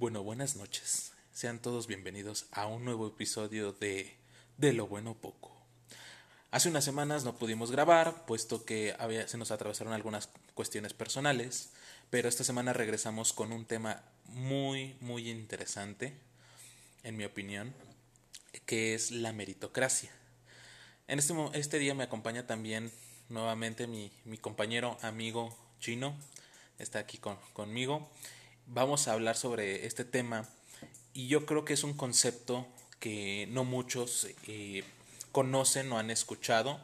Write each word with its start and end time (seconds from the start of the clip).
Bueno, 0.00 0.22
buenas 0.22 0.56
noches. 0.56 1.12
Sean 1.30 1.58
todos 1.58 1.86
bienvenidos 1.86 2.46
a 2.52 2.64
un 2.64 2.86
nuevo 2.86 3.06
episodio 3.06 3.72
de 3.74 4.16
De 4.56 4.72
lo 4.72 4.86
bueno 4.86 5.12
poco. 5.12 5.54
Hace 6.50 6.70
unas 6.70 6.86
semanas 6.86 7.24
no 7.24 7.36
pudimos 7.36 7.70
grabar, 7.70 8.24
puesto 8.24 8.64
que 8.64 8.96
se 9.26 9.36
nos 9.36 9.50
atravesaron 9.50 9.92
algunas 9.92 10.30
cuestiones 10.54 10.94
personales, 10.94 11.74
pero 12.08 12.30
esta 12.30 12.44
semana 12.44 12.72
regresamos 12.72 13.34
con 13.34 13.52
un 13.52 13.66
tema 13.66 14.02
muy, 14.24 14.96
muy 15.00 15.28
interesante, 15.28 16.16
en 17.02 17.18
mi 17.18 17.26
opinión, 17.26 17.74
que 18.64 18.94
es 18.94 19.10
la 19.10 19.34
meritocracia. 19.34 20.10
En 21.08 21.18
este, 21.18 21.34
este 21.52 21.78
día 21.78 21.94
me 21.94 22.04
acompaña 22.04 22.46
también 22.46 22.90
nuevamente 23.28 23.86
mi, 23.86 24.10
mi 24.24 24.38
compañero, 24.38 24.96
amigo 25.02 25.54
chino, 25.78 26.16
está 26.78 27.00
aquí 27.00 27.18
con, 27.18 27.36
conmigo. 27.52 28.10
Vamos 28.72 29.08
a 29.08 29.14
hablar 29.14 29.36
sobre 29.36 29.84
este 29.84 30.04
tema 30.04 30.48
y 31.12 31.26
yo 31.26 31.44
creo 31.44 31.64
que 31.64 31.72
es 31.72 31.82
un 31.82 31.92
concepto 31.92 32.68
que 33.00 33.48
no 33.50 33.64
muchos 33.64 34.28
eh, 34.46 34.84
conocen 35.32 35.90
o 35.90 35.98
han 35.98 36.08
escuchado, 36.08 36.78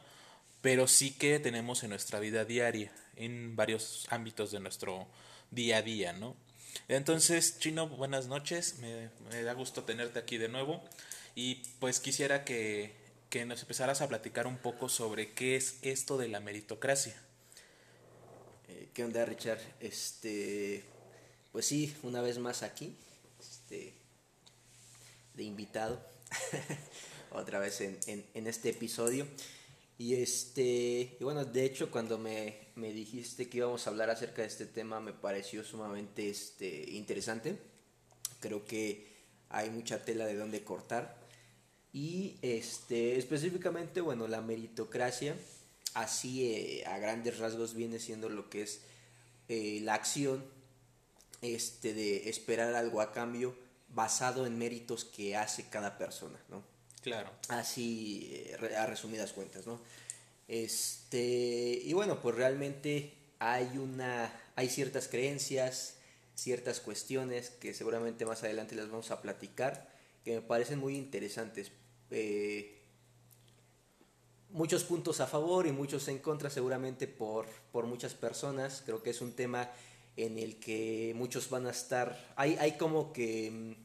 pero 0.59 0.89
sí 0.89 1.11
que 1.11 1.39
tenemos 1.39 1.83
en 1.83 1.91
nuestra 1.91 2.19
vida 2.19 2.43
diaria, 2.43 2.91
en 3.15 3.55
varios 3.55 4.05
ámbitos 4.09 4.51
de 4.51 4.59
nuestro 4.59 5.07
día 5.51 5.77
a 5.77 5.81
día, 5.81 6.11
¿no? 6.11 6.35
Entonces, 6.89 7.57
Chino, 7.57 7.87
buenas 7.87 8.27
noches, 8.27 8.79
me, 8.79 9.09
da 9.43 9.53
gusto 9.53 9.85
tenerte 9.85 10.19
aquí 10.19 10.37
de 10.37 10.49
nuevo 10.49 10.83
y 11.35 11.63
pues 11.79 12.01
quisiera 12.01 12.43
que, 12.43 12.95
que 13.29 13.45
nos 13.45 13.61
empezaras 13.61 14.01
a 14.01 14.09
platicar 14.09 14.45
un 14.45 14.57
poco 14.57 14.89
sobre 14.89 15.31
qué 15.31 15.55
es 15.55 15.77
esto 15.83 16.17
de 16.17 16.27
la 16.27 16.41
meritocracia. 16.41 17.15
Eh, 18.67 18.89
¿Qué 18.93 19.05
onda, 19.05 19.23
Richard? 19.23 19.61
Este, 19.79 20.83
pues 21.57 21.65
sí, 21.65 21.91
una 22.03 22.21
vez 22.21 22.37
más 22.37 22.61
aquí, 22.61 22.95
este, 23.39 23.91
de 25.33 25.41
invitado, 25.41 25.99
otra 27.31 27.57
vez 27.57 27.81
en, 27.81 27.97
este 28.35 28.69
episodio. 28.69 29.25
Y 29.97 30.13
este, 30.13 31.17
y 31.19 31.23
bueno, 31.23 31.45
de 31.45 31.65
hecho, 31.65 31.89
cuando 31.89 32.19
me, 32.19 32.67
me, 32.75 32.93
dijiste 32.93 33.49
que 33.49 33.57
íbamos 33.57 33.87
a 33.87 33.89
hablar 33.89 34.11
acerca 34.11 34.43
de 34.43 34.49
este 34.49 34.67
tema, 34.67 34.99
me 34.99 35.13
pareció 35.13 35.63
sumamente 35.63 36.29
este, 36.29 36.91
interesante. 36.91 37.57
Creo 38.39 38.63
que 38.63 39.07
hay 39.49 39.71
mucha 39.71 40.05
tela 40.05 40.27
de 40.27 40.35
donde 40.35 40.63
cortar. 40.63 41.17
Y 41.91 42.37
este, 42.43 43.17
específicamente, 43.17 44.01
bueno, 44.01 44.27
la 44.27 44.41
meritocracia, 44.41 45.35
así 45.95 46.53
eh, 46.53 46.83
a 46.85 46.99
grandes 46.99 47.39
rasgos 47.39 47.73
viene 47.73 47.97
siendo 47.97 48.29
lo 48.29 48.47
que 48.47 48.61
es 48.61 48.81
eh, 49.49 49.79
la 49.81 49.95
acción 49.95 50.55
este, 51.41 51.93
de 51.93 52.29
esperar 52.29 52.73
algo 52.75 53.01
a 53.01 53.11
cambio 53.11 53.55
basado 53.89 54.45
en 54.45 54.57
méritos 54.57 55.05
que 55.05 55.35
hace 55.35 55.69
cada 55.69 55.97
persona, 55.97 56.39
¿no? 56.49 56.63
Claro. 57.01 57.31
Así, 57.47 58.31
eh, 58.33 58.75
a 58.75 58.85
resumidas 58.85 59.33
cuentas, 59.33 59.65
¿no? 59.65 59.79
Este, 60.47 61.81
y 61.83 61.93
bueno, 61.93 62.21
pues 62.21 62.35
realmente 62.35 63.13
hay 63.39 63.77
una, 63.77 64.33
hay 64.55 64.69
ciertas 64.69 65.07
creencias, 65.07 65.95
ciertas 66.35 66.79
cuestiones 66.79 67.49
que 67.49 67.73
seguramente 67.73 68.25
más 68.25 68.43
adelante 68.43 68.75
las 68.75 68.89
vamos 68.89 69.11
a 69.11 69.21
platicar, 69.21 69.89
que 70.23 70.35
me 70.35 70.41
parecen 70.41 70.79
muy 70.79 70.95
interesantes. 70.95 71.71
Eh, 72.11 72.77
muchos 74.49 74.83
puntos 74.83 75.19
a 75.19 75.27
favor 75.27 75.67
y 75.67 75.71
muchos 75.71 76.07
en 76.07 76.19
contra 76.19 76.49
seguramente 76.49 77.07
por, 77.07 77.47
por 77.71 77.85
muchas 77.85 78.13
personas. 78.13 78.81
Creo 78.85 79.03
que 79.03 79.09
es 79.11 79.21
un 79.21 79.33
tema 79.33 79.69
en 80.17 80.39
el 80.39 80.59
que 80.59 81.13
muchos 81.15 81.49
van 81.49 81.67
a 81.67 81.71
estar, 81.71 82.33
hay, 82.35 82.55
hay 82.59 82.73
como 82.73 83.13
que 83.13 83.77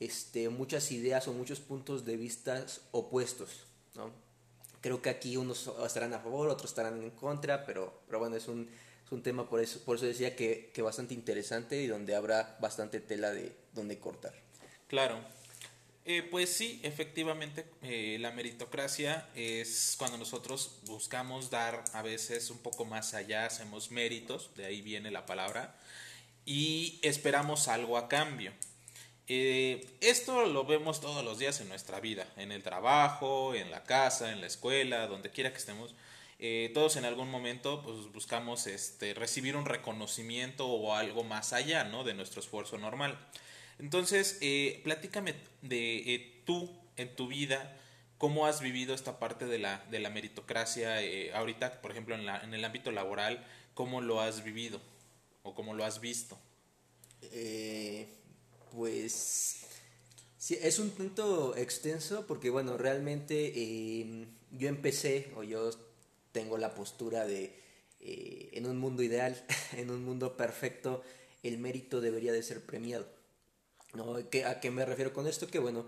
este, 0.00 0.48
muchas 0.48 0.90
ideas 0.92 1.26
o 1.28 1.32
muchos 1.32 1.60
puntos 1.60 2.04
de 2.04 2.16
vista 2.16 2.66
opuestos, 2.90 3.64
¿no? 3.94 4.10
Creo 4.80 5.00
que 5.00 5.08
aquí 5.08 5.36
unos 5.36 5.70
estarán 5.84 6.12
a 6.14 6.18
favor, 6.18 6.48
otros 6.48 6.70
estarán 6.70 7.02
en 7.02 7.10
contra, 7.10 7.64
pero, 7.64 8.02
pero 8.06 8.18
bueno, 8.18 8.36
es 8.36 8.46
un, 8.46 8.68
es 9.04 9.12
un 9.12 9.22
tema 9.22 9.48
por 9.48 9.60
eso, 9.60 9.80
por 9.84 9.96
eso 9.96 10.06
decía 10.06 10.36
que, 10.36 10.70
que 10.74 10.82
bastante 10.82 11.14
interesante 11.14 11.80
y 11.80 11.86
donde 11.86 12.14
habrá 12.14 12.56
bastante 12.60 13.00
tela 13.00 13.30
de 13.30 13.56
donde 13.72 13.98
cortar. 13.98 14.34
Claro, 14.88 15.18
eh, 16.06 16.22
pues 16.22 16.50
sí, 16.50 16.80
efectivamente, 16.82 17.66
eh, 17.82 18.16
la 18.20 18.30
meritocracia 18.30 19.28
es 19.34 19.94
cuando 19.98 20.16
nosotros 20.18 20.78
buscamos 20.84 21.50
dar 21.50 21.84
a 21.92 22.02
veces 22.02 22.50
un 22.50 22.58
poco 22.58 22.84
más 22.84 23.14
allá, 23.14 23.46
hacemos 23.46 23.90
méritos, 23.90 24.50
de 24.56 24.66
ahí 24.66 24.82
viene 24.82 25.10
la 25.10 25.26
palabra, 25.26 25.76
y 26.44 27.00
esperamos 27.02 27.68
algo 27.68 27.98
a 27.98 28.08
cambio. 28.08 28.52
Eh, 29.28 29.84
esto 30.00 30.46
lo 30.46 30.64
vemos 30.64 31.00
todos 31.00 31.24
los 31.24 31.38
días 31.38 31.60
en 31.60 31.68
nuestra 31.68 31.98
vida, 31.98 32.26
en 32.36 32.52
el 32.52 32.62
trabajo, 32.62 33.54
en 33.54 33.72
la 33.72 33.82
casa, 33.82 34.32
en 34.32 34.40
la 34.40 34.46
escuela, 34.46 35.08
donde 35.08 35.30
quiera 35.30 35.50
que 35.50 35.58
estemos. 35.58 35.94
Eh, 36.38 36.70
todos 36.74 36.96
en 36.96 37.04
algún 37.04 37.30
momento 37.30 37.82
pues, 37.82 38.12
buscamos 38.12 38.66
este, 38.66 39.14
recibir 39.14 39.56
un 39.56 39.64
reconocimiento 39.64 40.68
o 40.68 40.94
algo 40.94 41.24
más 41.24 41.52
allá 41.52 41.84
¿no? 41.84 42.04
de 42.04 42.14
nuestro 42.14 42.40
esfuerzo 42.40 42.78
normal. 42.78 43.18
Entonces, 43.78 44.38
eh, 44.40 44.80
platícame 44.84 45.34
de 45.62 46.14
eh, 46.14 46.42
tú 46.44 46.70
en 46.96 47.14
tu 47.14 47.28
vida, 47.28 47.76
cómo 48.18 48.46
has 48.46 48.60
vivido 48.60 48.94
esta 48.94 49.18
parte 49.18 49.46
de 49.46 49.58
la, 49.58 49.84
de 49.90 50.00
la 50.00 50.10
meritocracia 50.10 51.02
eh, 51.02 51.32
ahorita, 51.34 51.82
por 51.82 51.90
ejemplo, 51.90 52.14
en, 52.14 52.26
la, 52.26 52.40
en 52.40 52.54
el 52.54 52.64
ámbito 52.64 52.90
laboral, 52.90 53.44
cómo 53.74 54.00
lo 54.00 54.20
has 54.20 54.42
vivido 54.42 54.80
o 55.42 55.54
cómo 55.54 55.74
lo 55.74 55.84
has 55.84 56.00
visto. 56.00 56.38
Eh, 57.22 58.08
pues 58.72 59.66
sí, 60.38 60.58
es 60.60 60.78
un 60.78 60.90
punto 60.90 61.56
extenso 61.56 62.26
porque, 62.26 62.50
bueno, 62.50 62.76
realmente 62.76 63.52
eh, 63.54 64.26
yo 64.50 64.68
empecé 64.68 65.32
o 65.36 65.42
yo 65.42 65.70
tengo 66.32 66.58
la 66.58 66.74
postura 66.74 67.26
de, 67.26 67.58
eh, 68.00 68.50
en 68.52 68.66
un 68.66 68.78
mundo 68.78 69.02
ideal, 69.02 69.44
en 69.76 69.90
un 69.90 70.04
mundo 70.04 70.36
perfecto, 70.36 71.02
el 71.42 71.58
mérito 71.58 72.00
debería 72.00 72.32
de 72.32 72.42
ser 72.42 72.64
premiado. 72.64 73.06
¿No? 73.96 74.16
¿Qué, 74.30 74.44
¿A 74.44 74.60
qué 74.60 74.70
me 74.70 74.84
refiero 74.84 75.12
con 75.12 75.26
esto? 75.26 75.46
Que 75.46 75.58
bueno, 75.58 75.86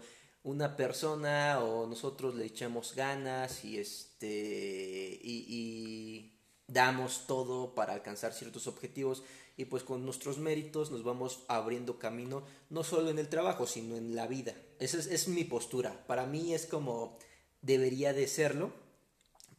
una 0.48 0.76
persona 0.76 1.60
o 1.62 1.86
nosotros 1.86 2.34
le 2.34 2.46
echamos 2.46 2.94
ganas 2.94 3.64
y 3.64 3.78
este 3.78 5.20
y, 5.22 6.34
damos 6.70 7.26
todo 7.26 7.74
para 7.74 7.94
alcanzar 7.94 8.34
ciertos 8.34 8.66
objetivos 8.66 9.22
y 9.56 9.64
pues 9.64 9.84
con 9.84 10.04
nuestros 10.04 10.36
méritos 10.36 10.90
nos 10.90 11.02
vamos 11.02 11.44
abriendo 11.48 11.98
camino 11.98 12.44
no 12.68 12.84
solo 12.84 13.08
en 13.08 13.18
el 13.18 13.30
trabajo 13.30 13.66
sino 13.66 13.96
en 13.96 14.14
la 14.14 14.26
vida 14.26 14.54
esa 14.78 14.98
es, 14.98 15.06
es 15.06 15.28
mi 15.28 15.44
postura 15.44 16.04
para 16.06 16.26
mí 16.26 16.52
es 16.52 16.66
como 16.66 17.16
debería 17.62 18.12
de 18.12 18.28
serlo 18.28 18.70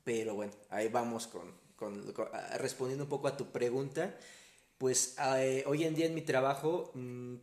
pero 0.04 0.36
bueno 0.36 0.54
ahí 0.70 0.88
vamos 0.88 1.26
con, 1.26 1.52
con, 1.76 2.14
respondiendo 2.60 3.06
un 3.06 3.10
poco 3.10 3.28
a 3.28 3.36
tu 3.36 3.48
pregunta 3.52 4.16
pues 4.78 5.16
eh, 5.36 5.64
hoy 5.66 5.86
en 5.86 5.96
día 5.96 6.06
en 6.06 6.14
mi 6.14 6.22
trabajo 6.22 6.92
mmm, 6.94 7.38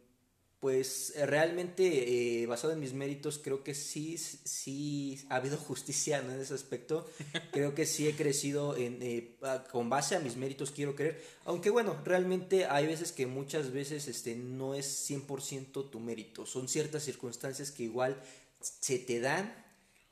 pues 0.67 1.15
realmente 1.17 2.43
eh, 2.43 2.47
basado 2.47 2.73
en 2.73 2.81
mis 2.81 2.93
méritos 2.93 3.39
creo 3.39 3.63
que 3.63 3.73
sí 3.73 4.19
sí 4.19 5.25
ha 5.29 5.37
habido 5.37 5.57
justicia 5.69 6.19
en 6.19 6.29
ese 6.41 6.55
aspecto. 6.55 7.09
Creo 7.53 7.77
que 7.77 7.87
sí 7.87 8.09
he 8.09 8.17
crecido 8.17 8.77
en, 8.77 8.99
eh, 9.01 9.37
con 9.71 9.89
base 9.89 10.17
a 10.17 10.19
mis 10.19 10.35
méritos 10.35 10.73
quiero 10.73 10.97
creer. 10.97 11.23
Aunque 11.45 11.71
bueno 11.71 11.97
realmente 12.05 12.67
hay 12.67 12.85
veces 12.89 13.13
que 13.13 13.29
muchas 13.29 13.71
veces 13.71 14.09
este 14.09 14.35
no 14.35 14.75
es 14.75 15.09
100% 15.09 15.89
tu 15.89 16.01
mérito. 16.01 16.47
Son 16.47 16.67
ciertas 16.67 17.05
circunstancias 17.05 17.71
que 17.71 17.85
igual 17.85 18.21
se 18.59 18.99
te 18.99 19.21
dan 19.21 19.55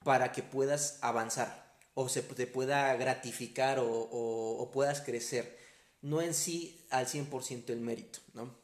para 0.04 0.30
que 0.30 0.44
puedas 0.44 1.00
avanzar 1.00 1.76
o 1.94 2.08
se 2.08 2.22
te 2.22 2.46
pueda 2.46 2.94
gratificar 2.94 3.80
o, 3.80 3.88
o, 3.88 4.62
o 4.62 4.70
puedas 4.70 5.00
crecer. 5.00 5.58
No 6.00 6.22
en 6.22 6.32
sí 6.32 6.86
al 6.90 7.08
100% 7.08 7.70
el 7.70 7.80
mérito 7.80 8.20
¿no? 8.34 8.63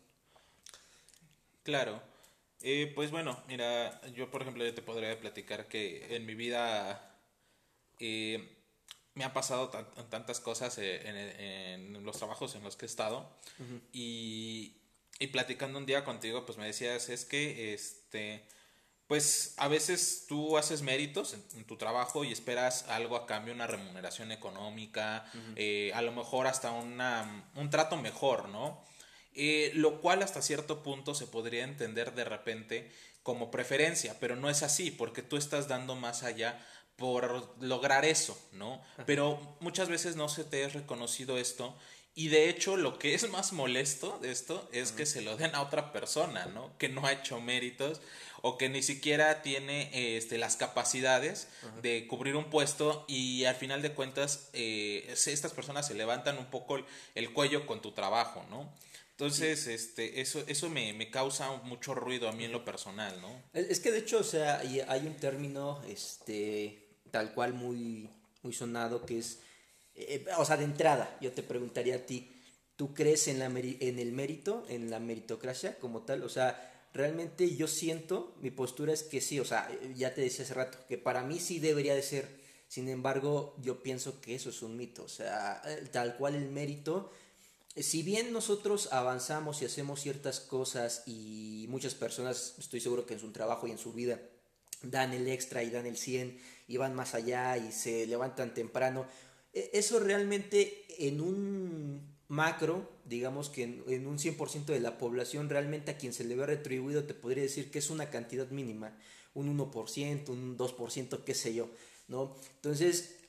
Claro. 1.71 2.03
Eh, 2.63 2.93
pues 2.95 3.11
bueno, 3.13 3.41
mira, 3.47 4.01
yo 4.13 4.31
por 4.31 4.43
ejemplo 4.43 4.65
yo 4.65 4.75
te 4.75 4.83
podría 4.83 5.19
platicar 5.19 5.69
que 5.69 6.17
en 6.17 6.27
mi 6.27 6.35
vida 6.35 7.17
eh, 8.01 8.57
me 9.15 9.25
han 9.25 9.33
pasado 9.33 9.69
tantas 10.11 10.41
cosas 10.41 10.77
en, 10.79 11.17
en, 11.17 12.05
los 12.05 12.19
trabajos 12.19 12.55
en 12.57 12.65
los 12.65 12.77
que 12.77 12.87
he 12.87 12.89
estado 12.89 13.19
uh 13.59 13.63
-huh. 13.63 13.81
y, 13.93 14.77
y, 15.21 15.29
platicando 15.29 15.79
un 15.79 15.87
día 15.87 16.05
contigo 16.05 16.45
pues 16.45 16.59
me 16.59 16.67
decías 16.67 17.09
es 17.09 17.25
que 17.25 17.73
este 17.73 18.45
pues 19.07 19.55
a 19.57 19.69
veces 19.69 20.27
tú 20.29 20.59
haces 20.59 20.83
méritos 20.83 21.35
en, 21.35 21.43
en 21.57 21.65
tu 21.65 21.77
trabajo 21.77 22.25
y 22.25 22.31
esperas 22.33 22.85
algo 22.89 23.17
a 23.17 23.27
cambio, 23.27 23.55
una 23.55 23.67
remuneración 23.67 24.33
económica, 24.33 25.25
uh 25.35 25.37
-huh. 25.37 25.55
eh, 25.57 25.93
a 25.95 26.03
lo 26.03 26.13
mejor 26.13 26.47
hasta 26.47 26.71
una, 26.73 27.45
un 27.57 27.71
trato 27.71 27.97
mejor, 27.97 28.49
¿no? 28.49 28.85
Eh, 29.35 29.71
lo 29.75 30.01
cual 30.01 30.23
hasta 30.23 30.43
cierto 30.43 30.83
punto 30.83 31.15
se 31.15 31.27
podría 31.27 31.65
entender 31.65 32.15
de 32.15 32.25
repente 32.25 32.93
como 33.23 33.51
preferencia, 33.51 34.17
pero 34.19 34.35
no 34.35 34.51
es 34.51 34.63
así, 34.63 34.91
porque 34.91 35.23
tú 35.23 35.37
estás 35.37 35.69
dando 35.69 35.95
más 35.95 36.23
allá 36.23 36.65
por 36.97 37.55
lograr 37.61 38.05
eso, 38.05 38.39
¿no? 38.53 38.83
Ajá. 38.95 39.07
Pero 39.07 39.57
muchas 39.61 39.89
veces 39.89 40.17
no 40.17 40.29
se 40.29 40.45
te 40.45 40.65
es 40.65 40.75
reconocido 40.75 41.39
esto 41.39 41.77
Y 42.15 42.29
de 42.29 42.51
hecho, 42.51 42.77
lo 42.77 42.99
que 42.99 43.15
es 43.15 43.31
más 43.31 43.53
molesto 43.53 44.19
de 44.21 44.33
esto 44.33 44.69
es 44.73 44.91
que 44.91 45.07
se 45.07 45.23
lo 45.23 45.37
den 45.37 45.55
a 45.55 45.63
otra 45.63 45.93
persona, 45.93 46.47
¿no? 46.47 46.77
Que 46.77 46.89
no 46.89 47.07
ha 47.07 47.13
hecho 47.13 47.41
méritos 47.41 48.01
o 48.43 48.57
que 48.57 48.69
ni 48.69 48.83
siquiera 48.83 49.43
tiene 49.43 50.17
este, 50.17 50.39
las 50.39 50.57
capacidades 50.57 51.49
de 51.83 52.07
cubrir 52.07 52.37
un 52.37 52.51
puesto 52.51 53.05
y 53.07 53.45
al 53.45 53.55
final 53.55 53.83
de 53.83 53.93
cuentas 53.93 54.49
eh, 54.53 55.07
estas 55.09 55.53
personas 55.53 55.87
se 55.87 55.95
levantan 55.95 56.39
un 56.39 56.47
poco 56.47 56.79
el, 57.15 57.33
cuello 57.33 57.67
con 57.67 57.83
tu 57.83 57.93
trabajo, 57.93 58.45
¿no? 58.51 58.73
Entonces, 59.25 59.67
este, 59.67 60.21
eso, 60.21 60.43
eso 60.47 60.69
me, 60.69 60.93
me, 60.93 61.11
causa 61.11 61.53
mucho 61.63 61.95
ruido 61.95 62.29
a 62.29 62.33
mí 62.33 62.45
en 62.45 62.53
lo 62.53 62.65
personal, 62.65 63.21
¿no? 63.21 63.43
Es 63.53 63.81
que 63.81 63.93
de 63.93 63.99
hecho, 63.99 64.21
o 64.21 64.25
sea, 64.25 64.61
hay 64.61 65.07
un 65.07 65.17
término, 65.17 65.83
este, 65.89 66.89
tal 67.11 67.35
cual 67.35 67.55
muy, 67.55 68.09
muy 68.43 68.53
sonado 68.53 69.05
que 69.05 69.19
es 69.19 69.41
eh, 69.95 70.25
o 70.39 70.45
sea, 70.45 70.57
de 70.57 70.65
entrada, 70.65 71.17
yo 71.21 71.33
te 71.33 71.43
preguntaría 71.43 71.97
a 71.97 72.07
ti, 72.07 72.31
¿tú 72.77 72.95
crees 72.95 73.29
en, 73.29 73.39
la 73.39 73.47
en 73.47 73.99
el 73.99 74.13
mérito, 74.13 74.65
en 74.69 74.91
la 74.91 74.99
meritocracia 75.01 75.79
como 75.79 76.03
tal? 76.03 76.23
O 76.23 76.29
sea, 76.29 76.89
realmente 76.95 77.55
yo 77.57 77.69
siento, 77.69 78.35
mi 78.41 78.51
postura 78.51 78.93
es 78.93 79.03
que 79.03 79.21
sí, 79.21 79.41
o 79.41 79.45
sea, 79.45 79.69
ya 79.95 80.15
te 80.15 80.23
decía 80.23 80.45
hace 80.45 80.55
rato, 80.55 80.79
que 80.89 80.99
para 80.99 81.23
mí 81.23 81.39
sí 81.39 81.59
debería 81.59 81.95
de 81.95 82.03
ser, 82.03 82.41
sin 82.69 82.89
embargo, 82.89 83.57
yo 83.61 83.83
pienso 83.83 84.21
que 84.21 84.35
eso 84.35 84.51
es 84.51 84.63
un 84.63 84.77
mito, 84.77 85.05
o 85.05 85.09
sea, 85.09 85.61
tal 85.93 86.17
cual 86.17 86.35
el 86.35 86.49
mérito, 86.49 87.11
si 87.77 88.03
bien 88.03 88.33
nosotros 88.33 88.89
avanzamos 88.93 89.63
y 89.63 89.65
hacemos 89.65 90.01
ciertas 90.01 90.41
cosas 90.41 91.03
y 91.07 91.67
muchas 91.69 91.95
personas, 91.95 92.55
estoy 92.59 92.81
seguro 92.81 93.07
que 93.07 93.15
en 93.15 93.21
su 93.21 93.31
trabajo 93.33 93.67
y 93.67 93.71
en 93.71 93.79
su 93.79 93.93
vida, 93.93 94.21
dan 94.83 95.13
el 95.13 95.29
extra 95.29 95.63
y 95.63 95.71
dan 95.71 95.87
el 95.87 95.97
100 95.97 96.39
y 96.69 96.77
van 96.77 96.95
más 96.95 97.15
allá 97.15 97.57
y 97.59 97.71
se 97.73 98.07
levantan 98.07 98.55
temprano, 98.55 99.07
e, 99.53 99.71
eso 99.75 100.01
realmente 100.01 100.85
en 100.99 101.21
un 101.21 102.17
macro, 102.29 102.89
digamos 103.05 103.51
que 103.51 103.65
en, 103.65 104.07
un 104.07 104.19
100% 104.19 104.67
de 104.67 104.81
la 104.81 104.99
población, 104.99 105.49
realmente 105.49 105.91
a 105.91 105.99
quien 105.99 106.13
se 106.13 106.25
le 106.25 106.37
ve 106.37 106.47
retribuido 106.47 107.05
te 107.05 107.15
podría 107.15 107.43
decir 107.43 107.71
que 107.71 107.81
es 107.81 107.91
una 107.91 108.11
cantidad 108.11 108.49
mínima, 108.51 108.97
un 109.35 109.57
1%, 109.59 110.29
un 110.29 110.57
2%, 110.57 111.25
qué 111.25 111.35
sé 111.35 111.55
yo, 111.55 111.71
¿no? 112.09 112.37
Entonces, 112.57 113.20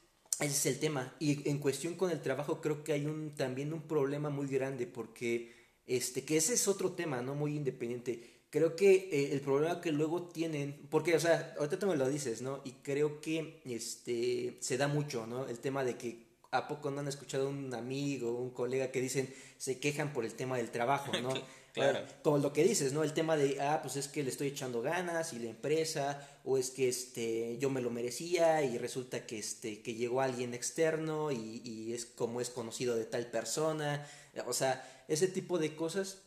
ese 0.42 0.56
es 0.56 0.66
el 0.66 0.80
tema. 0.80 1.16
Y 1.20 1.50
en 1.50 1.60
cuestión 1.60 1.96
con 1.96 2.12
el 2.12 2.22
trabajo 2.22 2.62
creo 2.62 2.84
que 2.84 2.94
hay 2.94 3.06
un, 3.06 3.36
también 3.36 3.74
un 3.74 3.82
problema 3.82 4.30
muy 4.30 4.48
grande 4.48 4.88
porque, 4.88 5.54
este, 5.86 6.26
que 6.26 6.38
ese 6.38 6.54
es 6.54 6.68
otro 6.68 6.92
tema, 6.92 7.22
¿no? 7.22 7.36
Muy 7.36 7.56
independiente 7.56 8.42
creo 8.52 8.76
que 8.76 9.10
eh, 9.12 9.30
el 9.32 9.42
problema 9.42 9.82
que 9.82 9.92
luego 9.92 10.24
tienen, 10.24 10.88
porque, 10.92 11.16
o 11.16 11.20
sea, 11.20 11.56
ahorita 11.58 11.80
tú 11.80 11.88
me 11.88 11.96
lo 11.96 12.08
dices, 12.08 12.42
¿no? 12.42 12.62
Y 12.64 12.74
creo 12.84 13.22
que 13.22 13.62
este, 13.66 14.58
se 14.60 14.78
da 14.78 14.88
mucho, 14.88 15.26
¿no? 15.26 15.48
El 15.48 15.60
tema 15.60 15.84
de 15.84 15.98
que 15.98 16.30
a 16.52 16.68
poco 16.68 16.92
no 16.92 17.00
han 17.00 17.08
escuchado 17.08 17.50
un 17.50 17.74
amigo, 17.74 18.38
un 18.38 18.52
colega 18.52 18.92
que 18.92 19.02
dicen, 19.02 19.34
se 19.58 19.80
quejan 19.80 20.12
por 20.12 20.26
el 20.26 20.34
tema 20.34 20.58
del 20.58 20.70
trabajo, 20.70 21.12
¿no? 21.22 21.34
claro. 21.74 22.06
Como 22.24 22.38
lo 22.38 22.54
que 22.54 22.64
dices, 22.64 22.94
¿no? 22.94 23.04
El 23.04 23.14
tema 23.14 23.38
de, 23.38 23.60
ah, 23.62 23.80
pues 23.82 23.96
es 23.96 24.08
que 24.08 24.24
le 24.24 24.30
estoy 24.30 24.48
echando 24.48 24.82
ganas 24.82 25.34
y 25.34 25.40
la 25.40 25.50
empresa, 25.50 26.28
o 26.44 26.58
es 26.58 26.70
que 26.72 26.90
este, 26.90 27.58
yo 27.60 27.70
me 27.70 27.82
lo 27.82 27.90
merecía 27.90 28.64
y 28.64 28.78
resulta 28.78 29.26
que, 29.26 29.40
este, 29.40 29.82
que 29.82 29.96
llegó 29.96 30.22
alguien 30.22 30.54
externo 30.54 31.32
y, 31.32 31.62
y 31.64 31.94
es 31.94 32.06
como 32.06 32.42
es 32.42 32.50
conocido 32.50 32.96
de 32.96 33.06
tal 33.06 33.28
persona, 33.28 34.08
o 34.46 34.54
sea, 34.54 35.06
ese 35.08 35.28
tipo 35.28 35.58
de 35.58 35.76
cosas 35.76 36.22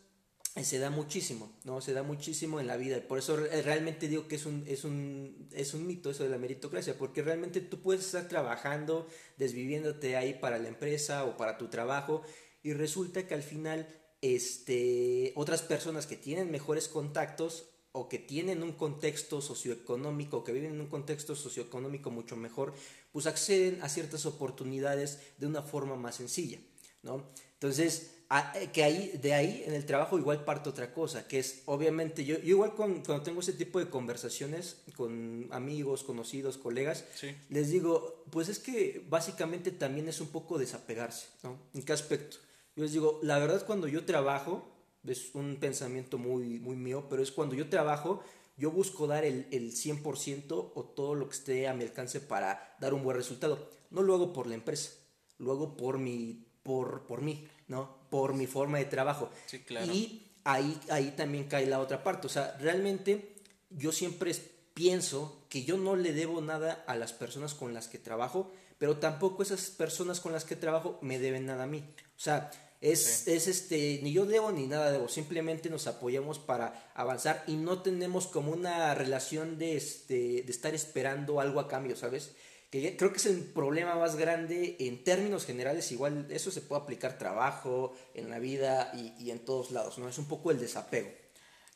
se 0.62 0.78
da 0.78 0.88
muchísimo, 0.88 1.52
¿no? 1.64 1.80
Se 1.80 1.92
da 1.92 2.04
muchísimo 2.04 2.60
en 2.60 2.68
la 2.68 2.76
vida. 2.76 3.00
Por 3.08 3.18
eso 3.18 3.36
realmente 3.36 4.06
digo 4.06 4.28
que 4.28 4.36
es 4.36 4.46
un, 4.46 4.64
es 4.68 4.84
un, 4.84 5.48
es 5.52 5.74
un 5.74 5.84
mito 5.84 6.10
eso 6.10 6.22
de 6.22 6.28
la 6.28 6.38
meritocracia, 6.38 6.96
porque 6.96 7.22
realmente 7.22 7.60
tú 7.60 7.80
puedes 7.80 8.04
estar 8.04 8.28
trabajando, 8.28 9.08
desviviéndote 9.36 10.16
ahí 10.16 10.34
para 10.34 10.58
la 10.58 10.68
empresa 10.68 11.24
o 11.24 11.36
para 11.36 11.58
tu 11.58 11.68
trabajo, 11.68 12.22
y 12.62 12.72
resulta 12.72 13.26
que 13.26 13.34
al 13.34 13.42
final 13.42 13.88
este, 14.24 15.34
otras 15.36 15.60
personas 15.60 16.06
que 16.06 16.16
tienen 16.16 16.50
mejores 16.50 16.88
contactos 16.88 17.66
o 17.92 18.08
que 18.08 18.18
tienen 18.18 18.62
un 18.62 18.72
contexto 18.72 19.42
socioeconómico, 19.42 20.42
que 20.44 20.52
viven 20.52 20.72
en 20.72 20.80
un 20.80 20.86
contexto 20.86 21.36
socioeconómico 21.36 22.10
mucho 22.10 22.34
mejor, 22.34 22.72
pues 23.12 23.26
acceden 23.26 23.82
a 23.82 23.90
ciertas 23.90 24.24
oportunidades 24.24 25.18
de 25.36 25.46
una 25.46 25.60
forma 25.60 25.96
más 25.96 26.16
sencilla, 26.16 26.58
¿no? 27.02 27.30
Entonces, 27.52 28.14
eh, 28.54 28.70
que 28.72 28.82
ahí, 28.82 29.18
de 29.22 29.34
ahí 29.34 29.62
en 29.66 29.74
el 29.74 29.84
trabajo 29.84 30.18
igual 30.18 30.42
parte 30.42 30.70
otra 30.70 30.94
cosa, 30.94 31.28
que 31.28 31.38
es 31.38 31.62
obviamente 31.66 32.24
yo, 32.24 32.36
igual 32.42 32.72
cuando 32.74 33.20
tengo 33.20 33.40
ese 33.40 33.52
tipo 33.52 33.78
de 33.78 33.90
conversaciones 33.90 34.78
con 34.96 35.48
amigos, 35.50 36.02
conocidos, 36.02 36.56
colegas, 36.56 37.04
les 37.50 37.68
digo, 37.68 38.24
pues 38.30 38.48
es 38.48 38.58
que 38.58 39.04
básicamente 39.10 39.70
también 39.70 40.08
es 40.08 40.22
un 40.22 40.28
poco 40.28 40.58
desapegarse, 40.58 41.26
¿no? 41.42 41.58
¿En 41.74 41.82
qué 41.82 41.92
aspecto? 41.92 42.38
Yo 42.76 42.82
les 42.82 42.92
digo, 42.92 43.20
la 43.22 43.38
verdad 43.38 43.64
cuando 43.66 43.88
yo 43.88 44.04
trabajo, 44.04 44.66
es 45.06 45.34
un 45.34 45.56
pensamiento 45.56 46.18
muy, 46.18 46.58
muy 46.58 46.76
mío, 46.76 47.06
pero 47.08 47.22
es 47.22 47.30
cuando 47.30 47.54
yo 47.54 47.68
trabajo, 47.68 48.22
yo 48.56 48.70
busco 48.70 49.06
dar 49.06 49.24
el, 49.24 49.46
el 49.50 49.72
100% 49.72 50.72
o 50.74 50.84
todo 50.84 51.14
lo 51.14 51.28
que 51.28 51.36
esté 51.36 51.68
a 51.68 51.74
mi 51.74 51.84
alcance 51.84 52.20
para 52.20 52.76
dar 52.80 52.94
un 52.94 53.04
buen 53.04 53.16
resultado. 53.16 53.68
No 53.90 54.02
lo 54.02 54.14
hago 54.14 54.32
por 54.32 54.46
la 54.46 54.54
empresa, 54.54 54.92
lo 55.38 55.52
hago 55.52 55.76
por, 55.76 55.98
mi, 55.98 56.46
por, 56.62 57.06
por 57.06 57.22
mí, 57.22 57.46
¿no? 57.68 57.96
Por 58.10 58.34
mi 58.34 58.46
forma 58.46 58.78
de 58.78 58.86
trabajo. 58.86 59.30
Sí, 59.46 59.60
claro. 59.60 59.92
Y 59.92 60.30
ahí, 60.44 60.80
ahí 60.90 61.12
también 61.16 61.44
cae 61.44 61.66
la 61.66 61.80
otra 61.80 62.02
parte. 62.02 62.26
O 62.26 62.30
sea, 62.30 62.56
realmente 62.60 63.34
yo 63.70 63.92
siempre 63.92 64.32
pienso 64.74 65.44
que 65.48 65.64
yo 65.64 65.76
no 65.76 65.96
le 65.96 66.12
debo 66.12 66.40
nada 66.40 66.84
a 66.86 66.96
las 66.96 67.12
personas 67.12 67.54
con 67.54 67.74
las 67.74 67.88
que 67.88 67.98
trabajo, 67.98 68.52
pero 68.84 68.98
tampoco 68.98 69.42
esas 69.42 69.70
personas 69.70 70.20
con 70.20 70.32
las 70.32 70.44
que 70.44 70.56
trabajo 70.56 70.98
me 71.00 71.18
deben 71.18 71.46
nada 71.46 71.64
a 71.64 71.66
mí. 71.66 71.78
O 71.78 72.20
sea, 72.20 72.50
es, 72.82 73.26
es, 73.26 73.48
este, 73.48 74.00
ni 74.02 74.12
yo 74.12 74.26
debo 74.26 74.52
ni 74.52 74.66
nada 74.66 74.92
debo, 74.92 75.08
simplemente 75.08 75.70
nos 75.70 75.86
apoyamos 75.86 76.38
para 76.38 76.92
avanzar 76.94 77.44
y 77.46 77.54
no 77.54 77.80
tenemos 77.80 78.26
como 78.26 78.52
una 78.52 78.94
relación 78.94 79.56
de, 79.56 79.78
este, 79.78 80.42
de 80.42 80.52
estar 80.52 80.74
esperando 80.74 81.40
algo 81.40 81.60
a 81.60 81.66
cambio, 81.66 81.96
¿sabes? 81.96 82.32
creo 82.70 83.10
que 83.10 83.16
es 83.16 83.24
el 83.24 83.42
problema 83.44 83.94
más 83.94 84.16
grande 84.16 84.76
en 84.78 85.02
términos 85.02 85.46
generales, 85.46 85.90
igual 85.90 86.26
eso 86.28 86.50
se 86.50 86.60
puede 86.60 86.82
aplicar 86.82 87.16
trabajo, 87.16 87.96
en 88.12 88.28
la 88.28 88.38
vida 88.38 88.92
y, 89.18 89.30
en 89.30 89.46
todos 89.46 89.70
lados, 89.70 89.96
¿no? 89.96 90.10
Es 90.10 90.18
un 90.18 90.28
poco 90.28 90.50
el 90.50 90.60
desapego 90.60 91.08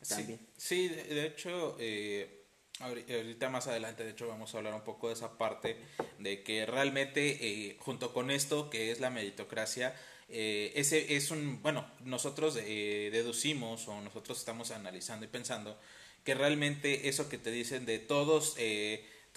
también. 0.07 0.41
Sí, 0.59 0.89
de, 0.89 1.25
hecho, 1.25 1.75
eh, 1.81 2.38
ahorita 2.81 3.49
más 3.49 3.67
adelante, 3.67 4.05
de 4.05 4.11
hecho, 4.11 4.29
vamos 4.29 4.55
a 4.55 4.59
hablar 4.59 4.75
un 4.75 4.83
poco 4.83 5.09
de 5.09 5.15
esa 5.15 5.37
parte, 5.37 5.77
de 6.19 6.43
que 6.43 6.67
realmente, 6.67 7.39
eh, 7.41 7.77
junto 7.81 8.13
con 8.13 8.31
esto, 8.31 8.71
que 8.71 8.91
es 8.91 9.01
la 9.01 9.11
meritocracia, 9.11 9.95
eh, 10.29 10.73
ese 10.75 11.17
es 11.17 11.31
un, 11.31 11.63
bueno, 11.63 11.91
nosotros 12.05 12.55
deducimos 12.55 13.89
o 13.89 14.01
nosotros 14.03 14.39
estamos 14.39 14.71
analizando 14.71 15.25
y 15.25 15.29
pensando 15.29 15.79
que 16.25 16.35
realmente 16.35 17.09
eso 17.09 17.29
que 17.29 17.39
te 17.39 17.51
dicen 17.51 17.87
de 17.87 17.99
todos 17.99 18.57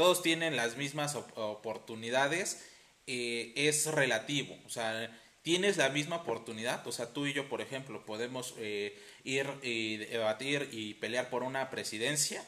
todos 0.01 0.23
tienen 0.23 0.55
las 0.55 0.77
mismas 0.77 1.15
oportunidades, 1.15 2.65
eh, 3.07 3.53
es 3.55 3.85
relativo. 3.85 4.57
O 4.65 4.69
sea, 4.69 5.15
tienes 5.43 5.77
la 5.77 5.89
misma 5.89 6.17
oportunidad. 6.17 6.85
O 6.87 6.91
sea, 6.91 7.13
tú 7.13 7.27
y 7.27 7.33
yo, 7.33 7.49
por 7.49 7.61
ejemplo, 7.61 8.05
podemos 8.05 8.55
eh, 8.57 8.99
ir 9.23 9.47
y 9.61 9.97
debatir 9.97 10.69
y 10.71 10.95
pelear 10.95 11.29
por 11.29 11.43
una 11.43 11.69
presidencia, 11.69 12.43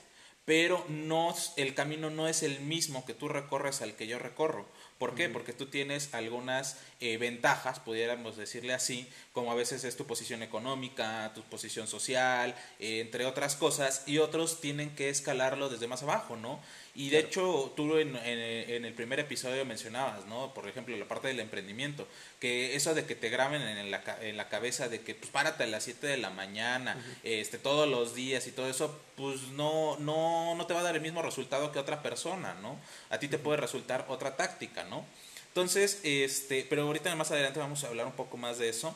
pero 0.46 0.86
no, 0.90 1.34
el 1.56 1.74
camino 1.74 2.10
no 2.10 2.28
es 2.28 2.44
el 2.44 2.60
mismo 2.60 3.06
que 3.06 3.14
tú 3.14 3.30
recorres 3.30 3.82
al 3.82 3.96
que 3.96 4.08
yo 4.08 4.20
recorro. 4.20 4.66
¿Por 4.98 5.16
qué? 5.16 5.28
Porque 5.28 5.54
tú 5.54 5.66
tienes 5.66 6.14
algunas 6.14 6.78
eh, 7.02 7.18
ventajas, 7.18 7.80
pudiéramos 7.80 8.38
decirle 8.38 8.74
así, 8.74 9.08
como 9.34 9.52
a 9.52 9.56
veces 9.56 9.84
es 9.84 9.98
tu 9.98 10.06
posición 10.06 10.44
económica, 10.44 11.32
tu 11.36 11.42
posición 11.44 11.88
social, 11.88 12.56
entre 12.80 13.26
otras 13.26 13.56
cosas, 13.56 14.04
y 14.06 14.20
otros 14.20 14.62
tienen 14.62 14.96
que 14.96 15.10
escalarlo 15.10 15.70
desde 15.70 15.88
más 15.88 16.04
abajo, 16.04 16.38
¿no? 16.38 16.62
Y 16.96 17.10
de 17.10 17.20
hecho, 17.20 17.74
tú 17.76 17.98
en, 17.98 18.16
en, 18.16 18.86
el 18.86 18.94
primer 18.94 19.20
episodio 19.20 19.66
mencionabas, 19.66 20.28
¿no? 20.28 20.54
Por 20.54 20.68
ejemplo, 20.68 20.96
la 20.96 21.08
parte 21.08 21.28
del 21.28 21.40
emprendimiento, 21.40 22.08
que 22.40 22.76
eso 22.76 22.94
de 22.94 23.06
que 23.06 23.16
te 23.16 23.30
graben 23.30 23.64
en 23.64 23.90
la, 23.90 24.04
en 24.22 24.38
la 24.38 24.48
cabeza 24.48 24.90
de 24.90 25.02
que 25.02 25.16
pues 25.16 25.32
párate 25.32 25.64
a 25.64 25.68
las 25.68 25.86
7 25.86 26.06
de 26.06 26.18
la 26.18 26.30
mañana, 26.30 26.96
este, 27.24 27.58
todos 27.58 27.90
los 27.90 28.14
días 28.14 28.46
y 28.46 28.52
todo 28.52 28.70
eso, 28.70 29.02
pues 29.18 29.42
no, 29.54 29.98
no, 29.98 30.54
no 30.54 30.68
te 30.68 30.76
va 30.76 30.82
a 30.82 30.84
dar 30.84 30.96
el 30.96 31.02
mismo 31.02 31.24
resultado 31.24 31.72
que 31.72 31.80
otra 31.80 32.04
persona, 32.04 32.54
¿no? 32.62 32.80
A 33.10 33.18
ti 33.18 33.28
te 33.28 33.40
puede 33.40 33.58
resultar 33.58 34.06
otra 34.08 34.36
táctica, 34.36 34.84
¿no? 34.84 35.04
Entonces, 35.48 36.00
este, 36.04 36.64
pero 36.70 36.84
ahorita 36.84 37.16
más 37.16 37.32
adelante 37.32 37.60
vamos 37.60 37.84
a 37.84 37.88
hablar 37.88 38.06
un 38.06 38.14
poco 38.14 38.38
más 38.38 38.60
de 38.60 38.70
eso. 38.70 38.96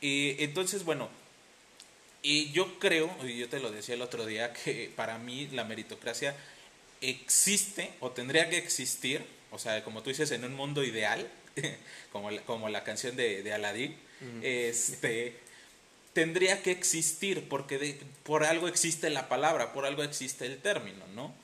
y 0.00 0.42
entonces, 0.42 0.84
bueno, 0.84 1.10
y 2.26 2.50
yo 2.52 2.78
creo, 2.78 3.14
y 3.22 3.36
yo 3.36 3.50
te 3.50 3.60
lo 3.60 3.70
decía 3.70 3.94
el 3.94 4.00
otro 4.00 4.24
día, 4.24 4.54
que 4.54 4.90
para 4.96 5.18
mí 5.18 5.46
la 5.52 5.64
meritocracia 5.64 6.34
existe 7.10 7.90
o 8.00 8.10
tendría 8.10 8.48
que 8.48 8.58
existir, 8.58 9.24
o 9.50 9.58
sea, 9.58 9.82
como 9.84 10.02
tú 10.02 10.10
dices, 10.10 10.30
en 10.30 10.44
un 10.44 10.54
mundo 10.54 10.84
ideal, 10.84 11.30
como, 12.12 12.30
la, 12.30 12.42
como 12.42 12.68
la 12.68 12.84
canción 12.84 13.16
de, 13.16 13.42
de 13.42 13.52
Aladdin, 13.52 13.96
este, 14.42 15.36
tendría 16.12 16.62
que 16.62 16.70
existir, 16.70 17.48
porque 17.48 17.98
por 18.22 18.44
algo 18.44 18.68
existe 18.68 19.10
la 19.10 19.28
palabra, 19.28 19.72
por 19.72 19.84
algo 19.84 20.02
existe 20.02 20.46
el 20.46 20.58
término, 20.58 21.06
¿no? 21.14 21.34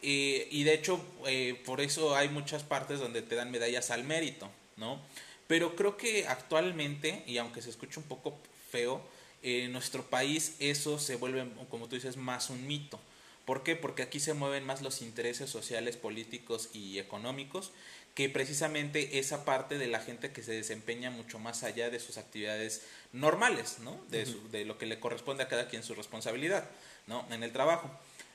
Y, 0.00 0.42
y, 0.50 0.64
de 0.64 0.74
hecho, 0.74 1.02
eh, 1.26 1.60
por 1.64 1.80
eso 1.80 2.14
hay 2.14 2.28
muchas 2.28 2.62
partes 2.62 2.98
donde 2.98 3.22
te 3.22 3.34
dan 3.34 3.50
medallas 3.50 3.90
al 3.90 4.04
mérito, 4.04 4.50
¿no? 4.76 5.00
Pero 5.46 5.76
creo 5.76 5.96
que 5.96 6.26
actualmente, 6.26 7.22
y 7.26 7.38
aunque 7.38 7.62
se 7.62 7.70
escuche 7.70 8.00
un 8.00 8.06
poco 8.06 8.38
feo, 8.70 9.02
en 9.42 9.72
nuestro 9.72 10.02
país 10.02 10.54
eso 10.58 10.98
se 10.98 11.16
vuelve, 11.16 11.46
como 11.68 11.86
tú 11.86 11.96
dices, 11.96 12.16
más 12.16 12.48
un 12.48 12.66
mito. 12.66 12.98
¿Por 13.44 13.62
qué? 13.62 13.76
Porque 13.76 14.02
aquí 14.02 14.20
se 14.20 14.34
mueven 14.34 14.64
más 14.64 14.82
los 14.82 15.02
intereses 15.02 15.50
sociales, 15.50 15.96
políticos 15.96 16.70
y 16.72 16.98
económicos 16.98 17.72
que 18.14 18.28
precisamente 18.28 19.18
esa 19.18 19.44
parte 19.44 19.76
de 19.76 19.88
la 19.88 19.98
gente 19.98 20.32
que 20.32 20.42
se 20.42 20.52
desempeña 20.52 21.10
mucho 21.10 21.40
más 21.40 21.64
allá 21.64 21.90
de 21.90 21.98
sus 21.98 22.16
actividades 22.16 22.82
normales, 23.12 23.80
¿no? 23.80 24.00
De, 24.08 24.24
de 24.52 24.64
lo 24.64 24.78
que 24.78 24.86
le 24.86 25.00
corresponde 25.00 25.42
a 25.42 25.48
cada 25.48 25.68
quien 25.68 25.82
su 25.82 25.94
responsabilidad, 25.94 26.70
¿no? 27.08 27.26
En 27.30 27.42
el 27.42 27.52
trabajo. 27.52 27.90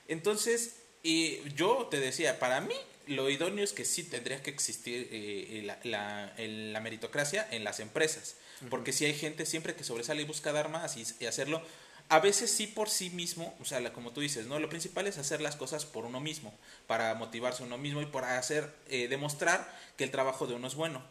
Entonces, 0.10 0.76
y 1.02 1.40
yo 1.54 1.88
te 1.90 2.00
decía, 2.00 2.40
para 2.40 2.60
mí 2.60 2.76
lo 3.08 3.30
idóneo 3.30 3.64
es 3.64 3.74
que 3.74 3.86
sí 3.86 4.04
tendría 4.04 4.44
que 4.44 4.50
existir 4.50 5.08
eh, 5.12 5.62
la, 5.84 6.34
la, 6.36 6.80
meritocracia 6.80 7.48
en 7.52 7.64
las 7.64 7.80
empresas, 7.80 8.36
porque 8.70 8.92
si 8.92 9.06
hay 9.06 9.14
gente 9.14 9.46
siempre 9.46 9.76
que 9.76 9.84
sobresale 9.84 10.22
y 10.22 10.26
busca 10.26 10.52
dar 10.52 10.70
más 10.70 10.98
y, 10.98 11.26
hacerlo, 11.26 11.62
a 12.10 12.20
veces 12.20 12.52
sí 12.52 12.66
por 12.66 12.90
sí 12.90 13.12
mismo, 13.12 13.56
o 13.62 13.66
sea, 13.66 13.94
como 13.94 14.12
tú 14.12 14.22
dices, 14.22 14.48
¿no? 14.48 14.60
Lo 14.60 14.68
principal 14.68 15.06
es 15.06 15.20
hacer 15.20 15.42
las 15.42 15.56
cosas 15.56 15.86
por 15.86 16.06
uno 16.06 16.20
mismo, 16.20 16.52
para 16.88 17.14
motivarse 17.14 17.64
uno 17.64 17.78
mismo 17.78 18.02
y 18.02 18.08
para 18.08 18.40
hacer, 18.40 18.74
eh, 18.88 19.08
demostrar 19.08 19.72
que 19.96 20.04
el 20.06 20.12
trabajo 20.12 20.48
de 20.48 20.56
uno 20.56 20.68
es 20.68 20.76
bueno. 20.76 21.04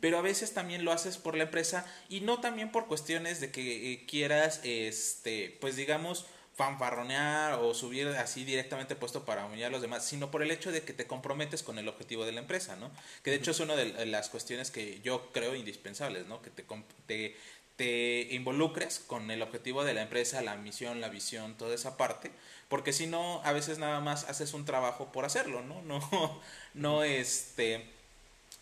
Pero 0.00 0.16
a 0.16 0.22
veces 0.22 0.54
también 0.54 0.86
lo 0.86 0.92
haces 0.92 1.18
por 1.18 1.36
la 1.36 1.44
empresa 1.44 1.84
y 2.08 2.20
no 2.20 2.40
también 2.40 2.72
por 2.72 2.86
cuestiones 2.86 3.42
de 3.42 3.50
que 3.50 3.92
eh, 3.92 4.06
quieras, 4.06 4.60
este, 4.64 5.58
pues 5.60 5.76
digamos, 5.76 6.24
fanfarronear 6.56 7.58
o 7.60 7.74
subir 7.74 8.08
así 8.08 8.44
directamente 8.44 8.96
puesto 8.96 9.26
para 9.26 9.44
humillar 9.44 9.68
a 9.68 9.72
los 9.72 9.82
demás, 9.82 10.06
sino 10.06 10.30
por 10.30 10.42
el 10.42 10.50
hecho 10.50 10.72
de 10.72 10.80
que 10.80 10.94
te 10.94 11.06
comprometes 11.06 11.62
con 11.62 11.78
el 11.78 11.86
objetivo 11.86 12.24
de 12.24 12.32
la 12.32 12.40
empresa, 12.40 12.76
¿no? 12.76 12.90
Que 13.22 13.30
de 13.30 13.36
hecho 13.36 13.50
es 13.50 13.60
una 13.60 13.76
de 13.76 14.06
las 14.06 14.30
cuestiones 14.30 14.70
que 14.70 15.00
yo 15.02 15.30
creo 15.32 15.54
indispensables, 15.54 16.26
¿no? 16.26 16.40
Que 16.40 16.48
te, 16.48 16.64
te, 17.06 17.36
te 17.76 18.28
involucres 18.34 18.98
con 19.06 19.30
el 19.30 19.42
objetivo 19.42 19.84
de 19.84 19.94
la 19.94 20.02
empresa, 20.02 20.42
la 20.42 20.56
misión, 20.56 21.00
la 21.00 21.08
visión, 21.08 21.54
toda 21.56 21.74
esa 21.74 21.96
parte, 21.96 22.30
porque 22.68 22.92
si 22.92 23.06
no, 23.06 23.42
a 23.44 23.52
veces 23.52 23.78
nada 23.78 24.00
más 24.00 24.24
haces 24.24 24.54
un 24.54 24.64
trabajo 24.64 25.12
por 25.12 25.24
hacerlo, 25.24 25.62
¿no? 25.62 25.82
No, 25.82 26.40
no, 26.74 27.04
este... 27.04 27.94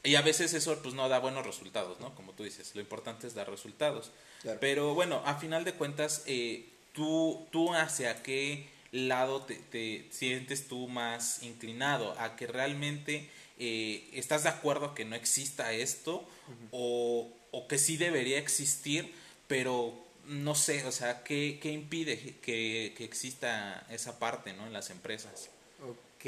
Y 0.02 0.16
a 0.16 0.22
veces 0.22 0.52
eso 0.52 0.78
pues 0.82 0.94
no 0.94 1.08
da 1.08 1.18
buenos 1.18 1.46
resultados, 1.46 1.98
¿no? 1.98 2.14
Como 2.14 2.32
tú 2.32 2.42
dices, 2.44 2.74
lo 2.74 2.82
importante 2.82 3.26
es 3.26 3.34
dar 3.34 3.48
resultados. 3.50 4.10
Pero 4.60 4.94
bueno, 4.94 5.22
a 5.24 5.36
final 5.36 5.64
de 5.64 5.72
cuentas, 5.72 6.22
eh, 6.26 6.68
¿tú, 6.92 7.46
tú 7.50 7.72
hacia 7.72 8.22
qué 8.22 8.68
lado 8.92 9.42
te, 9.42 10.06
sientes 10.10 10.68
tú 10.68 10.88
más 10.88 11.42
inclinado? 11.42 12.14
¿A 12.18 12.36
que 12.36 12.46
realmente 12.46 13.30
eh, 13.58 14.10
estás 14.12 14.42
de 14.42 14.50
acuerdo 14.50 14.94
que 14.94 15.06
no 15.06 15.16
exista 15.16 15.72
esto 15.72 16.28
o, 16.70 17.32
o, 17.56 17.68
que 17.68 17.78
sí 17.78 17.96
debería 17.96 18.38
existir, 18.38 19.12
pero 19.46 19.94
no 20.26 20.54
sé, 20.54 20.84
o 20.86 20.92
sea, 20.92 21.22
¿qué, 21.22 21.58
qué 21.60 21.70
impide 21.70 22.36
que, 22.42 22.94
que, 22.96 23.04
exista 23.04 23.86
esa 23.90 24.18
parte 24.18 24.52
¿no? 24.52 24.66
en 24.66 24.72
las 24.72 24.90
empresas? 24.90 25.50
Ok, 25.82 26.26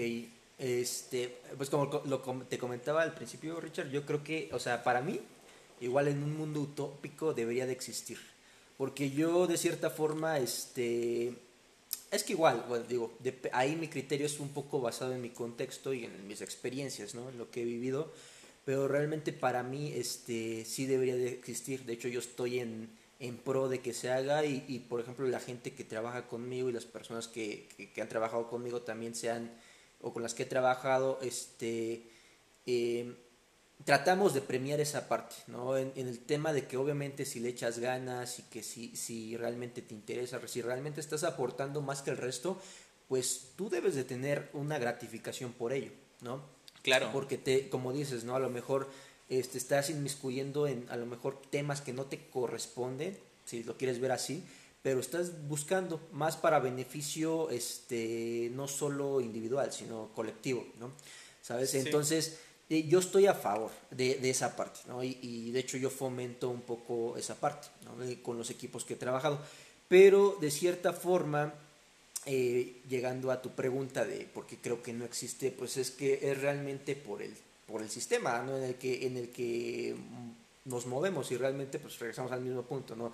este, 0.58 1.38
pues 1.56 1.70
como 1.70 2.02
lo, 2.04 2.20
te 2.48 2.58
comentaba 2.58 3.02
al 3.02 3.14
principio, 3.14 3.60
Richard, 3.60 3.90
yo 3.90 4.04
creo 4.04 4.22
que, 4.22 4.50
o 4.52 4.58
sea, 4.58 4.84
para 4.84 5.00
mí, 5.00 5.20
igual 5.80 6.08
en 6.08 6.22
un 6.22 6.36
mundo 6.36 6.60
utópico 6.60 7.34
debería 7.34 7.66
de 7.66 7.72
existir 7.72 8.18
porque 8.76 9.10
yo 9.10 9.46
de 9.46 9.56
cierta 9.56 9.90
forma, 9.90 10.38
este, 10.38 11.32
es 12.10 12.24
que 12.24 12.34
igual, 12.34 12.64
bueno, 12.68 12.84
digo, 12.86 13.14
ahí 13.52 13.74
mi 13.74 13.88
criterio 13.88 14.26
es 14.26 14.38
un 14.38 14.50
poco 14.50 14.80
basado 14.80 15.14
en 15.14 15.22
mi 15.22 15.30
contexto 15.30 15.94
y 15.94 16.04
en 16.04 16.26
mis 16.26 16.42
experiencias, 16.42 17.14
¿no? 17.14 17.28
En 17.30 17.38
lo 17.38 17.50
que 17.50 17.62
he 17.62 17.64
vivido, 17.64 18.12
pero 18.66 18.88
realmente 18.88 19.32
para 19.32 19.62
mí, 19.62 19.92
este, 19.94 20.64
sí 20.64 20.86
debería 20.86 21.14
de 21.14 21.28
existir. 21.28 21.84
De 21.84 21.92
hecho, 21.92 22.08
yo 22.08 22.18
estoy 22.18 22.58
en, 22.58 22.90
en 23.20 23.36
pro 23.36 23.68
de 23.68 23.80
que 23.80 23.94
se 23.94 24.10
haga 24.10 24.44
y, 24.44 24.64
y, 24.66 24.80
por 24.80 25.00
ejemplo, 25.00 25.24
la 25.28 25.38
gente 25.38 25.72
que 25.72 25.84
trabaja 25.84 26.26
conmigo 26.26 26.68
y 26.68 26.72
las 26.72 26.84
personas 26.84 27.28
que, 27.28 27.68
que, 27.94 28.02
han 28.02 28.08
trabajado 28.08 28.50
conmigo 28.50 28.82
también 28.82 29.14
sean, 29.14 29.52
o 30.00 30.12
con 30.12 30.24
las 30.24 30.34
que 30.34 30.42
he 30.42 30.46
trabajado, 30.46 31.20
este, 31.22 32.10
eh, 32.66 33.14
tratamos 33.84 34.34
de 34.34 34.40
premiar 34.40 34.80
esa 34.80 35.08
parte, 35.08 35.36
¿no? 35.46 35.76
En, 35.78 35.92
el 35.94 36.18
tema 36.18 36.52
de 36.52 36.66
que 36.66 36.76
obviamente 36.76 37.24
si 37.24 37.38
le 37.38 37.50
echas 37.50 37.78
ganas 37.78 38.40
y 38.40 38.42
que 38.50 38.64
si, 38.64 38.96
si 38.96 39.36
realmente 39.36 39.80
te 39.80 39.94
interesa, 39.94 40.40
si 40.48 40.60
realmente 40.60 41.00
estás 41.00 41.22
aportando 41.22 41.82
más 41.82 42.02
que 42.02 42.10
el 42.10 42.16
resto, 42.16 42.60
pues 43.06 43.52
tú 43.54 43.70
debes 43.70 43.94
de 43.94 44.02
tener 44.02 44.50
una 44.54 44.76
gratificación 44.76 45.52
por 45.52 45.72
ello, 45.72 45.92
¿no? 46.20 46.55
Claro. 46.86 47.10
Porque 47.12 47.36
te, 47.36 47.68
como 47.68 47.92
dices, 47.92 48.22
¿no? 48.22 48.36
A 48.36 48.38
lo 48.38 48.48
mejor 48.48 48.88
este, 49.28 49.58
estás 49.58 49.90
inmiscuyendo 49.90 50.68
en 50.68 50.86
a 50.88 50.96
lo 50.96 51.04
mejor 51.04 51.42
temas 51.50 51.80
que 51.80 51.92
no 51.92 52.04
te 52.04 52.28
corresponden, 52.28 53.18
si 53.44 53.64
lo 53.64 53.76
quieres 53.76 53.98
ver 53.98 54.12
así, 54.12 54.44
pero 54.82 55.00
estás 55.00 55.48
buscando 55.48 56.00
más 56.12 56.36
para 56.36 56.60
beneficio, 56.60 57.50
este, 57.50 58.52
no 58.54 58.68
solo 58.68 59.20
individual, 59.20 59.72
sino 59.72 60.10
colectivo, 60.14 60.64
¿no? 60.78 60.92
¿Sabes? 61.42 61.74
Entonces, 61.74 62.38
yo 62.68 63.00
estoy 63.00 63.26
a 63.26 63.34
favor 63.34 63.72
de, 63.90 64.14
de 64.20 64.30
esa 64.30 64.54
parte, 64.54 64.78
¿no? 64.86 65.02
Y, 65.02 65.18
y, 65.22 65.50
de 65.50 65.58
hecho 65.58 65.78
yo 65.78 65.90
fomento 65.90 66.50
un 66.50 66.62
poco 66.62 67.16
esa 67.16 67.34
parte, 67.34 67.66
¿no? 67.84 67.96
Con 68.22 68.38
los 68.38 68.48
equipos 68.50 68.84
que 68.84 68.94
he 68.94 68.96
trabajado. 68.96 69.40
Pero 69.88 70.38
de 70.40 70.52
cierta 70.52 70.92
forma, 70.92 71.52
eh, 72.26 72.82
llegando 72.88 73.30
a 73.30 73.40
tu 73.40 73.54
pregunta 73.54 74.04
de 74.04 74.26
por 74.26 74.46
qué 74.46 74.58
creo 74.58 74.82
que 74.82 74.92
no 74.92 75.04
existe, 75.04 75.50
pues 75.50 75.76
es 75.76 75.90
que 75.90 76.30
es 76.30 76.40
realmente 76.40 76.96
por 76.96 77.22
el, 77.22 77.32
por 77.66 77.82
el 77.82 77.88
sistema, 77.88 78.42
¿no? 78.42 78.56
En 78.56 78.64
el 78.64 78.74
que, 78.74 79.06
en 79.06 79.16
el 79.16 79.30
que 79.30 79.94
nos 80.64 80.86
movemos 80.86 81.30
y 81.30 81.36
realmente 81.36 81.78
pues 81.78 81.98
regresamos 81.98 82.32
al 82.32 82.42
mismo 82.42 82.62
punto, 82.62 82.96
¿no? 82.96 83.12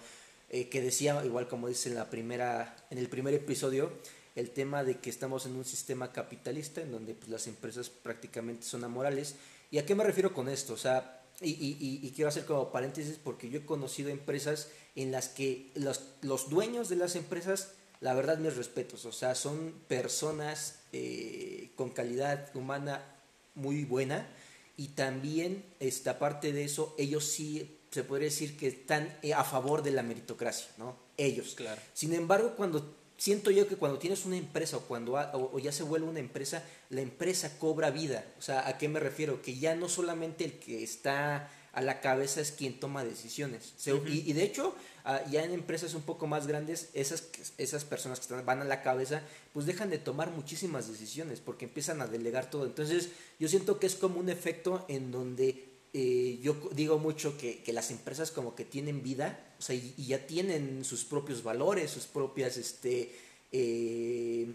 Eh, 0.48 0.68
que 0.68 0.82
decía, 0.82 1.22
igual 1.24 1.48
como 1.48 1.68
dice 1.68 1.88
en, 1.88 1.94
la 1.94 2.10
primera, 2.10 2.76
en 2.90 2.98
el 2.98 3.08
primer 3.08 3.32
episodio, 3.34 3.92
el 4.34 4.50
tema 4.50 4.84
de 4.84 4.98
que 4.98 5.10
estamos 5.10 5.46
en 5.46 5.56
un 5.56 5.64
sistema 5.64 6.12
capitalista 6.12 6.80
en 6.80 6.90
donde 6.90 7.14
pues, 7.14 7.28
las 7.28 7.46
empresas 7.46 7.90
prácticamente 7.90 8.64
son 8.64 8.84
amorales. 8.84 9.34
¿Y 9.70 9.78
a 9.78 9.86
qué 9.86 9.94
me 9.94 10.04
refiero 10.04 10.34
con 10.34 10.48
esto? 10.48 10.74
O 10.74 10.78
sea, 10.78 11.22
y, 11.40 11.50
y, 11.50 12.00
y, 12.02 12.10
quiero 12.12 12.28
hacer 12.28 12.44
como 12.44 12.70
paréntesis 12.70 13.18
porque 13.22 13.50
yo 13.50 13.58
he 13.58 13.66
conocido 13.66 14.10
empresas 14.10 14.68
en 14.94 15.10
las 15.10 15.28
que 15.28 15.70
los, 15.74 16.02
los 16.20 16.50
dueños 16.50 16.88
de 16.88 16.96
las 16.96 17.16
empresas, 17.16 17.72
la 18.02 18.14
verdad, 18.14 18.36
mis 18.38 18.56
respetos, 18.56 19.06
o 19.06 19.12
sea, 19.12 19.34
son 19.34 19.72
personas 19.86 20.80
eh, 20.92 21.70
con 21.76 21.90
calidad 21.90 22.54
humana 22.54 23.02
muy 23.54 23.84
buena 23.84 24.28
y 24.76 24.88
también, 24.88 25.64
esta 25.80 26.18
parte 26.18 26.52
de 26.52 26.64
eso, 26.64 26.94
ellos 26.98 27.24
sí 27.24 27.78
se 27.90 28.02
podría 28.02 28.26
decir 28.26 28.56
que 28.56 28.66
están 28.66 29.16
eh, 29.22 29.34
a 29.34 29.44
favor 29.44 29.82
de 29.82 29.92
la 29.92 30.02
meritocracia, 30.02 30.66
¿no? 30.78 30.96
Ellos. 31.16 31.54
Claro. 31.54 31.80
Sin 31.94 32.12
embargo, 32.12 32.54
cuando 32.56 32.96
siento 33.16 33.52
yo 33.52 33.68
que 33.68 33.76
cuando 33.76 33.98
tienes 33.98 34.26
una 34.26 34.36
empresa 34.36 34.78
o 34.78 34.80
cuando 34.80 35.12
o, 35.12 35.58
ya 35.60 35.70
se 35.70 35.84
vuelve 35.84 36.08
una 36.08 36.18
empresa, 36.18 36.64
la 36.90 37.02
empresa 37.02 37.56
cobra 37.58 37.90
vida. 37.90 38.24
O 38.36 38.42
sea, 38.42 38.66
¿a 38.66 38.78
qué 38.78 38.88
me 38.88 38.98
refiero? 38.98 39.42
Que 39.42 39.58
ya 39.58 39.76
no 39.76 39.88
solamente 39.88 40.44
el 40.44 40.58
que 40.58 40.82
está 40.82 41.48
a 41.72 41.80
la 41.80 42.00
cabeza 42.00 42.40
es 42.40 42.52
quien 42.52 42.78
toma 42.78 43.04
decisiones. 43.04 43.74
y, 44.06 44.32
de 44.32 44.42
hecho, 44.42 44.74
ah, 45.04 45.22
ya 45.30 45.42
en 45.42 45.52
empresas 45.52 45.94
un 45.94 46.02
poco 46.02 46.26
más 46.26 46.46
grandes, 46.46 46.90
esas, 46.92 47.28
esas 47.58 47.84
personas 47.84 48.18
que 48.18 48.24
están, 48.24 48.44
van 48.44 48.60
a 48.60 48.64
la 48.64 48.82
cabeza, 48.82 49.22
pues 49.52 49.66
dejan 49.66 49.90
de 49.90 49.98
tomar 49.98 50.30
muchísimas 50.30 50.88
decisiones 50.88 51.40
porque 51.40 51.64
empiezan 51.64 52.02
a 52.02 52.06
delegar 52.06 52.50
todo. 52.50 52.66
Entonces, 52.66 53.10
yo 53.38 53.48
siento 53.48 53.78
que 53.78 53.86
es 53.86 53.94
como 53.94 54.20
un 54.20 54.28
efecto 54.28 54.84
en 54.88 55.10
donde 55.10 55.72
eh, 55.94 56.38
yo 56.42 56.56
digo 56.72 56.98
mucho 56.98 57.36
que, 57.36 57.62
que, 57.62 57.72
las 57.72 57.90
empresas 57.90 58.30
como 58.30 58.54
que 58.54 58.64
tienen 58.64 59.02
vida, 59.02 59.54
o 59.58 59.62
sea, 59.62 59.76
y, 59.76 59.94
ya 59.98 60.26
tienen 60.26 60.84
sus 60.84 61.04
propios 61.04 61.42
valores, 61.42 61.90
sus 61.90 62.04
propias 62.04 62.56
este, 62.56 63.14
eh, 63.50 64.50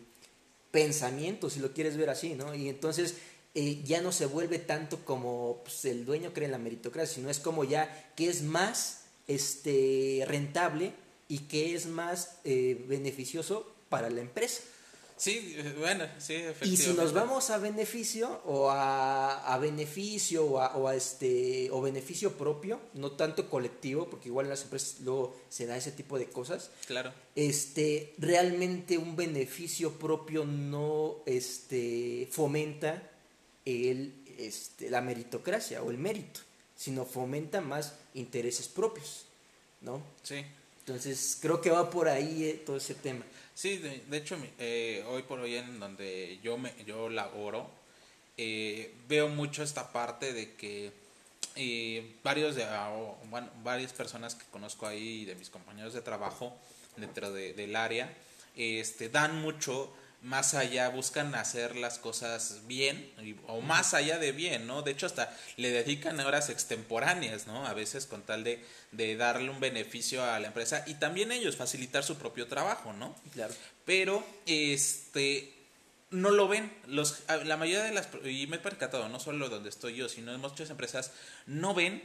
pensamientos, 0.71 1.53
si 1.53 1.59
lo 1.59 1.73
quieres 1.73 1.97
ver 1.97 2.09
así, 2.09 2.33
¿no? 2.33 2.55
Y 2.55 2.69
entonces 2.69 3.15
eh, 3.59 3.81
ya 3.83 4.01
no 4.01 4.11
se 4.11 4.25
vuelve 4.25 4.59
tanto 4.59 5.03
como 5.03 5.61
pues, 5.63 5.85
el 5.85 6.05
dueño 6.05 6.33
cree 6.33 6.45
en 6.45 6.51
la 6.51 6.57
meritocracia, 6.57 7.15
sino 7.15 7.29
es 7.29 7.39
como 7.39 7.63
ya 7.63 8.13
que 8.15 8.29
es 8.29 8.43
más 8.43 9.05
este, 9.27 10.23
rentable 10.27 10.93
y 11.27 11.39
que 11.39 11.75
es 11.75 11.87
más 11.87 12.37
beneficioso 12.43 13.73
para 13.89 14.09
la 14.09 14.21
empresa. 14.21 14.61
Sí, 15.17 15.55
eh, 15.57 15.73
bueno, 15.79 16.05
sí, 16.19 16.35
efectivamente. 16.35 16.67
Y 16.67 16.77
si 16.77 16.93
nos 16.93 17.11
vamos 17.11 17.49
a 17.49 17.57
beneficio 17.57 18.39
o 18.45 18.69
a, 18.69 19.51
a 19.51 19.57
beneficio 19.57 20.45
o 20.45 20.59
a, 20.59 20.77
o 20.77 20.87
a, 20.87 20.95
este 20.95 21.69
o 21.71 21.81
beneficio 21.81 22.37
propio, 22.37 22.79
no 22.93 23.11
tanto 23.13 23.49
colectivo, 23.49 24.07
porque 24.09 24.29
igual 24.29 24.45
en 24.45 24.51
las 24.51 24.61
empresas 24.61 24.99
luego 25.01 25.35
se 25.49 25.65
da 25.65 25.75
ese 25.75 25.91
tipo 25.91 26.19
de 26.19 26.27
cosas. 26.27 26.69
Claro. 26.85 27.11
Este, 27.35 28.13
realmente 28.19 28.99
un 28.99 29.15
beneficio 29.15 29.93
propio 29.93 30.45
no 30.45 31.23
este 31.25 32.27
fomenta 32.31 33.11
el 33.67 34.13
este 34.37 34.89
la 34.89 35.01
meritocracia 35.01 35.81
o 35.83 35.91
el 35.91 35.97
mérito, 35.97 36.41
sino 36.75 37.05
fomenta 37.05 37.59
más 37.59 37.95
intereses 38.13 38.67
propios, 38.67 39.25
¿no? 39.81 40.01
Sí. 40.23 40.45
Entonces, 40.79 41.37
creo 41.41 41.59
que 41.59 41.69
va 41.69 41.89
por 41.89 42.07
ahí 42.07 42.45
eh, 42.45 42.63
todo 42.65 42.77
ese 42.77 42.95
tema. 42.95 43.25
Sí, 43.53 43.77
de, 43.77 44.17
hecho, 44.17 44.37
eh, 44.57 45.03
hoy 45.09 45.23
por 45.23 45.39
hoy 45.39 45.55
en 45.55 45.79
donde 45.79 46.39
yo, 46.41 46.57
me, 46.57 46.71
yo 46.85 47.09
laboro, 47.09 47.69
eh, 48.37 48.93
veo 49.09 49.27
mucho 49.27 49.63
esta 49.63 49.91
parte 49.91 50.31
de 50.31 50.53
que 50.53 50.93
varios 52.23 52.55
de, 52.55 52.65
bueno, 53.31 53.49
varias 53.63 53.91
personas 53.91 54.35
que 54.35 54.45
conozco 54.51 54.85
ahí 54.85 55.25
de 55.25 55.33
mis 55.35 55.49
compañeros 55.49 55.93
de 55.93 56.01
trabajo 56.01 56.55
dentro 56.95 57.33
de, 57.33 57.53
del 57.53 57.75
área, 57.75 58.13
este, 58.55 59.09
dan 59.09 59.41
mucho 59.41 59.91
más 60.21 60.53
allá, 60.55 60.89
buscan 60.89 61.35
hacer 61.35 61.75
las 61.75 61.99
cosas 61.99 62.61
bien 62.65 63.11
o 63.47 63.61
más 63.61 63.93
allá 63.93 64.17
de 64.17 64.31
bien, 64.31 64.65
¿no? 64.65 64.81
De 64.81 64.91
hecho, 64.91 65.05
hasta 65.05 65.35
le 65.57 65.69
dedican 65.69 66.19
horas 66.19 66.49
extemporáneas, 66.49 67.47
¿no? 67.47 67.65
A 67.67 67.73
veces 67.73 68.07
con 68.07 68.23
tal 68.23 68.43
de, 68.43 68.63
de 68.91 69.15
darle 69.15 69.49
un 69.49 69.59
beneficio 69.59 70.23
a 70.23 70.39
la 70.39 70.47
empresa 70.47 70.83
y 70.87 70.95
también 70.95 71.31
ellos 71.31 71.55
facilitar 71.55 72.03
su 72.03 72.17
propio 72.17 72.47
trabajo, 72.47 72.93
¿no? 72.93 73.15
Claro. 73.33 73.53
Pero, 73.85 74.25
este, 74.47 75.53
no 76.09 76.31
lo 76.31 76.47
ven. 76.47 76.71
Los, 76.87 77.23
la 77.45 77.57
mayoría 77.57 77.83
de 77.83 77.93
las, 77.93 78.09
y 78.25 78.47
me 78.47 78.57
he 78.57 78.59
percatado, 78.59 79.09
no 79.09 79.19
solo 79.19 79.49
donde 79.49 79.69
estoy 79.69 79.95
yo, 79.95 80.09
sino 80.09 80.33
en 80.33 80.41
muchas 80.41 80.69
empresas, 80.69 81.11
no 81.45 81.73
ven 81.73 82.01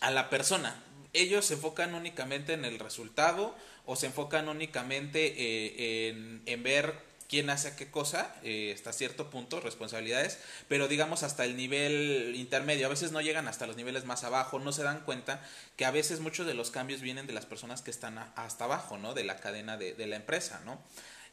a 0.00 0.10
la 0.10 0.28
persona. 0.28 0.82
Ellos 1.12 1.46
se 1.46 1.54
enfocan 1.54 1.94
únicamente 1.94 2.52
en 2.52 2.64
el 2.64 2.78
resultado 2.78 3.56
o 3.86 3.96
se 3.96 4.06
enfocan 4.06 4.48
únicamente 4.48 5.34
eh, 5.36 6.08
en, 6.10 6.42
en, 6.44 6.62
ver 6.62 6.94
quién 7.28 7.50
hace 7.50 7.74
qué 7.76 7.90
cosa, 7.90 8.34
eh, 8.42 8.72
hasta 8.74 8.92
cierto 8.92 9.30
punto, 9.30 9.60
responsabilidades, 9.60 10.38
pero 10.68 10.88
digamos 10.88 11.22
hasta 11.22 11.44
el 11.44 11.56
nivel 11.56 12.34
intermedio, 12.36 12.86
a 12.86 12.90
veces 12.90 13.12
no 13.12 13.20
llegan 13.20 13.48
hasta 13.48 13.66
los 13.66 13.76
niveles 13.76 14.04
más 14.04 14.24
abajo, 14.24 14.58
no 14.58 14.72
se 14.72 14.82
dan 14.82 15.00
cuenta 15.00 15.42
que 15.76 15.84
a 15.84 15.90
veces 15.90 16.20
muchos 16.20 16.46
de 16.46 16.54
los 16.54 16.70
cambios 16.70 17.00
vienen 17.00 17.26
de 17.26 17.32
las 17.32 17.46
personas 17.46 17.82
que 17.82 17.90
están 17.90 18.18
a, 18.18 18.32
hasta 18.36 18.64
abajo, 18.64 18.98
¿no? 18.98 19.14
De 19.14 19.24
la 19.24 19.38
cadena 19.38 19.76
de, 19.76 19.94
de 19.94 20.06
la 20.06 20.16
empresa, 20.16 20.60
¿no? 20.64 20.80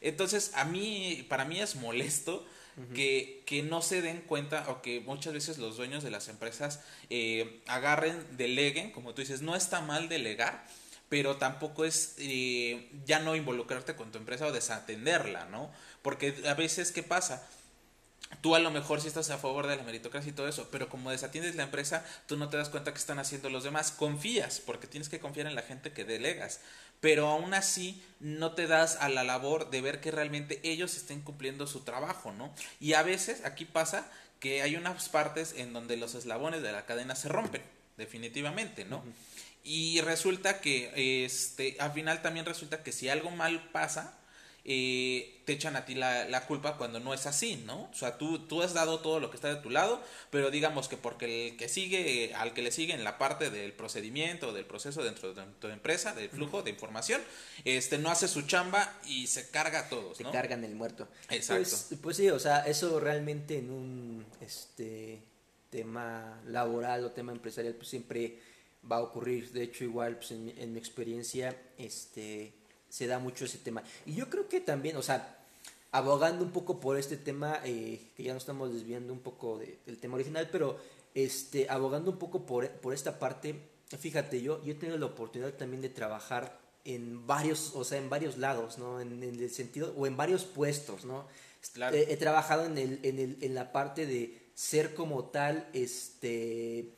Entonces, 0.00 0.52
a 0.54 0.64
mí, 0.64 1.24
para 1.28 1.44
mí 1.44 1.60
es 1.60 1.76
molesto 1.76 2.46
que, 2.94 3.42
que, 3.46 3.62
no 3.62 3.82
se 3.82 4.02
den 4.02 4.20
cuenta 4.20 4.68
o 4.68 4.82
que 4.82 5.00
muchas 5.00 5.32
veces 5.32 5.58
los 5.58 5.76
dueños 5.76 6.02
de 6.02 6.10
las 6.10 6.28
empresas 6.28 6.80
eh, 7.08 7.62
agarren, 7.66 8.36
deleguen, 8.36 8.90
como 8.90 9.14
tú 9.14 9.22
dices, 9.22 9.42
no 9.42 9.54
está 9.54 9.80
mal 9.80 10.08
delegar, 10.08 10.66
pero 11.08 11.36
tampoco 11.36 11.84
es 11.84 12.14
eh, 12.18 12.90
ya 13.04 13.18
no 13.18 13.36
involucrarte 13.36 13.94
con 13.94 14.10
tu 14.10 14.18
empresa 14.18 14.46
o 14.46 14.52
desatenderla, 14.52 15.46
¿no? 15.46 15.70
Porque 16.02 16.42
a 16.46 16.54
veces, 16.54 16.92
¿qué 16.92 17.02
pasa? 17.02 17.46
Tú 18.40 18.54
a 18.54 18.58
lo 18.58 18.70
mejor 18.70 19.00
sí 19.00 19.08
estás 19.08 19.30
a 19.30 19.38
favor 19.38 19.66
de 19.66 19.76
la 19.76 19.82
meritocracia 19.84 20.30
y 20.30 20.34
todo 20.34 20.48
eso, 20.48 20.68
pero 20.70 20.88
como 20.88 21.10
desatiendes 21.10 21.54
la 21.54 21.64
empresa, 21.64 22.04
tú 22.26 22.36
no 22.36 22.48
te 22.48 22.56
das 22.56 22.68
cuenta 22.68 22.92
que 22.92 22.98
están 22.98 23.18
haciendo 23.18 23.48
los 23.48 23.64
demás. 23.64 23.92
Confías, 23.92 24.60
porque 24.60 24.86
tienes 24.86 25.08
que 25.08 25.20
confiar 25.20 25.46
en 25.46 25.54
la 25.54 25.62
gente 25.62 25.92
que 25.92 26.04
delegas, 26.04 26.60
pero 27.00 27.28
aún 27.28 27.54
así 27.54 28.02
no 28.20 28.52
te 28.52 28.66
das 28.66 28.96
a 28.96 29.08
la 29.08 29.24
labor 29.24 29.70
de 29.70 29.80
ver 29.82 30.00
que 30.00 30.10
realmente 30.10 30.60
ellos 30.64 30.96
estén 30.96 31.20
cumpliendo 31.20 31.66
su 31.66 31.80
trabajo, 31.80 32.32
¿no? 32.32 32.52
Y 32.80 32.94
a 32.94 33.02
veces 33.02 33.44
aquí 33.44 33.64
pasa 33.64 34.10
que 34.40 34.62
hay 34.62 34.76
unas 34.76 35.08
partes 35.08 35.54
en 35.56 35.72
donde 35.72 35.96
los 35.96 36.14
eslabones 36.14 36.62
de 36.62 36.72
la 36.72 36.86
cadena 36.86 37.14
se 37.14 37.28
rompen, 37.28 37.62
definitivamente, 37.96 38.84
¿no? 38.84 39.02
Y 39.64 40.02
resulta 40.02 40.60
que, 40.60 41.24
este, 41.24 41.76
al 41.80 41.92
final 41.92 42.20
también 42.20 42.44
resulta 42.44 42.82
que 42.82 42.92
si 42.92 43.08
algo 43.08 43.30
mal 43.30 43.70
pasa, 43.72 44.18
eh, 44.66 45.42
te 45.44 45.52
echan 45.52 45.76
a 45.76 45.84
ti 45.84 45.94
la, 45.94 46.26
la, 46.26 46.46
culpa 46.46 46.78
cuando 46.78 46.98
no 46.98 47.12
es 47.12 47.26
así, 47.26 47.62
¿no? 47.66 47.82
O 47.90 47.94
sea, 47.94 48.16
tú, 48.16 48.38
tú 48.46 48.62
has 48.62 48.72
dado 48.72 49.00
todo 49.00 49.20
lo 49.20 49.28
que 49.28 49.36
está 49.36 49.54
de 49.54 49.60
tu 49.60 49.68
lado, 49.68 50.02
pero 50.30 50.50
digamos 50.50 50.88
que 50.88 50.96
porque 50.96 51.48
el 51.48 51.56
que 51.58 51.68
sigue, 51.68 52.34
al 52.34 52.54
que 52.54 52.62
le 52.62 52.72
sigue 52.72 52.94
en 52.94 53.04
la 53.04 53.18
parte 53.18 53.50
del 53.50 53.74
procedimiento, 53.74 54.54
del 54.54 54.64
proceso 54.64 55.02
dentro 55.02 55.34
de 55.34 55.42
tu 55.60 55.68
empresa, 55.68 56.14
del 56.14 56.30
flujo 56.30 56.62
de 56.62 56.70
información, 56.70 57.20
este, 57.66 57.98
no 57.98 58.10
hace 58.10 58.26
su 58.26 58.42
chamba 58.42 58.98
y 59.06 59.26
se 59.26 59.50
carga 59.50 59.80
a 59.80 59.88
todos, 59.90 60.16
Se 60.16 60.22
¿no? 60.24 60.32
cargan 60.32 60.64
el 60.64 60.74
muerto. 60.74 61.08
Exacto. 61.28 61.68
Pues, 61.88 62.00
pues 62.00 62.16
sí, 62.16 62.30
o 62.30 62.38
sea, 62.38 62.60
eso 62.60 63.00
realmente 63.00 63.58
en 63.58 63.70
un 63.70 64.26
este 64.40 65.22
tema 65.68 66.40
laboral 66.46 67.04
o 67.04 67.10
tema 67.10 67.32
empresarial, 67.32 67.74
pues 67.74 67.88
siempre 67.88 68.38
va 68.90 68.96
a 68.96 69.02
ocurrir. 69.02 69.52
De 69.52 69.62
hecho, 69.62 69.84
igual, 69.84 70.16
pues 70.16 70.32
en, 70.32 70.52
en 70.56 70.72
mi 70.72 70.78
experiencia, 70.78 71.56
este 71.78 72.52
se 72.94 73.08
da 73.08 73.18
mucho 73.18 73.44
ese 73.44 73.58
tema. 73.58 73.82
Y 74.06 74.14
yo 74.14 74.30
creo 74.30 74.48
que 74.48 74.60
también, 74.60 74.96
o 74.96 75.02
sea, 75.02 75.36
abogando 75.90 76.44
un 76.44 76.52
poco 76.52 76.78
por 76.78 76.96
este 76.96 77.16
tema, 77.16 77.58
eh, 77.64 78.12
que 78.16 78.22
ya 78.22 78.32
nos 78.32 78.44
estamos 78.44 78.72
desviando 78.72 79.12
un 79.12 79.18
poco 79.18 79.58
de, 79.58 79.80
del 79.84 79.98
tema 79.98 80.14
original, 80.14 80.48
pero 80.52 80.78
este, 81.12 81.68
abogando 81.68 82.12
un 82.12 82.18
poco 82.18 82.46
por, 82.46 82.70
por 82.70 82.94
esta 82.94 83.18
parte, 83.18 83.56
fíjate, 83.98 84.40
yo, 84.40 84.62
yo 84.62 84.72
he 84.72 84.76
tenido 84.76 84.96
la 84.96 85.06
oportunidad 85.06 85.54
también 85.54 85.82
de 85.82 85.88
trabajar 85.88 86.60
en 86.84 87.26
varios, 87.26 87.74
o 87.74 87.82
sea, 87.82 87.98
en 87.98 88.08
varios 88.08 88.38
lados, 88.38 88.78
¿no? 88.78 89.00
En, 89.00 89.24
en 89.24 89.40
el 89.40 89.50
sentido, 89.50 89.92
o 89.96 90.06
en 90.06 90.16
varios 90.16 90.44
puestos, 90.44 91.04
¿no? 91.04 91.26
Claro. 91.72 91.96
He, 91.96 92.12
he, 92.12 92.16
trabajado 92.16 92.64
en, 92.66 92.78
el, 92.78 93.00
en, 93.02 93.18
el, 93.18 93.38
en 93.40 93.54
la 93.56 93.72
parte 93.72 94.06
de 94.06 94.50
ser 94.54 94.94
como 94.94 95.24
tal, 95.24 95.68
este, 95.72 96.92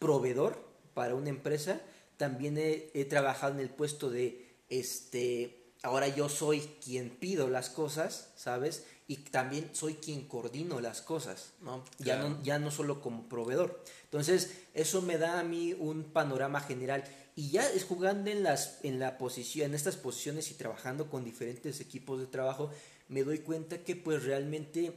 proveedor 0.00 0.66
para 0.96 1.14
una 1.14 1.28
empresa. 1.28 1.82
También 2.16 2.56
he, 2.56 2.90
he 2.94 3.04
trabajado 3.04 3.52
en 3.52 3.60
el 3.60 3.68
puesto 3.68 4.08
de 4.08 4.56
este, 4.70 5.74
ahora 5.82 6.08
yo 6.08 6.30
soy 6.30 6.60
quien 6.82 7.10
pido 7.10 7.50
las 7.50 7.68
cosas, 7.68 8.30
¿sabes? 8.34 8.84
Y 9.06 9.18
también 9.18 9.68
soy 9.74 9.96
quien 9.96 10.26
coordino 10.26 10.80
las 10.80 11.02
cosas, 11.02 11.52
¿no? 11.60 11.84
Claro. 11.98 12.22
Ya, 12.22 12.28
no 12.30 12.42
ya 12.42 12.58
no 12.58 12.70
solo 12.70 13.02
como 13.02 13.28
proveedor. 13.28 13.84
Entonces, 14.04 14.54
eso 14.72 15.02
me 15.02 15.18
da 15.18 15.38
a 15.38 15.44
mí 15.44 15.74
un 15.74 16.04
panorama 16.04 16.60
general. 16.60 17.04
Y 17.34 17.50
ya 17.50 17.68
es 17.68 17.84
jugando 17.84 18.30
en, 18.30 18.42
las, 18.42 18.78
en, 18.82 18.98
la 18.98 19.18
posición, 19.18 19.66
en 19.66 19.74
estas 19.74 19.96
posiciones 19.96 20.50
y 20.50 20.54
trabajando 20.54 21.10
con 21.10 21.24
diferentes 21.24 21.78
equipos 21.80 22.18
de 22.18 22.26
trabajo, 22.26 22.70
me 23.08 23.22
doy 23.22 23.40
cuenta 23.40 23.84
que 23.84 23.96
pues 23.96 24.24
realmente 24.24 24.94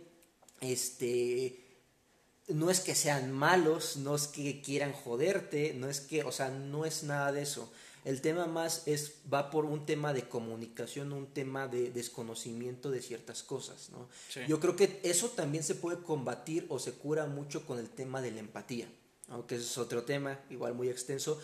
este, 0.62 1.69
no 2.50 2.70
es 2.70 2.80
que 2.80 2.96
sean 2.96 3.32
malos, 3.32 3.98
no 3.98 4.16
es 4.16 4.28
que 4.28 4.62
quieran 4.62 4.94
joderte, 4.94 5.74
no 5.76 5.88
es 5.88 6.02
que, 6.02 6.24
o 6.24 6.32
sea, 6.32 6.50
no 6.50 6.86
es 6.86 7.04
nada 7.04 7.32
de 7.32 7.44
eso. 7.44 7.72
El 8.06 8.22
tema 8.22 8.48
más 8.48 8.88
es, 8.88 9.16
va 9.32 9.52
por 9.52 9.66
un 9.66 9.86
tema 9.86 10.14
de 10.14 10.28
comunicación, 10.28 11.12
un 11.12 11.28
tema 11.28 11.68
de 11.68 11.92
desconocimiento 11.92 12.92
de 12.92 13.02
ciertas 13.02 13.44
cosas, 13.44 13.90
¿no? 13.92 14.08
Sí. 14.30 14.42
Yo 14.48 14.60
creo 14.60 14.76
que 14.76 15.00
eso 15.04 15.30
también 15.30 15.64
se 15.64 15.76
puede 15.76 16.02
combatir 16.02 16.66
o 16.70 16.80
se 16.80 16.94
cura 16.94 17.26
mucho 17.26 17.66
con 17.66 17.78
el 17.78 17.90
tema 17.90 18.22
de 18.22 18.32
la 18.32 18.40
empatía, 18.40 18.88
aunque 19.28 19.56
¿no? 19.56 19.62
es 19.62 19.78
otro 19.78 20.04
tema, 20.04 20.40
igual 20.50 20.74
muy 20.74 20.90
extenso, 20.90 21.40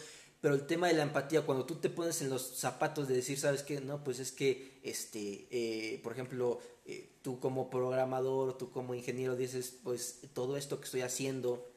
pero 0.46 0.54
el 0.54 0.68
tema 0.68 0.90
de 0.90 0.94
la 0.94 1.02
empatía, 1.02 1.42
cuando 1.42 1.66
tú 1.66 1.78
te 1.78 1.90
pones 1.90 2.22
en 2.22 2.30
los 2.30 2.44
zapatos 2.44 3.08
de 3.08 3.16
decir, 3.16 3.40
¿sabes 3.40 3.64
qué? 3.64 3.82
No, 3.82 4.04
pues 4.04 4.20
es 4.20 4.32
que, 4.32 4.78
este, 4.84 5.48
eh, 5.50 6.00
por 6.04 6.14
ejemplo, 6.14 6.60
eh, 6.86 7.10
tú 7.24 7.40
como 7.40 7.72
programador, 7.72 8.56
tú 8.56 8.70
como 8.70 8.94
ingeniero 8.94 9.36
dices, 9.36 9.74
pues 9.84 10.20
todo 10.36 10.56
esto 10.56 10.78
que 10.80 10.86
estoy 10.86 11.02
haciendo 11.02 11.68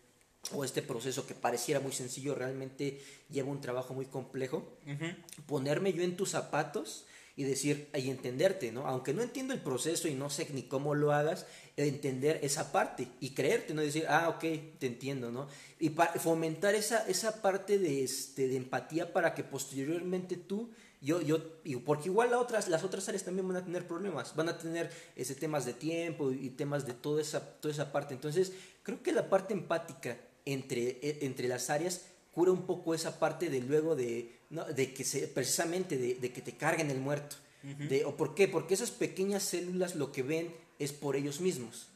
o 0.53 0.65
este 0.65 0.83
proceso 0.83 1.27
que 1.27 1.33
pareciera 1.33 1.81
muy 1.81 1.93
sencillo 1.93 2.35
realmente 2.35 3.01
lleva 3.31 3.49
un 3.49 3.63
trabajo 3.63 3.95
muy 3.95 4.05
complejo, 4.05 4.77
uh 4.87 4.91
-huh. 4.91 5.17
ponerme 5.47 5.95
yo 5.95 6.03
en 6.03 6.19
tus 6.19 6.33
zapatos 6.33 7.07
y 7.39 7.45
decir 7.45 7.89
y 7.95 8.11
entenderte, 8.11 8.73
¿no? 8.73 8.89
Aunque 8.89 9.15
no 9.15 9.23
entiendo 9.23 9.55
el 9.55 9.61
proceso 9.61 10.09
y 10.09 10.15
no 10.15 10.29
sé 10.29 10.49
ni 10.53 10.65
cómo 10.65 10.97
lo 10.97 11.13
hagas, 11.13 11.47
entender 11.77 12.41
esa 12.43 12.73
parte 12.73 13.07
y 13.21 13.31
creerte, 13.31 13.75
no 13.75 13.81
decir, 13.81 14.07
ah, 14.09 14.29
ok, 14.29 14.41
te 14.81 14.89
entiendo, 14.89 15.31
¿no? 15.31 15.47
Y 15.79 15.91
fomentar 16.19 16.75
esa, 16.75 17.07
esa 17.07 17.41
parte 17.41 17.79
de, 17.79 18.03
este, 18.03 18.49
de 18.49 18.57
empatía 18.57 19.13
para 19.13 19.35
que 19.35 19.45
posteriormente 19.45 20.35
tú 20.35 20.71
yo, 21.01 21.21
yo, 21.21 21.39
porque 21.85 22.09
igual 22.09 22.33
las 22.33 22.41
otras, 22.41 22.69
las 22.69 22.83
otras 22.83 23.09
áreas 23.09 23.23
también 23.23 23.47
van 23.47 23.59
a 23.59 23.65
tener 23.65 23.87
problemas, 23.87 24.35
van 24.35 24.49
a 24.49 24.59
tener 24.59 24.91
ese 25.15 25.37
temas 25.37 25.65
de 25.65 25.75
tiempo 25.75 26.33
y 26.33 26.51
temas 26.51 26.89
de 26.89 26.95
toda 26.95 27.23
esa, 27.23 27.39
toda 27.61 27.73
esa 27.73 27.93
parte. 27.93 28.15
Entonces, 28.15 28.53
creo 28.83 29.01
que 29.01 29.13
la 29.13 29.31
parte 29.31 29.55
empática 29.55 30.19
entre, 30.45 30.99
entre 31.25 31.47
las 31.47 31.71
áreas 31.71 32.07
cura 32.33 32.51
un 32.51 32.67
poco 32.67 32.95
esa 32.95 33.21
parte 33.21 33.49
de 33.49 33.61
luego 33.61 33.95
de, 33.95 34.38
¿no? 34.51 34.65
de 34.65 34.93
que 34.95 35.05
se, 35.05 35.29
precisamente 35.29 35.97
de, 35.97 36.15
de, 36.15 36.33
que 36.33 36.41
te 36.41 36.57
carguen 36.57 36.91
el 36.91 37.01
muerto. 37.01 37.37
Uh 37.65 37.67
-huh. 37.69 37.89
de, 37.89 38.05
¿O 38.05 38.17
por 38.17 38.35
qué? 38.35 38.49
Porque 38.49 38.75
esas 38.75 38.91
pequeñas 38.91 39.43
células 39.43 39.95
lo 39.95 40.13
que 40.13 40.23
ven 40.23 40.55
es 40.79 40.93
por 40.93 41.17
ellos 41.17 41.41
mismos. 41.41 41.89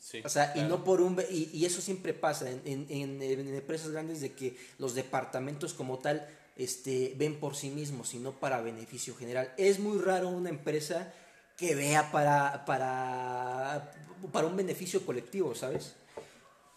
Sí, 0.00 0.22
o 0.24 0.28
sea, 0.30 0.52
claro. 0.54 0.66
y 0.66 0.70
no 0.70 0.82
por 0.82 1.02
un... 1.02 1.20
Y, 1.30 1.50
y 1.52 1.66
eso 1.66 1.82
siempre 1.82 2.14
pasa 2.14 2.50
en, 2.50 2.62
en, 2.64 2.86
en, 2.88 3.22
en, 3.22 3.54
empresas 3.54 3.90
grandes 3.90 4.22
de 4.22 4.32
que 4.32 4.56
los 4.78 4.94
departamentos 4.94 5.74
como 5.74 5.98
tal 5.98 6.26
este, 6.56 7.14
ven 7.16 7.38
por 7.38 7.54
sí 7.54 7.68
mismos 7.70 8.14
y 8.14 8.18
no 8.18 8.32
para 8.32 8.60
beneficio 8.62 9.14
general. 9.14 9.52
Es 9.58 9.78
muy 9.78 9.98
raro 9.98 10.28
una 10.28 10.48
empresa 10.48 11.12
que 11.56 11.74
vea 11.74 12.10
para, 12.10 12.64
para, 12.64 13.92
para 14.32 14.46
un 14.46 14.56
beneficio 14.56 15.04
colectivo, 15.04 15.54
¿sabes? 15.54 15.94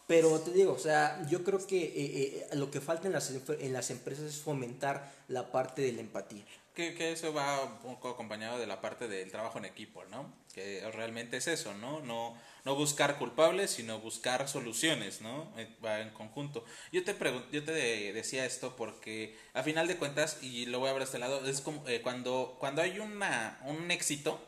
Pero 0.07 0.39
te 0.41 0.51
digo, 0.51 0.73
o 0.73 0.79
sea, 0.79 1.25
yo 1.29 1.43
creo 1.43 1.65
que 1.65 1.81
eh, 1.81 2.47
eh, 2.51 2.55
lo 2.55 2.69
que 2.69 2.81
falta 2.81 3.07
en 3.07 3.13
las, 3.13 3.31
en 3.31 3.73
las 3.73 3.89
empresas 3.89 4.25
es 4.25 4.37
fomentar 4.37 5.13
la 5.27 5.51
parte 5.51 5.81
de 5.81 5.93
la 5.93 6.01
empatía. 6.01 6.43
Que, 6.75 6.95
que, 6.95 7.11
eso 7.11 7.33
va 7.33 7.63
un 7.63 7.77
poco 7.77 8.09
acompañado 8.09 8.57
de 8.57 8.65
la 8.65 8.81
parte 8.81 9.07
del 9.07 9.29
trabajo 9.29 9.59
en 9.59 9.65
equipo, 9.65 10.03
¿no? 10.05 10.33
Que 10.53 10.81
realmente 10.91 11.37
es 11.37 11.47
eso, 11.47 11.73
¿no? 11.75 12.01
No, 12.01 12.35
no 12.65 12.75
buscar 12.75 13.17
culpables, 13.17 13.71
sino 13.71 13.99
buscar 13.99 14.47
soluciones, 14.47 15.21
¿no? 15.21 15.51
Va 15.85 15.99
en 15.99 16.09
conjunto. 16.09 16.65
Yo 16.91 17.03
te 17.03 17.15
yo 17.51 17.63
te 17.63 17.71
decía 17.71 18.45
esto 18.45 18.75
porque 18.75 19.37
a 19.53 19.63
final 19.63 19.87
de 19.87 19.97
cuentas, 19.97 20.39
y 20.41 20.65
lo 20.65 20.79
voy 20.79 20.89
a 20.89 20.93
ver 20.93 21.03
este 21.03 21.19
lado, 21.19 21.45
es 21.45 21.61
como 21.61 21.87
eh, 21.87 22.01
cuando, 22.01 22.55
cuando 22.59 22.81
hay 22.81 22.99
una, 22.99 23.59
un 23.65 23.91
éxito, 23.91 24.41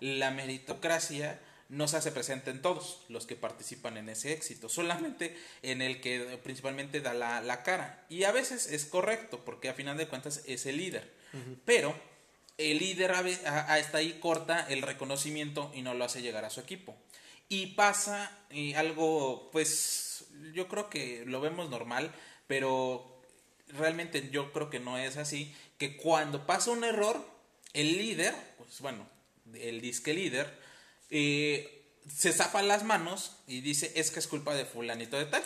la 0.00 0.30
meritocracia 0.30 1.40
no 1.72 1.88
se 1.88 1.96
hace 1.96 2.12
presente 2.12 2.50
en 2.50 2.60
todos 2.60 3.00
los 3.08 3.24
que 3.24 3.34
participan 3.34 3.96
en 3.96 4.10
ese 4.10 4.34
éxito, 4.34 4.68
solamente 4.68 5.34
en 5.62 5.80
el 5.80 6.02
que 6.02 6.38
principalmente 6.42 7.00
da 7.00 7.14
la, 7.14 7.62
cara. 7.62 8.04
Y 8.10 8.24
a 8.24 8.30
veces 8.30 8.66
es 8.70 8.84
correcto, 8.84 9.42
porque 9.42 9.70
a 9.70 9.74
final 9.74 9.96
de 9.96 10.06
cuentas 10.06 10.42
es 10.46 10.66
el 10.66 10.76
líder. 10.76 11.10
Pero 11.64 11.98
el 12.58 12.78
líder 12.78 13.12
hasta 13.12 13.98
ahí 13.98 14.18
corta 14.20 14.66
el 14.68 14.82
reconocimiento 14.82 15.72
y 15.74 15.80
no 15.80 15.94
lo 15.94 16.04
hace 16.04 16.20
llegar 16.20 16.44
a 16.44 16.50
su 16.50 16.60
equipo. 16.60 16.94
Y 17.48 17.68
pasa 17.68 18.38
algo, 18.76 19.50
pues 19.50 20.26
yo 20.52 20.68
creo 20.68 20.90
que 20.90 21.24
lo 21.24 21.40
vemos 21.40 21.70
normal, 21.70 22.12
pero 22.46 23.22
realmente 23.68 24.28
yo 24.30 24.52
creo 24.52 24.68
que 24.68 24.78
no 24.78 24.98
es 24.98 25.16
así, 25.16 25.54
que 25.78 25.96
cuando 25.96 26.46
pasa 26.46 26.70
un 26.70 26.84
error, 26.84 27.26
el 27.72 27.96
líder, 27.96 28.34
pues 28.58 28.78
bueno, 28.82 29.08
el 29.54 29.80
disque 29.80 30.12
líder, 30.12 30.60
eh, 31.12 31.82
se 32.08 32.32
zapa 32.32 32.62
las 32.62 32.84
manos 32.84 33.36
y 33.46 33.60
dice, 33.60 33.92
es 33.94 34.10
que 34.10 34.18
es 34.18 34.26
culpa 34.26 34.54
de 34.54 34.64
fulanito 34.64 35.18
de 35.18 35.26
tal. 35.26 35.44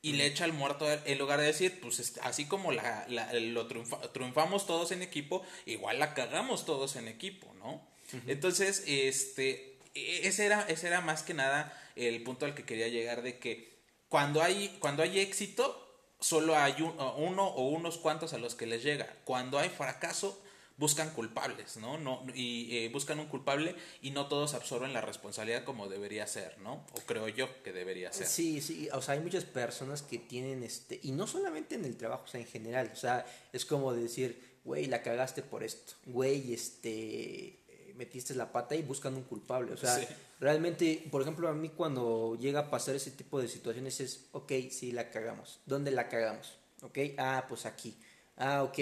Y 0.00 0.12
le 0.12 0.26
echa 0.26 0.44
el 0.44 0.52
muerto 0.52 0.86
en 0.90 1.18
lugar 1.18 1.40
de 1.40 1.46
decir, 1.46 1.80
pues 1.80 2.18
así 2.22 2.44
como 2.44 2.70
la, 2.70 3.06
lo 3.08 3.66
triunfamos 4.12 4.66
todos 4.66 4.92
en 4.92 5.02
equipo, 5.02 5.42
igual 5.66 5.98
la 5.98 6.14
cagamos 6.14 6.64
todos 6.64 6.94
en 6.94 7.08
equipo, 7.08 7.52
¿no? 7.54 7.84
Entonces, 8.28 8.84
este, 8.86 9.76
ese 9.94 10.46
era, 10.46 10.62
ese 10.68 10.86
era 10.86 11.00
más 11.00 11.22
que 11.22 11.34
nada 11.34 11.76
el 11.96 12.22
punto 12.22 12.46
al 12.46 12.54
que 12.54 12.64
quería 12.64 12.86
llegar 12.86 13.22
de 13.22 13.38
que 13.38 13.76
cuando 14.08 14.40
hay, 14.40 14.76
cuando 14.78 15.02
hay 15.02 15.18
éxito, 15.18 15.84
solo 16.20 16.56
hay 16.56 16.80
uno 16.80 17.46
o 17.48 17.68
unos 17.68 17.98
cuantos 17.98 18.32
a 18.32 18.38
los 18.38 18.54
que 18.54 18.66
les 18.66 18.84
llega. 18.84 19.16
Cuando 19.24 19.58
hay 19.58 19.68
fracaso, 19.68 20.40
buscan 20.78 21.10
culpables, 21.10 21.76
¿no? 21.76 21.98
no 21.98 22.24
y 22.34 22.78
eh, 22.78 22.88
buscan 22.88 23.18
un 23.18 23.26
culpable 23.26 23.74
y 24.00 24.12
no 24.12 24.28
todos 24.28 24.54
absorben 24.54 24.92
la 24.92 25.00
responsabilidad 25.00 25.64
como 25.64 25.88
debería 25.88 26.26
ser, 26.26 26.56
¿no? 26.58 26.86
O 26.92 27.00
creo 27.04 27.28
yo 27.28 27.62
que 27.62 27.72
debería 27.72 28.12
ser. 28.12 28.26
Sí, 28.26 28.60
sí, 28.60 28.88
o 28.92 29.02
sea, 29.02 29.14
hay 29.14 29.20
muchas 29.20 29.44
personas 29.44 30.02
que 30.02 30.18
tienen 30.18 30.62
este, 30.62 31.00
y 31.02 31.12
no 31.12 31.26
solamente 31.26 31.74
en 31.74 31.84
el 31.84 31.96
trabajo, 31.96 32.24
o 32.24 32.28
sea, 32.28 32.40
en 32.40 32.46
general, 32.46 32.90
o 32.92 32.96
sea, 32.96 33.26
es 33.52 33.64
como 33.64 33.92
decir, 33.92 34.58
güey, 34.64 34.86
la 34.86 35.02
cagaste 35.02 35.42
por 35.42 35.64
esto, 35.64 35.94
güey, 36.06 36.54
este, 36.54 37.58
metiste 37.96 38.34
la 38.34 38.52
pata 38.52 38.76
y 38.76 38.82
buscan 38.82 39.16
un 39.16 39.24
culpable, 39.24 39.72
o 39.72 39.76
sea, 39.76 39.98
realmente, 40.38 41.08
por 41.10 41.22
ejemplo, 41.22 41.48
a 41.48 41.54
mí 41.54 41.70
cuando 41.70 42.36
llega 42.40 42.60
a 42.60 42.70
pasar 42.70 42.94
ese 42.94 43.10
tipo 43.10 43.40
de 43.40 43.48
situaciones 43.48 43.98
es, 44.00 44.26
ok, 44.30 44.52
sí, 44.70 44.92
la 44.92 45.10
cagamos, 45.10 45.58
¿dónde 45.66 45.90
la 45.90 46.08
cagamos? 46.08 46.56
Ok, 46.82 46.98
ah, 47.18 47.46
pues 47.48 47.66
aquí, 47.66 47.96
ah, 48.36 48.62
ok, 48.62 48.78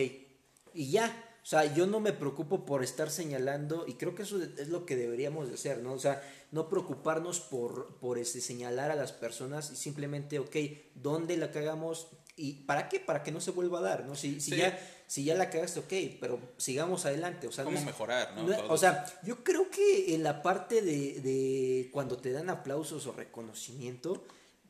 y 0.74 0.90
ya, 0.90 1.25
o 1.46 1.48
sea, 1.48 1.72
yo 1.72 1.86
no 1.86 2.00
me 2.00 2.12
preocupo 2.12 2.64
por 2.64 2.82
estar 2.82 3.08
señalando 3.08 3.84
y 3.86 3.92
creo 3.94 4.16
que 4.16 4.24
eso 4.24 4.42
es 4.42 4.66
lo 4.66 4.84
que 4.84 4.96
deberíamos 4.96 5.46
de 5.46 5.54
hacer, 5.54 5.78
¿no? 5.78 5.92
O 5.92 5.98
sea, 6.00 6.20
no 6.50 6.68
preocuparnos 6.68 7.38
por, 7.38 8.00
por 8.00 8.18
este, 8.18 8.40
señalar 8.40 8.90
a 8.90 8.96
las 8.96 9.12
personas 9.12 9.70
y 9.70 9.76
simplemente, 9.76 10.40
ok, 10.40 10.56
¿dónde 10.96 11.36
la 11.36 11.52
cagamos? 11.52 12.08
¿Y 12.34 12.64
para 12.64 12.88
qué? 12.88 12.98
Para 12.98 13.22
que 13.22 13.30
no 13.30 13.40
se 13.40 13.52
vuelva 13.52 13.78
a 13.78 13.82
dar, 13.82 14.06
¿no? 14.06 14.16
Si, 14.16 14.40
si, 14.40 14.56
ya, 14.56 14.76
si 15.06 15.22
ya 15.22 15.36
la 15.36 15.48
cagaste, 15.48 15.78
ok, 15.78 16.18
pero 16.20 16.40
sigamos 16.56 17.06
adelante. 17.06 17.46
O 17.46 17.52
sea, 17.52 17.62
¿Cómo 17.62 17.80
mejorar, 17.80 18.34
no? 18.34 18.52
o 18.68 18.76
sea, 18.76 19.06
yo 19.22 19.44
creo 19.44 19.70
que 19.70 20.16
en 20.16 20.24
la 20.24 20.42
parte 20.42 20.82
de, 20.82 21.20
de 21.20 21.90
cuando 21.92 22.16
te 22.16 22.32
dan 22.32 22.50
aplausos 22.50 23.06
o 23.06 23.12
reconocimiento, 23.12 24.26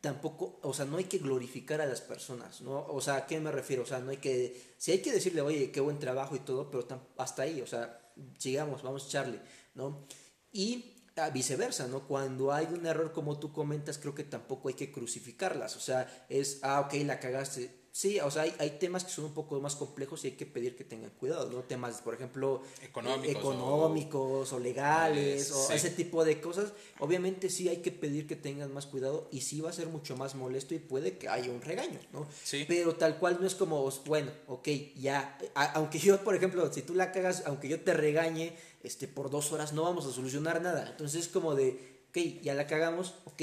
tampoco, 0.06 0.60
o 0.62 0.72
sea, 0.72 0.84
no 0.84 0.98
hay 0.98 1.06
que 1.06 1.18
glorificar 1.18 1.80
a 1.80 1.86
las 1.86 2.00
personas, 2.00 2.60
¿no? 2.60 2.86
O 2.86 3.00
sea, 3.00 3.16
¿a 3.16 3.26
qué 3.26 3.40
me 3.40 3.50
refiero? 3.50 3.82
O 3.82 3.86
sea, 3.86 3.98
no 3.98 4.12
hay 4.12 4.18
que, 4.18 4.76
si 4.78 4.92
hay 4.92 5.00
que 5.02 5.10
decirle, 5.10 5.40
oye, 5.40 5.72
qué 5.72 5.80
buen 5.80 5.98
trabajo 5.98 6.36
y 6.36 6.38
todo, 6.38 6.70
pero 6.70 6.86
hasta 7.16 7.42
ahí, 7.42 7.60
o 7.60 7.66
sea, 7.66 8.12
sigamos, 8.38 8.84
vamos 8.84 9.02
a 9.02 9.08
echarle, 9.08 9.40
¿no? 9.74 10.06
Y 10.52 10.94
viceversa, 11.32 11.88
¿no? 11.88 12.06
Cuando 12.06 12.52
hay 12.52 12.66
un 12.66 12.86
error 12.86 13.10
como 13.10 13.40
tú 13.40 13.52
comentas, 13.52 13.98
creo 13.98 14.14
que 14.14 14.22
tampoco 14.22 14.68
hay 14.68 14.74
que 14.74 14.92
crucificarlas, 14.92 15.74
o 15.74 15.80
sea, 15.80 16.26
es, 16.28 16.60
ah, 16.62 16.82
ok, 16.82 16.94
la 17.04 17.18
cagaste, 17.18 17.85
Sí, 17.96 18.20
o 18.20 18.30
sea, 18.30 18.42
hay, 18.42 18.54
hay, 18.58 18.70
temas 18.72 19.04
que 19.04 19.10
son 19.10 19.24
un 19.24 19.32
poco 19.32 19.58
más 19.58 19.74
complejos 19.74 20.22
y 20.22 20.26
hay 20.26 20.32
que 20.34 20.44
pedir 20.44 20.76
que 20.76 20.84
tengan 20.84 21.08
cuidado, 21.18 21.48
¿no? 21.50 21.60
Temas, 21.60 22.02
por 22.02 22.12
ejemplo, 22.12 22.62
económicos, 22.82 24.52
o, 24.52 24.58
legales, 24.58 25.50
o 25.50 25.72
ese 25.72 25.88
tipo 25.88 26.22
de 26.22 26.38
cosas. 26.38 26.74
Obviamente 26.98 27.48
sí 27.48 27.70
hay 27.70 27.78
que 27.78 27.90
pedir 27.92 28.26
que 28.26 28.36
tengan 28.36 28.70
más 28.74 28.84
cuidado 28.84 29.30
y 29.32 29.40
sí 29.40 29.62
va 29.62 29.70
a 29.70 29.72
ser 29.72 29.86
mucho 29.86 30.14
más 30.14 30.34
molesto 30.34 30.74
y 30.74 30.78
puede 30.78 31.16
que 31.16 31.30
haya 31.30 31.50
un 31.50 31.62
regaño, 31.62 31.98
¿no? 32.12 32.26
Sí. 32.44 32.66
Pero 32.68 32.96
tal 32.96 33.18
cual 33.18 33.38
no 33.40 33.46
es 33.46 33.54
como, 33.54 33.90
bueno, 34.04 34.30
ok, 34.46 34.68
ya, 34.96 35.38
aunque 35.72 35.98
yo, 35.98 36.22
por 36.22 36.36
ejemplo, 36.36 36.70
si 36.70 36.82
tú 36.82 36.94
la 36.94 37.12
cagas, 37.12 37.44
aunque 37.46 37.66
yo 37.66 37.80
te 37.80 37.94
regañe, 37.94 38.58
este, 38.82 39.08
por 39.08 39.30
dos 39.30 39.52
horas 39.52 39.72
no 39.72 39.84
vamos 39.84 40.04
a 40.04 40.12
solucionar 40.12 40.60
nada. 40.60 40.86
Entonces 40.90 41.22
es 41.22 41.28
como 41.28 41.54
de, 41.54 42.02
ok, 42.10 42.42
ya 42.42 42.52
la 42.52 42.66
cagamos, 42.66 43.14
ok, 43.24 43.42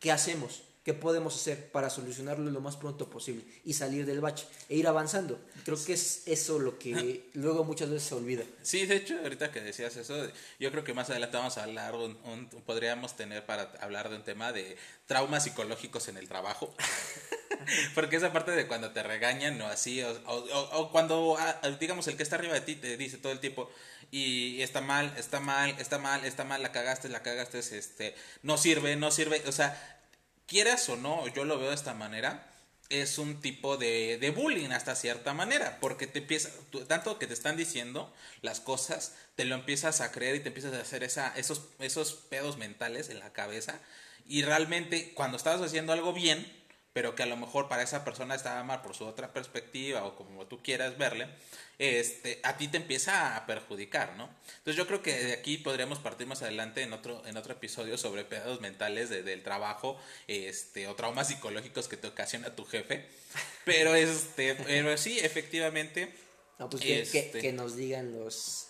¿qué 0.00 0.12
hacemos? 0.12 0.64
¿Qué 0.86 0.94
podemos 0.94 1.34
hacer 1.34 1.72
para 1.72 1.90
solucionarlo 1.90 2.48
lo 2.48 2.60
más 2.60 2.76
pronto 2.76 3.10
posible 3.10 3.42
y 3.64 3.72
salir 3.72 4.06
del 4.06 4.20
bache 4.20 4.46
e 4.68 4.76
ir 4.76 4.86
avanzando? 4.86 5.36
Creo 5.64 5.76
que 5.84 5.94
es 5.94 6.22
eso 6.26 6.60
lo 6.60 6.78
que 6.78 7.28
luego 7.34 7.64
muchas 7.64 7.90
veces 7.90 8.10
se 8.10 8.14
olvida. 8.14 8.44
Sí, 8.62 8.86
de 8.86 8.94
hecho, 8.94 9.18
ahorita 9.20 9.50
que 9.50 9.60
decías 9.60 9.96
eso, 9.96 10.14
yo 10.60 10.70
creo 10.70 10.84
que 10.84 10.94
más 10.94 11.10
adelante 11.10 11.38
vamos 11.38 11.58
a 11.58 11.64
hablar, 11.64 11.96
podríamos 12.64 13.16
tener 13.16 13.44
para 13.44 13.62
hablar 13.80 14.10
de 14.10 14.14
un 14.14 14.22
tema 14.22 14.52
de 14.52 14.76
traumas 15.06 15.42
psicológicos 15.42 16.06
en 16.06 16.18
el 16.18 16.28
trabajo. 16.28 16.72
Porque 17.96 18.14
esa 18.14 18.32
parte 18.32 18.52
de 18.52 18.68
cuando 18.68 18.92
te 18.92 19.02
regañan 19.02 19.60
o 19.62 19.66
así, 19.66 20.00
o, 20.02 20.12
o, 20.28 20.92
cuando, 20.92 21.36
ah, 21.36 21.60
digamos, 21.80 22.06
el 22.06 22.16
que 22.16 22.22
está 22.22 22.36
arriba 22.36 22.54
de 22.54 22.60
ti 22.60 22.76
te 22.76 22.96
dice 22.96 23.18
todo 23.18 23.32
el 23.32 23.40
tiempo, 23.40 23.68
y 24.12 24.62
está 24.62 24.80
mal, 24.80 25.12
está 25.16 25.40
mal, 25.40 25.74
está 25.80 25.98
mal, 25.98 26.24
está 26.24 26.44
mal, 26.44 26.62
la 26.62 26.70
cagaste, 26.70 27.08
la 27.08 27.22
cagaste, 27.22 27.58
este, 27.58 28.14
no 28.42 28.56
sirve, 28.56 28.94
no 28.94 29.10
sirve, 29.10 29.42
o 29.46 29.52
sea, 29.52 29.95
quieras 30.46 30.88
o 30.88 30.96
no, 30.96 31.26
yo 31.28 31.44
lo 31.44 31.58
veo 31.58 31.68
de 31.68 31.74
esta 31.74 31.94
manera, 31.94 32.52
es 32.88 33.18
un 33.18 33.40
tipo 33.40 33.76
de, 33.76 34.18
de 34.18 34.30
bullying 34.30 34.70
hasta 34.70 34.94
cierta 34.94 35.34
manera, 35.34 35.78
porque 35.80 36.06
te 36.06 36.20
empieza, 36.20 36.50
tanto 36.86 37.18
que 37.18 37.26
te 37.26 37.34
están 37.34 37.56
diciendo 37.56 38.12
las 38.42 38.60
cosas, 38.60 39.14
te 39.34 39.44
lo 39.44 39.56
empiezas 39.56 40.00
a 40.00 40.12
creer 40.12 40.36
y 40.36 40.40
te 40.40 40.48
empiezas 40.48 40.72
a 40.72 40.80
hacer 40.80 41.02
esa, 41.02 41.36
esos, 41.36 41.62
esos 41.80 42.14
pedos 42.14 42.58
mentales 42.58 43.10
en 43.10 43.18
la 43.18 43.32
cabeza, 43.32 43.80
y 44.26 44.42
realmente 44.42 45.12
cuando 45.14 45.36
estabas 45.36 45.62
haciendo 45.62 45.92
algo 45.92 46.12
bien, 46.12 46.46
pero 46.92 47.14
que 47.14 47.22
a 47.22 47.26
lo 47.26 47.36
mejor 47.36 47.68
para 47.68 47.82
esa 47.82 48.04
persona 48.04 48.34
estaba 48.34 48.62
mal 48.62 48.80
por 48.80 48.94
su 48.94 49.04
otra 49.04 49.32
perspectiva 49.32 50.04
o 50.04 50.16
como 50.16 50.46
tú 50.46 50.62
quieras 50.62 50.96
verle, 50.96 51.28
este, 51.78 52.40
a 52.42 52.56
ti 52.56 52.68
te 52.68 52.78
empieza 52.78 53.36
a 53.36 53.46
perjudicar, 53.46 54.16
¿no? 54.16 54.30
Entonces 54.58 54.76
yo 54.76 54.86
creo 54.86 55.02
que 55.02 55.12
de 55.12 55.32
aquí 55.34 55.58
podríamos 55.58 55.98
partir 55.98 56.26
más 56.26 56.42
adelante 56.42 56.82
en 56.82 56.92
otro, 56.92 57.22
en 57.26 57.36
otro 57.36 57.52
episodio 57.52 57.98
sobre 57.98 58.24
pedos 58.24 58.60
mentales 58.60 59.10
del 59.10 59.42
trabajo, 59.42 60.00
este, 60.26 60.88
o 60.88 60.94
traumas 60.94 61.28
psicológicos 61.28 61.88
que 61.88 61.96
te 61.96 62.06
ocasiona 62.06 62.54
tu 62.54 62.64
jefe, 62.64 63.04
pero 63.64 63.94
este, 63.94 64.54
pero 64.54 64.96
sí, 64.96 65.18
efectivamente. 65.18 66.12
pues 66.70 66.82
que, 66.82 67.06
que 67.10 67.18
este 67.18 67.52
nos 67.52 67.76
digan 67.76 68.12
los 68.12 68.65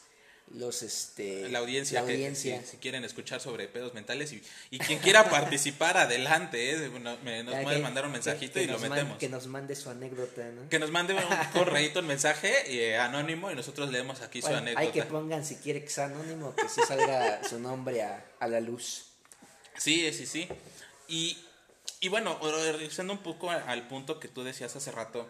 los 0.54 0.82
este 0.82 1.48
la 1.48 1.58
audiencia, 1.58 2.00
audiencia. 2.00 2.62
si, 2.64 2.76
quieren 2.76 3.04
escuchar 3.04 3.40
sobre 3.40 3.66
pedos 3.66 3.94
mentales 3.94 4.32
y, 4.32 4.42
y 4.70 4.78
quien 4.78 5.00
quiera 5.00 5.28
participar 5.28 5.96
adelante 5.96 6.70
¿eh? 6.70 6.88
nos, 6.88 7.18
pueden 7.18 7.82
mandar 7.82 8.06
un 8.06 8.12
mensajito 8.12 8.60
y 8.60 8.66
lo 8.66 8.78
metemos 8.78 9.18
que 9.18 9.28
nos 9.28 9.48
mande 9.48 9.74
su 9.74 9.90
anécdota 9.90 10.44
¿no? 10.52 10.68
que 10.68 10.78
nos 10.78 10.90
mande 10.90 11.14
un 11.14 11.20
correito 11.52 12.00
un 12.00 12.06
mensaje 12.06 12.52
eh, 12.66 12.96
anónimo 12.96 13.50
y 13.50 13.56
nosotros 13.56 13.90
leemos 13.90 14.20
aquí 14.22 14.40
su 14.40 14.48
anécdota 14.48 14.80
hay 14.80 14.92
que 14.92 15.02
pongan 15.02 15.44
si 15.44 15.56
quiere 15.56 15.82
que 15.82 15.90
sea 15.90 16.06
anónimo 16.06 16.54
que 16.54 16.68
si 16.68 16.80
salga 16.82 17.42
su 17.48 17.58
nombre 17.58 18.02
a, 18.02 18.24
a, 18.38 18.46
la 18.46 18.60
luz 18.60 19.06
sí 19.76 20.12
sí 20.12 20.26
sí 20.26 20.48
y 21.08 21.38
y 21.98 22.08
bueno 22.08 22.38
regresando 22.40 23.12
un 23.12 23.22
poco 23.22 23.50
al 23.50 23.88
punto 23.88 24.20
que 24.20 24.28
tú 24.28 24.44
decías 24.44 24.76
hace 24.76 24.92
rato 24.92 25.28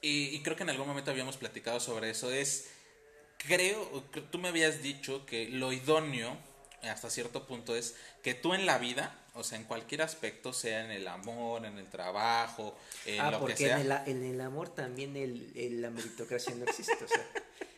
y, 0.00 0.34
y 0.34 0.42
creo 0.42 0.56
que 0.56 0.62
en 0.62 0.70
algún 0.70 0.88
momento 0.88 1.10
habíamos 1.10 1.36
platicado 1.36 1.78
sobre 1.78 2.10
eso 2.10 2.32
es 2.32 2.68
creo, 3.46 4.04
tú 4.30 4.38
me 4.38 4.48
habías 4.48 4.82
dicho 4.82 5.26
que 5.26 5.48
lo 5.48 5.72
idóneo 5.72 6.36
hasta 6.82 7.10
cierto 7.10 7.46
punto 7.46 7.76
es 7.76 7.94
que 8.22 8.34
tú 8.34 8.54
en 8.54 8.66
la 8.66 8.78
vida, 8.78 9.16
o 9.34 9.44
sea, 9.44 9.58
en 9.58 9.64
cualquier 9.64 10.02
aspecto, 10.02 10.52
sea 10.52 10.84
en 10.84 10.90
el 10.90 11.06
amor, 11.06 11.64
en 11.64 11.78
el 11.78 11.86
trabajo, 11.86 12.76
en 13.06 13.20
ah, 13.20 13.30
lo 13.30 13.44
que 13.44 13.56
sea. 13.56 13.80
En 13.80 13.90
el, 13.90 13.98
en 14.06 14.24
el 14.24 14.40
amor 14.40 14.68
también 14.68 15.16
el, 15.16 15.80
la 15.80 15.90
meritocracia 15.90 16.54
no 16.54 16.64
existe, 16.64 17.04
o 17.04 17.08
sea. 17.08 17.26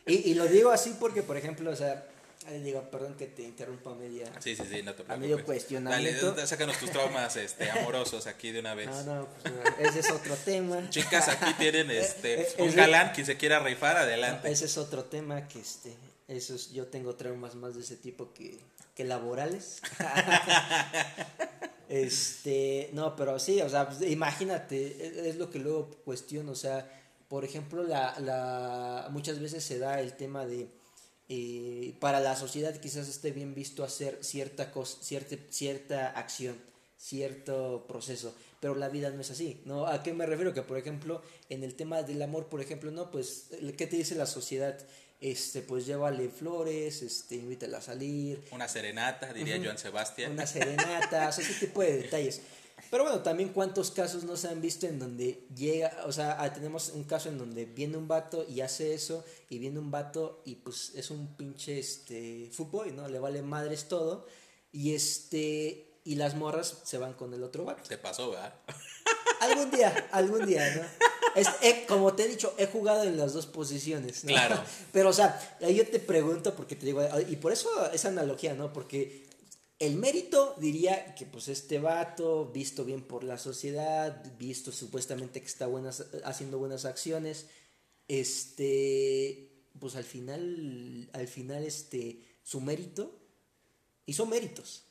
Y, 0.07 0.31
y, 0.31 0.35
lo 0.35 0.47
digo 0.47 0.71
así 0.71 0.97
porque, 0.99 1.23
por 1.23 1.37
ejemplo, 1.37 1.71
o 1.71 1.77
sea, 1.77 2.07
digo, 2.53 2.83
perdón 2.91 3.15
que 3.15 3.27
te 3.27 3.43
interrumpa 3.43 3.95
media. 3.95 4.27
Sí, 4.39 4.55
sí, 4.55 4.63
sí, 4.69 4.83
no 4.83 4.93
te 4.93 5.05
preocupes. 5.05 5.11
A 5.11 5.17
medio 5.17 5.45
cuestionamiento. 5.45 6.33
Dale, 6.33 6.47
sácanos 6.47 6.79
tus 6.79 6.91
traumas 6.91 7.37
este, 7.37 7.71
amorosos 7.71 8.27
aquí 8.27 8.53
de 8.53 8.61
una 8.61 8.75
vez. 8.75 8.89
No, 8.89 9.03
no, 9.03 9.29
pues 9.29 9.55
no, 9.55 9.87
ese 9.89 10.01
es 10.01 10.11
otro 10.11 10.35
tema. 10.37 10.89
Chicas, 10.91 11.29
aquí 11.29 11.55
tienen 11.55 11.91
este, 11.91 12.43
eh, 12.43 12.49
eh, 12.59 12.63
un 12.63 12.75
galán 12.75 13.13
quien 13.13 13.27
se 13.27 13.37
quiera 13.37 13.61
rifar, 13.61 13.97
adelante. 13.97 14.51
ese 14.51 14.67
es 14.67 14.77
otro 14.77 15.05
tema 15.05 15.49
que 15.49 15.61
este, 15.61 15.97
esos, 16.29 16.73
yo 16.73 16.87
tengo 16.87 17.15
traumas 17.15 17.55
más 17.55 17.75
de 17.75 17.81
ese 17.81 17.97
tipo 17.97 18.33
que, 18.35 18.59
que 18.95 19.05
laborales. 19.05 19.81
este, 21.89 22.91
no, 22.93 23.17
pero 23.17 23.39
sí, 23.39 23.61
o 23.63 23.69
sea, 23.69 23.89
pues, 23.89 24.03
imagínate, 24.03 25.29
es 25.29 25.37
lo 25.37 25.51
que 25.51 25.59
luego 25.59 25.91
cuestiono, 26.05 26.53
o 26.53 26.57
sea, 26.57 26.91
por 27.29 27.45
ejemplo, 27.45 27.83
la, 27.83 28.19
la, 28.21 29.09
muchas 29.11 29.41
veces 29.41 29.65
se 29.65 29.79
da 29.79 30.01
el 30.01 30.13
tema 30.13 30.47
de 30.47 30.69
eh, 31.29 31.95
para 32.01 32.21
la 32.21 32.37
sociedad 32.37 32.77
quizás 32.77 33.09
esté 33.09 33.31
bien 33.31 33.55
visto 33.55 33.83
hacer 33.83 34.19
cierta, 34.23 34.71
cosa, 34.71 34.99
cierta, 35.03 35.37
cierta 35.49 36.11
acción, 36.11 36.57
cierto 36.99 37.87
proceso, 37.89 38.35
pero 38.61 38.75
la 38.75 38.89
vida 38.89 39.11
no 39.11 39.21
es 39.21 39.31
así, 39.31 39.63
¿no? 39.65 39.87
¿A 39.87 40.03
qué 40.03 40.13
me 40.13 40.27
refiero? 40.27 40.53
Que, 40.53 40.63
por 40.63 40.77
ejemplo, 40.77 41.23
en 41.49 41.65
el 41.65 41.75
tema 41.75 42.03
del 42.03 42.21
amor, 42.23 42.49
por 42.49 42.61
ejemplo, 42.61 42.91
¿no? 42.91 43.11
Pues, 43.11 43.47
¿qué 43.77 43.87
te 43.87 43.97
dice 43.97 44.15
la 44.15 44.27
sociedad? 44.27 44.79
Este, 45.21 45.63
pues 45.63 45.87
llévale 45.87 46.29
flores, 46.29 47.01
este, 47.01 47.37
invítala 47.37 47.79
a 47.79 47.81
salir. 47.81 48.45
Una 48.51 48.69
serenata, 48.69 49.33
diría 49.33 49.59
Joan 49.63 49.79
Sebastián. 49.79 50.33
Una 50.33 50.47
serenata, 50.47 51.31
ese 51.31 51.67
tipo 51.67 51.81
de 51.81 52.03
detalles. 52.03 52.43
Pero 52.91 53.05
bueno, 53.05 53.21
también 53.21 53.51
cuántos 53.51 53.91
casos 53.91 54.25
no 54.25 54.37
se 54.37 54.49
han 54.49 54.61
visto 54.61 54.87
en 54.87 54.99
donde 54.99 55.47
llega, 55.55 56.05
o 56.07 56.13
sea, 56.13 56.37
ah, 56.41 56.53
tenemos 56.53 56.91
un 56.91 57.05
caso 57.05 57.29
en 57.29 57.39
donde 57.39 57.65
viene 57.65 57.97
un 57.97 58.09
vato 58.09 58.47
y 58.49 58.61
hace 58.61 58.95
eso, 58.95 59.25
y 59.49 59.59
viene 59.59 59.79
un 59.79 59.91
vato 59.91 60.43
y 60.45 60.57
pues 60.57 60.93
es 60.95 61.11
un 61.11 61.37
pinche 61.37 61.79
este 61.79 62.51
fútbol, 62.53 62.95
¿no? 62.95 63.09
Le 63.09 63.19
vale 63.19 63.43
madres 63.43 63.89
todo, 63.89 64.27
y 64.73 64.95
este, 64.95 66.01
y 66.05 66.17
las 66.17 66.35
morras 66.35 66.79
se 66.85 66.99
van 66.99 67.15
con 67.15 67.35
el 67.35 67.43
otro 67.43 67.65
vato. 67.65 67.85
Se 67.85 67.99
pasó, 67.99 68.31
¿verdad? 68.31 68.55
Algún 69.41 69.71
día, 69.71 70.09
algún 70.13 70.47
día, 70.47 70.75
¿no? 70.75 70.83
Es, 71.35 71.49
como 71.89 72.15
te 72.15 72.25
he 72.25 72.29
dicho, 72.29 72.55
he 72.59 72.67
jugado 72.67 73.03
en 73.05 73.17
las 73.17 73.33
dos 73.33 73.47
posiciones. 73.47 74.25
¿no? 74.25 74.29
Claro. 74.31 74.63
Pero, 74.93 75.11
o 75.11 75.13
sea, 75.13 75.59
yo 75.61 75.87
te 75.87 75.99
pregunto, 75.99 76.55
porque 76.55 76.77
te 76.77 76.87
digo, 76.87 77.03
y 77.29 77.37
por 77.37 77.53
eso 77.53 77.69
esa 77.93 78.09
analogía, 78.09 78.55
¿no? 78.55 78.73
Porque 78.73 79.27
el 79.79 79.97
mérito 79.97 80.55
diría 80.59 81.15
que 81.15 81.27
pues 81.27 81.49
este 81.49 81.79
vato, 81.79 82.51
visto 82.53 82.85
bien 82.85 83.03
por 83.03 83.25
la 83.25 83.39
sociedad, 83.39 84.23
visto 84.39 84.73
supuestamente 84.73 85.41
que 85.41 85.47
está 85.47 85.67
buenas, 85.67 86.07
haciendo 86.25 86.59
buenas 86.59 86.85
acciones, 86.85 87.47
este, 88.07 89.51
pues 89.79 89.97
al 89.97 90.05
final, 90.05 91.11
al 91.13 91.29
final 91.29 91.65
este, 91.65 92.23
su 92.43 92.61
mérito, 92.61 93.19
hizo 94.07 94.27
méritos, 94.27 94.85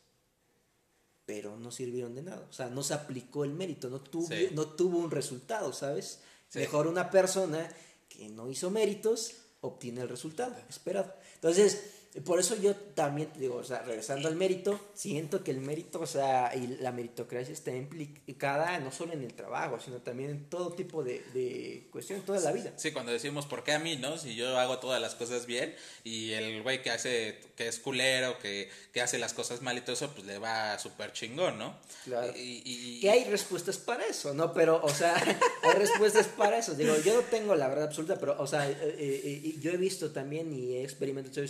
pero 1.26 1.58
no 1.58 1.72
sirvieron 1.72 2.16
de 2.16 2.24
nada, 2.24 2.46
o 2.50 2.54
sea, 2.54 2.70
no 2.70 2.84
se 2.84 2.94
aplicó 2.94 3.46
el 3.46 3.52
mérito, 3.52 3.90
no 3.90 4.02
tuvo, 4.02 4.28
no 4.52 4.68
tuvo 4.68 4.98
un 4.98 5.12
resultado, 5.12 5.72
¿sabes? 5.72 6.20
Mejor 6.54 6.88
una 6.88 7.10
persona 7.10 7.74
que 8.10 8.30
no 8.30 8.50
hizo 8.50 8.70
méritos 8.70 9.34
obtiene 9.62 10.02
el 10.02 10.10
resultado 10.10 10.56
esperado. 10.70 11.16
Entonces, 11.36 11.84
por 12.22 12.40
eso 12.40 12.56
yo 12.56 12.76
también 12.76 13.30
digo, 13.38 13.56
o 13.56 13.64
sea, 13.64 13.82
regresando 13.82 14.28
al 14.28 14.36
mérito, 14.36 14.80
siento 14.94 15.44
que 15.44 15.50
el 15.50 15.62
mérito, 15.62 16.00
o 16.00 16.06
sea, 16.06 16.56
y 16.56 16.68
la 16.68 16.92
meritocracia 16.92 17.52
está 17.52 17.76
implicada 17.76 18.80
no 18.80 18.92
solo 18.92 19.14
en 19.14 19.24
el 19.24 19.34
trabajo, 19.34 19.80
sino 19.80 19.98
también 19.98 20.30
en 20.30 20.50
todo 20.50 20.74
tipo 20.74 21.04
de, 21.04 21.24
de 21.34 21.88
cuestiones, 21.92 22.24
toda 22.24 22.40
la 22.40 22.52
vida. 22.52 22.72
Sí, 22.76 22.92
cuando 22.92 23.12
decimos, 23.12 23.48
¿por 23.48 23.64
qué 23.64 23.72
a 23.72 23.80
mí, 23.80 23.96
no? 23.96 24.20
Si 24.20 24.36
yo 24.36 24.58
hago 24.60 24.78
todas 24.78 25.02
las 25.02 25.16
cosas 25.16 25.48
bien 25.48 25.76
y 26.04 26.32
el 26.34 26.62
güey 26.62 26.84
que 26.84 26.92
hace, 26.92 27.40
que 27.56 27.68
es 27.68 27.80
culero, 27.80 28.38
que, 28.38 28.70
que 28.92 29.02
hace 29.02 29.18
las 29.18 29.34
cosas 29.34 29.64
mal 29.64 29.76
y 29.80 29.82
todo 29.82 29.94
eso, 29.94 30.12
pues 30.14 30.28
le 30.28 30.38
va 30.38 30.78
súper 30.78 31.14
chingón, 31.14 31.58
¿no? 31.58 31.76
Claro. 32.06 32.32
Y, 32.36 32.62
y, 32.64 33.00
Que 33.02 33.10
hay 33.10 33.24
respuestas 33.24 33.80
para 33.80 34.06
eso, 34.06 34.36
¿no? 34.36 34.54
Pero, 34.54 34.80
o 34.84 34.90
sea, 34.90 35.16
hay 35.64 35.74
respuestas 35.80 36.28
para 36.28 36.60
eso. 36.60 36.76
Digo, 36.76 36.96
yo 37.04 37.16
no 37.16 37.22
tengo 37.22 37.56
la 37.56 37.68
verdad 37.68 37.86
absoluta, 37.86 38.20
pero, 38.20 38.40
o 38.40 38.46
sea, 38.46 38.70
eh, 38.70 38.78
eh, 38.82 39.42
eh, 39.46 39.56
yo 39.60 39.72
he 39.72 39.78
visto 39.78 40.12
también 40.12 40.54
y 40.54 40.76
he 40.76 40.84
experimentado 40.84 41.44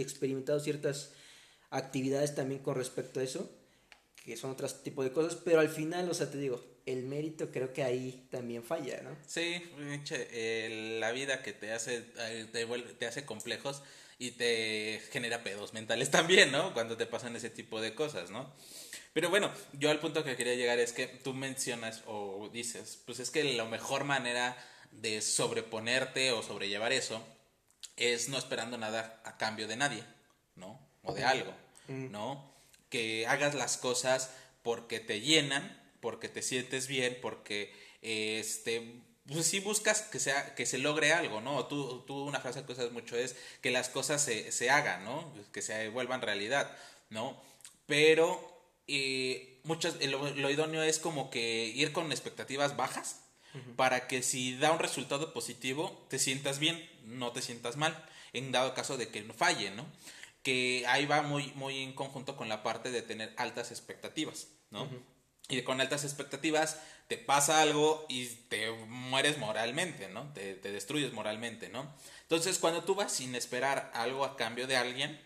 experimentado 0.00 0.60
ciertas 0.60 1.12
actividades 1.70 2.34
también 2.34 2.62
con 2.62 2.74
respecto 2.74 3.20
a 3.20 3.22
eso, 3.22 3.50
que 4.24 4.36
son 4.36 4.50
otro 4.50 4.68
tipo 4.68 5.02
de 5.02 5.12
cosas, 5.12 5.36
pero 5.36 5.60
al 5.60 5.68
final, 5.68 6.08
o 6.10 6.14
sea, 6.14 6.30
te 6.30 6.38
digo, 6.38 6.62
el 6.86 7.04
mérito 7.04 7.50
creo 7.50 7.72
que 7.72 7.82
ahí 7.82 8.26
también 8.30 8.64
falla, 8.64 9.02
¿no? 9.02 9.16
Sí, 9.26 9.62
la 10.98 11.12
vida 11.12 11.42
que 11.42 11.52
te 11.52 11.72
hace, 11.72 12.00
te, 12.00 12.66
te 12.66 13.06
hace 13.06 13.24
complejos 13.24 13.82
y 14.18 14.32
te 14.32 15.00
genera 15.12 15.44
pedos 15.44 15.74
mentales 15.74 16.10
también, 16.12 16.50
¿no? 16.50 16.72
Cuando 16.74 16.96
te 16.96 17.06
pasan 17.06 17.36
ese 17.36 17.50
tipo 17.50 17.80
de 17.80 17.94
cosas, 17.94 18.30
¿no? 18.30 18.52
Pero 19.12 19.30
bueno, 19.30 19.50
yo 19.72 19.90
al 19.90 20.00
punto 20.00 20.24
que 20.24 20.36
quería 20.36 20.54
llegar 20.54 20.78
es 20.78 20.92
que 20.92 21.06
tú 21.06 21.34
mencionas 21.34 22.02
o 22.06 22.50
dices, 22.52 23.02
pues 23.04 23.18
es 23.20 23.30
que 23.30 23.44
la 23.44 23.64
mejor 23.64 24.04
manera 24.04 24.56
de 24.92 25.20
sobreponerte 25.20 26.32
o 26.32 26.42
sobrellevar 26.42 26.92
eso 26.92 27.24
es 27.98 28.28
no 28.28 28.38
esperando 28.38 28.78
nada 28.78 29.20
a 29.24 29.36
cambio 29.36 29.66
de 29.68 29.76
nadie, 29.76 30.04
¿no? 30.56 30.80
O 31.02 31.12
de 31.12 31.24
algo, 31.24 31.54
¿no? 31.88 32.52
Que 32.90 33.26
hagas 33.26 33.54
las 33.54 33.76
cosas 33.76 34.30
porque 34.62 35.00
te 35.00 35.20
llenan, 35.20 35.80
porque 36.00 36.28
te 36.28 36.42
sientes 36.42 36.86
bien, 36.86 37.18
porque 37.20 37.74
este 38.02 39.02
pues 39.26 39.46
sí 39.46 39.60
buscas 39.60 40.02
que 40.02 40.18
sea 40.18 40.54
que 40.54 40.64
se 40.64 40.78
logre 40.78 41.12
algo, 41.12 41.40
¿no? 41.40 41.66
Tú, 41.66 42.02
tú 42.06 42.24
una 42.24 42.40
frase 42.40 42.64
que 42.64 42.72
usas 42.72 42.92
mucho 42.92 43.16
es 43.16 43.36
que 43.60 43.70
las 43.70 43.90
cosas 43.90 44.22
se, 44.22 44.52
se 44.52 44.70
hagan, 44.70 45.04
¿no? 45.04 45.32
Que 45.52 45.60
se 45.60 45.88
vuelvan 45.90 46.22
realidad, 46.22 46.74
¿no? 47.10 47.40
Pero 47.86 48.58
eh, 48.86 49.60
muchas, 49.64 50.02
lo, 50.06 50.30
lo, 50.30 50.50
idóneo 50.50 50.82
es 50.82 50.98
como 50.98 51.30
que 51.30 51.66
ir 51.66 51.92
con 51.92 52.10
expectativas 52.10 52.76
bajas 52.76 53.20
para 53.76 54.06
que 54.06 54.22
si 54.22 54.56
da 54.56 54.72
un 54.72 54.78
resultado 54.78 55.32
positivo 55.32 56.06
te 56.08 56.18
sientas 56.18 56.58
bien, 56.58 56.88
no 57.04 57.32
te 57.32 57.42
sientas 57.42 57.76
mal, 57.76 58.04
en 58.32 58.52
dado 58.52 58.74
caso 58.74 58.96
de 58.96 59.08
que 59.08 59.22
no 59.22 59.34
falle, 59.34 59.70
¿no? 59.70 59.86
Que 60.42 60.84
ahí 60.88 61.06
va 61.06 61.22
muy, 61.22 61.52
muy 61.54 61.82
en 61.82 61.92
conjunto 61.92 62.36
con 62.36 62.48
la 62.48 62.62
parte 62.62 62.90
de 62.90 63.02
tener 63.02 63.34
altas 63.36 63.70
expectativas, 63.70 64.48
¿no? 64.70 64.88
Y 65.48 65.62
con 65.62 65.80
altas 65.80 66.04
expectativas 66.04 66.78
te 67.06 67.16
pasa 67.16 67.62
algo 67.62 68.04
y 68.08 68.26
te 68.26 68.70
mueres 68.70 69.38
moralmente, 69.38 70.08
¿no? 70.08 70.32
Te, 70.34 70.54
te 70.54 70.72
destruyes 70.72 71.12
moralmente, 71.12 71.70
¿no? 71.70 71.90
Entonces, 72.22 72.58
cuando 72.58 72.84
tú 72.84 72.94
vas 72.94 73.12
sin 73.12 73.34
esperar 73.34 73.90
algo 73.94 74.24
a 74.24 74.36
cambio 74.36 74.66
de 74.66 74.76
alguien, 74.76 75.18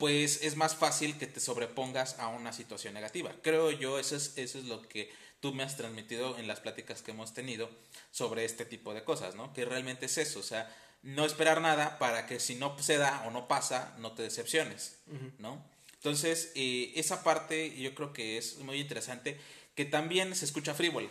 pues 0.00 0.42
es 0.42 0.56
más 0.56 0.74
fácil 0.76 1.18
que 1.18 1.26
te 1.26 1.40
sobrepongas 1.40 2.18
a 2.18 2.28
una 2.28 2.54
situación 2.54 2.94
negativa. 2.94 3.34
Creo 3.42 3.70
yo, 3.70 3.98
eso 3.98 4.16
es, 4.16 4.38
eso 4.38 4.58
es 4.58 4.64
lo 4.64 4.80
que 4.80 5.10
tú 5.40 5.52
me 5.52 5.62
has 5.62 5.76
transmitido 5.76 6.38
en 6.38 6.46
las 6.46 6.60
pláticas 6.60 7.02
que 7.02 7.10
hemos 7.10 7.34
tenido 7.34 7.70
sobre 8.10 8.44
este 8.44 8.64
tipo 8.64 8.94
de 8.94 9.04
cosas, 9.04 9.34
¿no? 9.34 9.52
Que 9.52 9.64
realmente 9.64 10.06
es 10.06 10.18
eso, 10.18 10.40
o 10.40 10.44
sea, 10.44 10.74
no 11.02 11.24
esperar 11.24 11.60
nada 11.60 11.98
para 11.98 12.26
que 12.26 12.40
si 12.40 12.54
no 12.54 12.78
se 12.78 12.98
da 12.98 13.24
o 13.26 13.30
no 13.30 13.48
pasa, 13.48 13.94
no 13.98 14.12
te 14.12 14.22
decepciones, 14.22 14.98
¿no? 15.38 15.64
Entonces, 15.94 16.52
eh, 16.54 16.92
esa 16.96 17.22
parte 17.22 17.76
yo 17.78 17.94
creo 17.94 18.12
que 18.12 18.38
es 18.38 18.58
muy 18.58 18.80
interesante, 18.80 19.38
que 19.74 19.84
también 19.84 20.34
se 20.34 20.44
escucha 20.44 20.74
frívola. 20.74 21.10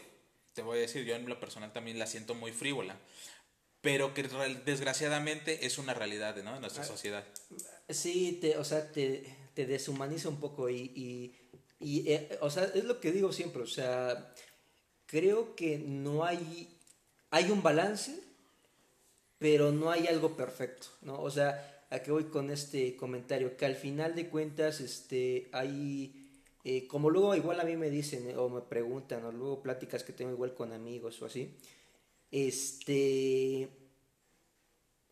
Te 0.54 0.62
voy 0.62 0.78
a 0.78 0.82
decir, 0.82 1.06
yo 1.06 1.16
en 1.16 1.28
lo 1.28 1.40
personal 1.40 1.72
también 1.72 2.00
la 2.00 2.08
siento 2.08 2.36
muy 2.36 2.52
frívola, 2.52 2.98
pero 3.82 4.14
que 4.14 4.24
desgraciadamente 4.66 5.66
es 5.66 5.78
una 5.78 5.94
realidad 5.94 6.36
¿no? 6.44 6.54
de 6.54 6.60
nuestra 6.60 6.84
ah, 6.84 6.88
sociedad. 6.88 7.26
Sí, 7.88 8.40
te, 8.42 8.58
o 8.58 8.64
sea, 8.64 8.92
te, 8.92 9.36
te 9.54 9.66
deshumaniza 9.66 10.30
un 10.30 10.40
poco 10.40 10.70
y 10.70 10.92
y, 10.96 11.36
eh, 11.80 12.38
o 12.42 12.50
sea, 12.50 12.66
es 12.66 12.84
lo 12.84 13.00
que 13.00 13.12
digo 13.12 13.32
siempre, 13.32 13.62
o 13.62 13.68
sea, 13.68 14.34
creo 15.06 15.56
que 15.56 15.80
no 15.80 16.26
hay, 16.26 16.68
hay 17.32 17.52
un 17.52 17.64
balance, 17.64 18.20
pero 19.38 19.72
no 19.72 19.90
hay 19.90 20.08
algo 20.08 20.36
perfecto, 20.36 20.88
¿no? 21.02 21.22
O 21.22 21.32
sea, 21.32 21.86
¿a 21.90 22.00
qué 22.00 22.12
voy 22.12 22.26
con 22.26 22.52
este 22.52 22.96
comentario? 22.96 23.56
Que 23.56 23.66
al 23.66 23.76
final 23.76 24.14
de 24.16 24.30
cuentas, 24.30 24.82
este, 24.82 25.50
hay, 25.54 26.44
eh, 26.64 26.86
como 26.88 27.10
luego 27.10 27.36
igual 27.36 27.60
a 27.60 27.64
mí 27.64 27.78
me 27.78 27.90
dicen 27.90 28.38
o 28.38 28.50
me 28.50 28.62
preguntan, 28.62 29.24
o 29.26 29.32
luego 29.32 29.64
pláticas 29.64 30.04
que 30.04 30.14
tengo 30.14 30.32
igual 30.32 30.54
con 30.54 30.74
amigos 30.74 31.22
o 31.22 31.26
así, 31.26 31.56
este, 32.32 33.70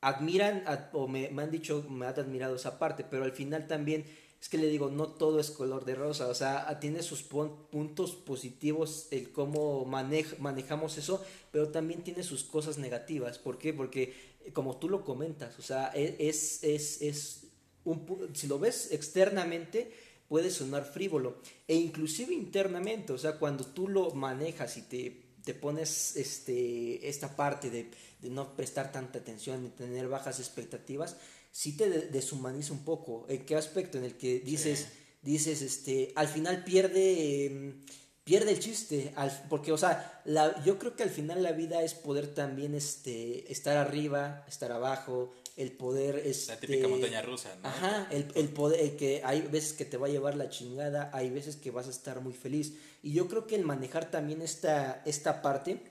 admiran, 0.02 0.64
o 0.94 1.08
me, 1.08 1.30
me 1.30 1.44
han 1.44 1.52
dicho, 1.52 1.86
me 1.90 2.06
han 2.06 2.20
admirado 2.20 2.56
esa 2.58 2.78
parte, 2.78 3.06
pero 3.10 3.24
al 3.24 3.32
final 3.32 3.68
también 3.68 4.06
es 4.42 4.50
que 4.50 4.58
le 4.58 4.68
digo, 4.68 4.90
no 4.90 5.08
todo 5.08 5.40
es 5.40 5.50
color 5.50 5.86
de 5.86 5.96
rosa, 5.96 6.28
o 6.28 6.36
sea, 6.36 6.80
tiene 6.80 7.02
sus 7.02 7.24
puntos 7.24 8.16
positivos 8.16 9.08
el 9.12 9.32
cómo 9.32 9.86
manejamos 9.86 10.98
eso, 10.98 11.24
pero 11.52 11.70
también 11.70 12.04
tiene 12.04 12.24
sus 12.24 12.44
cosas 12.44 12.78
negativas. 12.78 13.40
¿Por 13.40 13.58
qué? 13.58 13.74
Porque 13.74 14.14
eh, 14.46 14.54
como 14.54 14.78
tú 14.78 14.90
lo 14.90 15.04
comentas, 15.04 15.58
o 15.58 15.62
sea, 15.62 15.92
e, 15.94 16.16
es, 16.20 16.64
es, 16.64 17.02
es 17.02 17.44
un, 17.84 18.30
si 18.34 18.48
lo 18.48 18.60
ves 18.60 18.92
externamente, 18.92 19.92
puede 20.28 20.52
sonar 20.52 20.86
frívolo, 20.86 21.42
e 21.68 21.76
inclusive 21.76 22.34
internamente, 22.34 23.14
o 23.14 23.18
sea, 23.18 23.40
cuando 23.40 23.66
tú 23.66 23.88
lo 23.88 24.12
manejas 24.12 24.78
y 24.78 24.82
te, 24.84 25.24
te 25.44 25.54
pones 25.54 26.16
este, 26.16 27.08
esta 27.08 27.36
parte 27.36 27.70
de, 27.70 27.90
de 28.22 28.30
no 28.30 28.56
prestar 28.56 28.92
tanta 28.92 29.20
atención 29.20 29.66
y 29.66 29.70
tener 29.70 30.08
bajas 30.10 30.40
expectativas, 30.40 31.18
sí 31.58 31.76
te 31.76 31.90
deshumaniza 31.90 32.72
un 32.72 32.86
poco. 32.86 33.26
¿En 33.28 33.44
qué 33.44 33.56
aspecto? 33.56 33.98
En 33.98 34.04
el 34.04 34.16
que 34.16 34.40
dices, 34.42 34.90
dices, 35.24 35.64
este, 35.64 36.14
al 36.16 36.28
final 36.28 36.64
pierde, 36.64 37.46
em, 37.46 37.84
pierde 38.24 38.52
el 38.52 38.60
chiste, 38.60 39.12
porque, 39.50 39.72
o 39.72 39.78
sea, 39.78 40.22
la, 40.26 40.64
yo 40.64 40.78
creo 40.78 40.96
que 40.96 41.02
al 41.02 41.10
final 41.10 41.42
la 41.42 41.54
vida 41.54 41.82
es 41.82 41.96
poder 41.96 42.36
también, 42.36 42.76
este, 42.76 43.52
estar 43.52 43.76
arriba, 43.76 44.46
estar 44.48 44.72
abajo, 44.72 45.34
el 45.56 45.72
poder, 45.72 46.22
este, 46.28 46.52
la 46.52 46.60
típica 46.60 46.88
montaña 46.90 47.24
rusa, 47.24 47.50
¿no? 47.56 47.68
Ajá, 47.68 48.08
el, 48.12 48.32
el 48.36 48.50
poder, 48.50 48.80
el 48.80 48.96
que 48.96 49.24
hay 49.26 49.42
veces 49.42 49.74
que 49.74 49.86
te 49.86 49.98
va 49.98 50.06
a 50.06 50.12
llevar 50.12 50.36
la 50.36 50.52
chingada, 50.52 51.10
hay 51.12 51.32
veces 51.32 51.56
que 51.56 51.72
vas 51.72 51.88
a 51.88 51.90
estar 51.90 52.22
muy 52.22 52.34
feliz, 52.34 52.76
y 53.02 53.14
yo 53.14 53.28
creo 53.28 53.48
que 53.48 53.56
el 53.56 53.66
manejar 53.66 54.12
también 54.12 54.44
esta, 54.44 55.02
esta 55.08 55.42
parte 55.42 55.82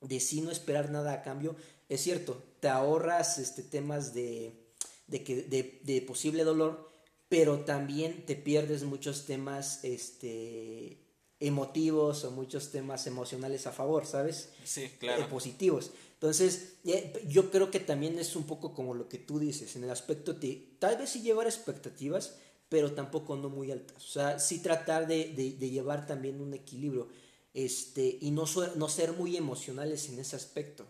de 0.00 0.18
sí 0.18 0.40
no 0.40 0.50
esperar 0.50 0.90
nada 0.90 1.12
a 1.12 1.22
cambio, 1.22 1.54
es 1.88 2.00
cierto, 2.00 2.42
te 2.58 2.66
ahorras, 2.66 3.38
este, 3.38 3.62
temas 3.62 4.12
de 4.12 4.63
de, 5.06 5.22
que, 5.24 5.42
de, 5.42 5.80
de 5.84 6.02
posible 6.02 6.44
dolor, 6.44 6.90
pero 7.28 7.60
también 7.60 8.26
te 8.26 8.36
pierdes 8.36 8.84
muchos 8.84 9.26
temas 9.26 9.84
este, 9.84 11.04
emotivos 11.40 12.24
o 12.24 12.30
muchos 12.30 12.70
temas 12.70 13.06
emocionales 13.06 13.66
a 13.66 13.72
favor, 13.72 14.06
¿sabes? 14.06 14.50
Sí, 14.64 14.90
claro. 14.98 15.22
Eh, 15.22 15.26
positivos. 15.26 15.90
Entonces, 16.14 16.76
yo 17.28 17.50
creo 17.50 17.70
que 17.70 17.80
también 17.80 18.18
es 18.18 18.34
un 18.34 18.44
poco 18.44 18.72
como 18.72 18.94
lo 18.94 19.08
que 19.08 19.18
tú 19.18 19.38
dices, 19.38 19.76
en 19.76 19.84
el 19.84 19.90
aspecto 19.90 20.32
de 20.32 20.76
tal 20.78 20.96
vez 20.96 21.10
sí 21.10 21.20
llevar 21.20 21.46
expectativas, 21.46 22.36
pero 22.70 22.92
tampoco 22.92 23.36
no 23.36 23.50
muy 23.50 23.70
altas. 23.70 24.02
O 24.04 24.08
sea, 24.08 24.38
sí 24.38 24.60
tratar 24.60 25.06
de, 25.06 25.34
de, 25.34 25.70
llevar 25.70 26.06
también 26.06 26.40
un 26.40 26.54
equilibrio 26.54 27.08
este, 27.52 28.16
y 28.20 28.30
no, 28.30 28.44
no 28.76 28.88
ser 28.88 29.12
muy 29.12 29.36
emocionales 29.36 30.08
en 30.08 30.18
ese 30.18 30.34
aspecto. 30.34 30.86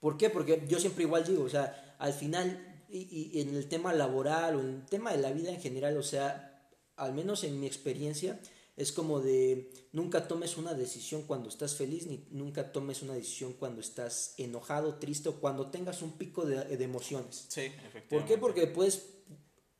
¿Por 0.00 0.18
qué? 0.18 0.28
Porque 0.28 0.64
yo 0.68 0.78
siempre 0.78 1.04
igual 1.04 1.24
digo, 1.24 1.44
o 1.44 1.48
sea, 1.48 1.96
al 1.98 2.12
final, 2.12 2.69
y, 2.90 3.30
y 3.32 3.40
en 3.40 3.54
el 3.54 3.68
tema 3.68 3.92
laboral 3.92 4.56
o 4.56 4.60
en 4.60 4.68
el 4.68 4.86
tema 4.86 5.12
de 5.12 5.18
la 5.18 5.32
vida 5.32 5.50
en 5.50 5.60
general, 5.60 5.96
o 5.96 6.02
sea, 6.02 6.68
al 6.96 7.14
menos 7.14 7.44
en 7.44 7.58
mi 7.58 7.66
experiencia, 7.66 8.40
es 8.80 8.92
como 8.92 9.20
de 9.20 9.70
nunca 9.92 10.26
tomes 10.26 10.56
una 10.56 10.72
decisión 10.72 11.22
cuando 11.24 11.50
estás 11.50 11.74
feliz, 11.74 12.06
ni 12.06 12.26
nunca 12.30 12.72
tomes 12.72 13.02
una 13.02 13.12
decisión 13.12 13.52
cuando 13.52 13.82
estás 13.82 14.34
enojado, 14.38 14.94
triste 14.94 15.28
o 15.28 15.40
cuando 15.40 15.70
tengas 15.70 16.00
un 16.00 16.12
pico 16.12 16.46
de, 16.46 16.64
de 16.64 16.84
emociones. 16.84 17.44
Sí, 17.48 17.60
efectivamente. 17.60 18.08
¿Por 18.08 18.24
qué? 18.24 18.38
Porque 18.38 18.66
puedes, 18.66 19.02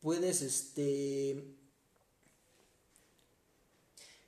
puedes, 0.01 0.43
este, 0.43 1.57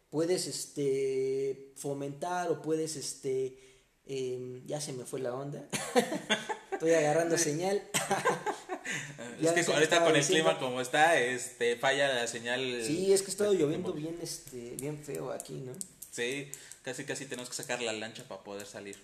puedes, 0.08 0.46
este, 0.46 1.72
fomentar 1.76 2.50
o 2.50 2.62
puedes, 2.62 2.96
este, 2.96 3.58
em, 4.06 4.64
ya 4.66 4.80
se 4.80 4.94
me 4.94 5.04
fue 5.04 5.20
la 5.20 5.34
onda. 5.34 5.68
Estoy 6.72 6.92
agarrando 6.92 7.36
señal. 7.36 7.82
es 9.40 9.66
que 9.66 9.72
ahorita 9.72 10.04
con 10.04 10.16
el 10.16 10.24
clima 10.24 10.58
como 10.58 10.80
está, 10.80 11.18
este, 11.18 11.76
falla 11.76 12.12
la 12.12 12.26
señal. 12.26 12.82
Sí, 12.84 13.12
es 13.12 13.22
que 13.22 13.28
ha 13.28 13.30
estado 13.30 13.52
lloviendo 13.52 13.92
bien, 13.92 14.18
este, 14.22 14.76
bien 14.80 15.02
feo 15.02 15.32
aquí, 15.32 15.54
¿no? 15.54 15.72
Sí, 16.10 16.50
casi 16.82 17.04
casi 17.04 17.26
tenemos 17.26 17.48
que 17.48 17.56
sacar 17.56 17.80
la 17.80 17.92
lancha 17.92 18.24
para 18.28 18.42
poder 18.42 18.66
salir. 18.66 18.96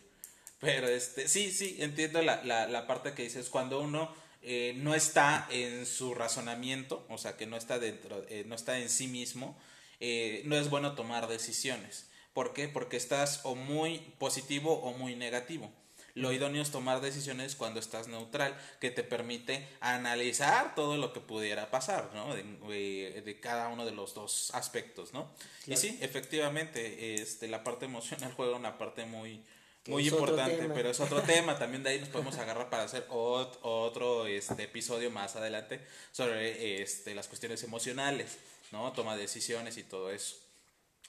Pero 0.60 0.88
este, 0.88 1.28
sí, 1.28 1.52
sí, 1.52 1.76
entiendo 1.80 2.20
la, 2.22 2.42
la, 2.44 2.66
la 2.66 2.86
parte 2.86 3.14
que 3.14 3.22
dices, 3.22 3.48
cuando 3.48 3.80
uno 3.80 4.12
eh, 4.42 4.74
no 4.76 4.94
está 4.94 5.46
en 5.50 5.84
su 5.84 6.14
razonamiento, 6.14 7.04
o 7.08 7.18
sea, 7.18 7.36
que 7.36 7.46
no 7.46 7.56
está 7.56 7.78
dentro, 7.78 8.24
eh, 8.28 8.44
no 8.46 8.54
está 8.54 8.78
en 8.78 8.88
sí 8.88 9.08
mismo, 9.08 9.58
eh, 10.00 10.42
no 10.44 10.56
es 10.56 10.70
bueno 10.70 10.94
tomar 10.94 11.28
decisiones. 11.28 12.06
¿Por 12.32 12.52
qué? 12.52 12.68
Porque 12.68 12.96
estás 12.96 13.40
o 13.44 13.54
muy 13.54 13.98
positivo 14.18 14.74
o 14.74 14.92
muy 14.92 15.16
negativo. 15.16 15.72
Lo 16.18 16.32
idóneo 16.32 16.62
es 16.62 16.70
tomar 16.70 17.00
decisiones 17.00 17.54
cuando 17.54 17.78
estás 17.78 18.08
neutral, 18.08 18.58
que 18.80 18.90
te 18.90 19.04
permite 19.04 19.68
analizar 19.80 20.74
todo 20.74 20.96
lo 20.96 21.12
que 21.12 21.20
pudiera 21.20 21.70
pasar, 21.70 22.10
¿no? 22.12 22.34
De, 22.34 23.38
cada 23.40 23.68
uno 23.68 23.84
de 23.84 23.92
los 23.92 24.14
dos 24.14 24.50
aspectos, 24.52 25.12
¿no? 25.12 25.30
Y 25.66 25.76
sí, 25.76 25.96
efectivamente, 26.00 27.14
este, 27.14 27.46
la 27.46 27.62
parte 27.62 27.84
emocional 27.84 28.32
juega 28.36 28.56
una 28.56 28.78
parte 28.78 29.04
muy, 29.04 29.44
muy 29.86 30.08
importante, 30.08 30.68
pero 30.74 30.90
es 30.90 30.98
otro 30.98 31.22
tema. 31.22 31.58
También 31.58 31.82
de 31.84 31.90
ahí 31.90 32.00
nos 32.00 32.08
podemos 32.08 32.36
agarrar 32.36 32.68
para 32.68 32.82
hacer 32.82 33.06
otro 33.10 34.26
este, 34.26 34.64
episodio 34.64 35.10
más 35.10 35.36
adelante 35.36 35.80
sobre 36.10 36.82
este, 36.82 37.14
las 37.14 37.28
cuestiones 37.28 37.62
emocionales, 37.62 38.38
¿no? 38.72 38.92
Toma 38.92 39.14
de 39.14 39.22
decisiones 39.22 39.78
y 39.78 39.84
todo 39.84 40.10
eso. 40.10 40.36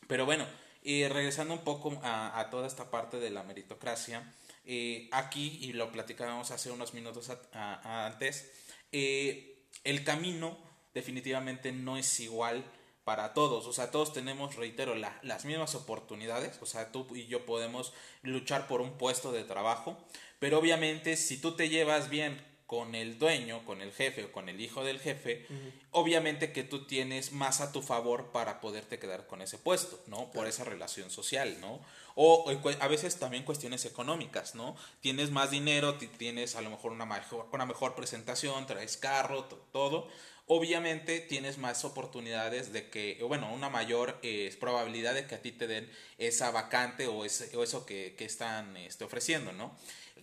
Pero 0.08 0.26
bueno, 0.26 0.46
y 0.82 1.08
regresando 1.08 1.54
un 1.54 1.64
poco 1.64 2.00
a, 2.04 2.48
toda 2.52 2.68
esta 2.68 2.90
parte 2.90 3.20
de 3.20 3.30
la 3.30 3.44
meritocracia, 3.44 4.34
eh, 4.66 5.10
aquí, 5.12 5.60
y 5.62 5.74
lo 5.74 5.92
platicábamos 5.92 6.52
hace 6.52 6.72
unos 6.72 6.94
minutos 6.94 7.32
antes, 7.54 8.52
eh, 8.92 9.66
el 9.84 10.04
camino 10.04 10.58
definitivamente 10.94 11.72
no 11.72 11.98
es 11.98 12.20
igual 12.20 12.64
para 13.04 13.34
todos, 13.34 13.66
o 13.66 13.74
sea, 13.74 13.90
todos 13.90 14.14
tenemos, 14.14 14.56
reitero, 14.56 14.94
las 14.96 15.46
mismas 15.46 15.74
oportunidades, 15.74 16.60
o 16.62 16.66
sea, 16.66 16.92
tú 16.92 17.08
y 17.16 17.26
yo 17.26 17.46
podemos 17.46 17.94
luchar 18.22 18.68
por 18.68 18.82
un 18.82 18.98
puesto 18.98 19.32
de 19.32 19.44
trabajo, 19.44 19.98
pero 20.38 20.60
obviamente 20.60 21.18
si 21.18 21.42
tú 21.42 21.56
te 21.56 21.70
llevas 21.70 22.10
bien 22.10 22.40
con 22.70 22.94
el 22.94 23.18
dueño, 23.18 23.66
con 23.66 23.82
el 23.82 23.92
jefe 23.92 24.26
o 24.26 24.32
con 24.32 24.48
el 24.48 24.62
hijo 24.62 24.84
del 24.84 25.00
jefe, 25.00 25.48
obviamente 25.90 26.52
que 26.52 26.62
tú 26.62 26.86
tienes 26.86 27.32
más 27.32 27.62
a 27.62 27.72
tu 27.72 27.82
favor 27.82 28.32
para 28.32 28.62
poderte 28.62 29.00
quedar 29.00 29.26
con 29.26 29.42
ese 29.42 29.58
puesto, 29.58 30.00
¿no? 30.06 30.30
Por 30.30 30.46
esa 30.46 30.66
relación 30.66 31.10
social, 31.10 31.60
¿no? 31.62 31.82
O, 32.14 32.46
a 32.80 32.88
veces 32.88 33.18
también 33.18 33.44
cuestiones 33.44 33.86
económicas, 33.86 34.54
¿no? 34.54 34.76
Tienes 35.02 35.32
más 35.32 35.50
dinero, 35.50 35.96
tienes 35.96 36.56
a 36.56 36.62
lo 36.62 36.70
mejor 36.70 36.92
una 36.92 37.08
mejor, 37.08 37.48
una 37.52 37.66
mejor 37.66 37.96
presentación, 37.96 38.68
traes 38.68 38.98
carro, 38.98 39.46
todo. 39.46 40.08
Obviamente 40.46 41.22
tienes 41.22 41.58
más 41.58 41.84
oportunidades 41.86 42.72
de 42.72 42.92
que, 42.92 43.18
bueno, 43.28 43.52
una 43.52 43.70
mayor 43.72 44.20
eh, 44.22 44.56
probabilidad 44.60 45.16
de 45.16 45.26
que 45.26 45.34
a 45.34 45.42
ti 45.42 45.52
te 45.52 45.66
den 45.66 45.92
esa 46.20 46.52
vacante 46.52 47.08
o, 47.08 47.26
ese, 47.26 47.58
o 47.58 47.64
eso 47.64 47.88
que, 47.88 48.14
que 48.16 48.26
están 48.26 48.78
este, 48.78 49.06
ofreciendo, 49.06 49.54
¿no? 49.54 49.76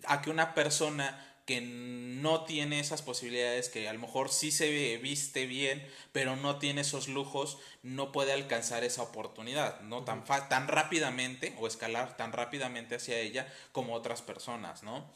A 0.05 0.23
que 0.23 0.31
una 0.31 0.55
persona 0.55 1.33
que 1.47 1.61
no 1.61 2.45
tiene 2.45 2.81
esas 2.81 3.03
posibilidades, 3.03 3.69
que 3.69 3.89
a 3.89 3.93
lo 3.93 4.01
mejor 4.01 4.31
sí 4.31 4.51
se 4.51 4.99
viste 4.99 5.47
bien, 5.47 5.87
pero 6.11 6.35
no 6.35 6.59
tiene 6.59 6.81
esos 6.81 7.07
lujos, 7.07 7.59
no 7.85 8.11
puede 8.11 8.33
alcanzar 8.33 8.83
esa 8.83 9.03
oportunidad, 9.03 9.81
no 9.83 10.03
tan, 10.03 10.25
tan 10.25 10.67
rápidamente 10.67 11.55
o 11.59 11.69
escalar 11.69 12.17
tan 12.17 12.33
rápidamente 12.33 12.97
hacia 12.97 13.21
ella 13.21 13.51
como 13.71 13.95
otras 13.95 14.23
personas, 14.23 14.83
¿no? 14.83 15.09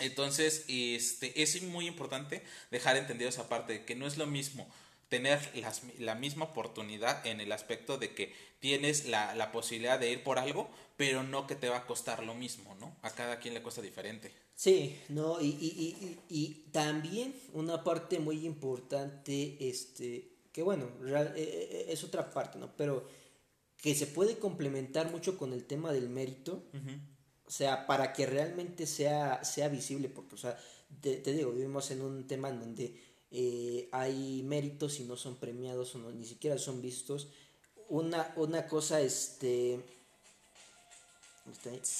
Entonces, 0.00 0.64
este, 0.66 1.42
es 1.42 1.62
muy 1.62 1.86
importante 1.86 2.42
dejar 2.70 2.96
entendido 2.96 3.28
esa 3.28 3.48
parte, 3.48 3.84
que 3.84 3.94
no 3.94 4.06
es 4.06 4.16
lo 4.16 4.26
mismo 4.26 4.66
tener 5.10 5.38
las, 5.54 5.82
la 5.98 6.14
misma 6.14 6.46
oportunidad 6.46 7.24
en 7.26 7.40
el 7.40 7.52
aspecto 7.52 7.98
de 7.98 8.14
que 8.14 8.34
tienes 8.60 9.04
la, 9.04 9.34
la 9.34 9.52
posibilidad 9.52 10.00
de 10.00 10.10
ir 10.10 10.22
por 10.22 10.38
algo, 10.38 10.70
pero 10.96 11.22
no 11.22 11.46
que 11.46 11.54
te 11.54 11.68
va 11.68 11.76
a 11.76 11.86
costar 11.86 12.24
lo 12.24 12.34
mismo, 12.34 12.74
¿no? 12.80 12.96
A 13.02 13.10
cada 13.10 13.38
quien 13.38 13.52
le 13.52 13.62
cuesta 13.62 13.82
diferente. 13.82 14.45
Sí, 14.56 14.96
no, 15.10 15.38
y, 15.38 15.48
y, 15.48 15.96
y, 16.00 16.18
y 16.30 16.54
también 16.72 17.34
una 17.52 17.84
parte 17.84 18.18
muy 18.18 18.46
importante, 18.46 19.58
este, 19.60 20.32
que 20.50 20.62
bueno, 20.62 20.88
eh, 21.04 21.34
eh, 21.36 21.86
es 21.90 22.02
otra 22.02 22.30
parte, 22.30 22.58
¿no? 22.58 22.74
Pero 22.74 23.06
que 23.76 23.94
se 23.94 24.06
puede 24.06 24.38
complementar 24.38 25.10
mucho 25.12 25.36
con 25.36 25.52
el 25.52 25.66
tema 25.66 25.92
del 25.92 26.08
mérito, 26.08 26.64
o 27.44 27.50
sea, 27.50 27.86
para 27.86 28.14
que 28.14 28.24
realmente 28.24 28.86
sea, 28.86 29.44
sea 29.44 29.68
visible, 29.68 30.08
porque, 30.08 30.36
o 30.36 30.38
sea, 30.38 30.58
te, 31.02 31.20
digo, 31.20 31.52
vivimos 31.52 31.90
en 31.90 32.00
un 32.00 32.26
tema 32.26 32.48
en 32.48 32.60
donde 32.60 32.98
eh, 33.30 33.90
hay 33.92 34.42
méritos 34.42 34.98
y 35.00 35.04
no 35.04 35.18
son 35.18 35.36
premiados 35.36 35.94
o 35.94 35.98
no, 35.98 36.10
ni 36.10 36.24
siquiera 36.24 36.56
son 36.56 36.80
vistos. 36.80 37.28
Una, 37.90 38.32
una 38.36 38.66
cosa, 38.66 39.02
este, 39.02 39.84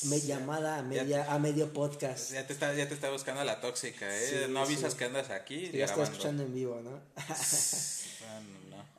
me 0.05 0.21
llamada 0.21 0.79
a, 0.79 0.83
media, 0.83 1.33
a 1.33 1.39
medio 1.39 1.73
podcast. 1.73 2.33
Ya 2.33 2.47
te, 2.47 2.53
está, 2.53 2.75
ya 2.75 2.89
te 2.89 2.95
está 2.95 3.11
buscando 3.11 3.43
la 3.45 3.61
tóxica, 3.61 4.07
¿eh? 4.09 4.47
no 4.49 4.61
avisas 4.61 4.95
que 4.95 5.05
andas 5.05 5.31
aquí. 5.31 5.71
ya 5.73 5.85
estás 5.85 6.11
escuchando 6.11 6.43
en 6.43 6.55
vivo, 6.55 6.81
¿no? 6.83 7.01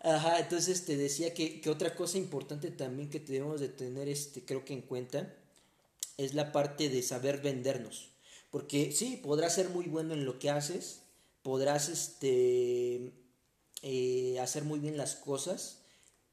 Ajá, 0.01 0.39
entonces 0.39 0.85
te 0.85 0.95
decía 0.95 1.33
que, 1.33 1.59
que, 1.59 1.69
otra 1.69 1.95
cosa 1.95 2.17
importante 2.17 2.71
también 2.71 3.09
que 3.09 3.19
debemos 3.19 3.59
de 3.59 3.69
tener, 3.69 4.07
este, 4.07 4.43
creo 4.43 4.63
que 4.63 4.73
en 4.73 4.81
cuenta, 4.81 5.33
es 6.17 6.33
la 6.33 6.51
parte 6.51 6.89
de 6.89 7.03
saber 7.03 7.41
vendernos. 7.41 8.09
Porque 8.49 8.91
sí, 8.91 9.19
podrás 9.21 9.55
ser 9.55 9.69
muy 9.69 9.85
bueno 9.85 10.13
en 10.13 10.25
lo 10.25 10.39
que 10.39 10.49
haces, 10.49 11.01
podrás 11.43 11.89
este, 11.89 13.11
eh, 13.81 14.39
hacer 14.39 14.63
muy 14.63 14.79
bien 14.79 14.97
las 14.97 15.15
cosas, 15.15 15.79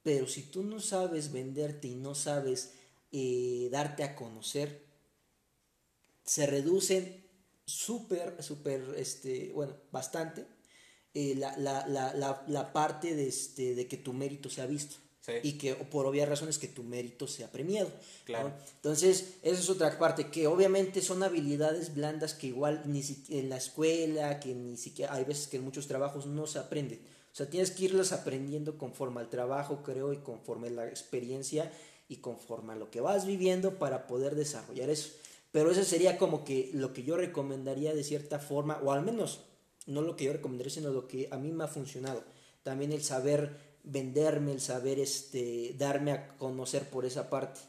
pero 0.03 0.29
si 0.29 0.43
tú 0.43 0.63
no 0.63 0.81
sabes 0.81 1.33
venderte 1.33 1.89
y 1.89 1.95
no 1.95 2.15
sabes 2.15 2.73
eh, 3.17 3.69
darte 3.71 4.03
a 4.03 4.17
conocer, 4.17 4.83
se 6.25 6.47
reducen 6.47 7.25
súper, 7.65 8.43
súper, 8.43 8.83
este, 8.99 9.53
bueno, 9.55 9.77
bastante 9.93 10.45
eh, 11.15 11.37
la, 11.37 11.57
la, 11.57 11.87
la, 11.87 12.45
la, 12.49 12.73
parte 12.73 13.15
de, 13.15 13.29
este, 13.29 13.77
de 13.77 13.87
que 13.87 13.99
tu 13.99 14.13
mérito 14.13 14.51
sea 14.51 14.67
visto. 14.67 14.97
Y 15.45 15.53
que 15.53 15.75
por 15.75 16.07
obvias 16.07 16.29
razones 16.29 16.59
que 16.59 16.67
tu 16.67 16.83
mérito 16.83 17.29
sea 17.29 17.51
premiado. 17.53 17.89
Claro. 18.25 18.53
Entonces, 18.77 19.37
esa 19.43 19.61
es 19.61 19.71
otra 19.71 19.97
parte, 19.97 20.29
que 20.29 20.49
obviamente 20.49 21.01
son 21.01 21.23
habilidades 21.23 21.95
blandas 21.95 22.35
que 22.35 22.49
igual 22.49 22.83
ni 22.85 23.01
en 23.29 23.49
la 23.49 23.57
escuela, 23.57 24.41
que 24.41 24.55
ni 24.55 24.77
siquiera, 24.77 25.15
hay 25.15 25.25
veces 25.25 25.47
que 25.47 25.59
en 25.59 25.65
muchos 25.65 25.87
trabajos 25.87 26.27
no 26.27 26.49
se 26.49 26.59
aprenden. 26.59 27.01
O 27.33 27.37
sea, 27.37 27.49
tienes 27.49 27.71
que 27.71 27.85
irlas 27.85 28.13
aprendiendo 28.13 28.77
conforme 28.77 29.21
al 29.21 29.31
trabajo, 29.31 29.83
creo, 29.83 30.13
y 30.13 30.19
conforme 30.19 30.69
la 30.69 30.87
experiencia 30.89 31.73
y 32.09 32.17
conforme 32.17 32.75
a 32.75 32.77
lo 32.77 32.91
que 32.91 33.01
vas 33.01 33.27
viviendo 33.27 33.79
para 33.79 34.07
poder 34.07 34.35
desarrollar 34.35 34.91
eso. 34.91 35.11
Pero 35.53 35.71
eso 35.71 35.85
sería 35.85 36.19
como 36.19 36.45
que 36.45 36.71
lo 36.75 36.93
que 36.93 37.05
yo 37.05 37.17
recomendaría 37.17 37.95
de 37.95 38.05
cierta 38.05 38.39
forma, 38.39 38.81
o 38.83 38.93
al 38.93 39.03
menos 39.03 39.43
no 39.87 40.03
lo 40.03 40.17
que 40.17 40.25
yo 40.25 40.33
recomendaría, 40.33 40.73
sino 40.73 40.91
lo 40.91 41.07
que 41.07 41.29
a 41.31 41.37
mí 41.37 41.53
me 41.53 41.65
ha 41.65 41.69
funcionado. 41.69 42.25
También 42.63 42.93
el 42.93 43.03
saber 43.03 43.57
venderme, 43.85 44.53
el 44.53 44.61
saber 44.61 44.99
este, 44.99 45.75
darme 45.77 46.13
a 46.13 46.29
conocer 46.39 46.89
por 46.89 47.05
esa 47.05 47.31
parte. 47.31 47.61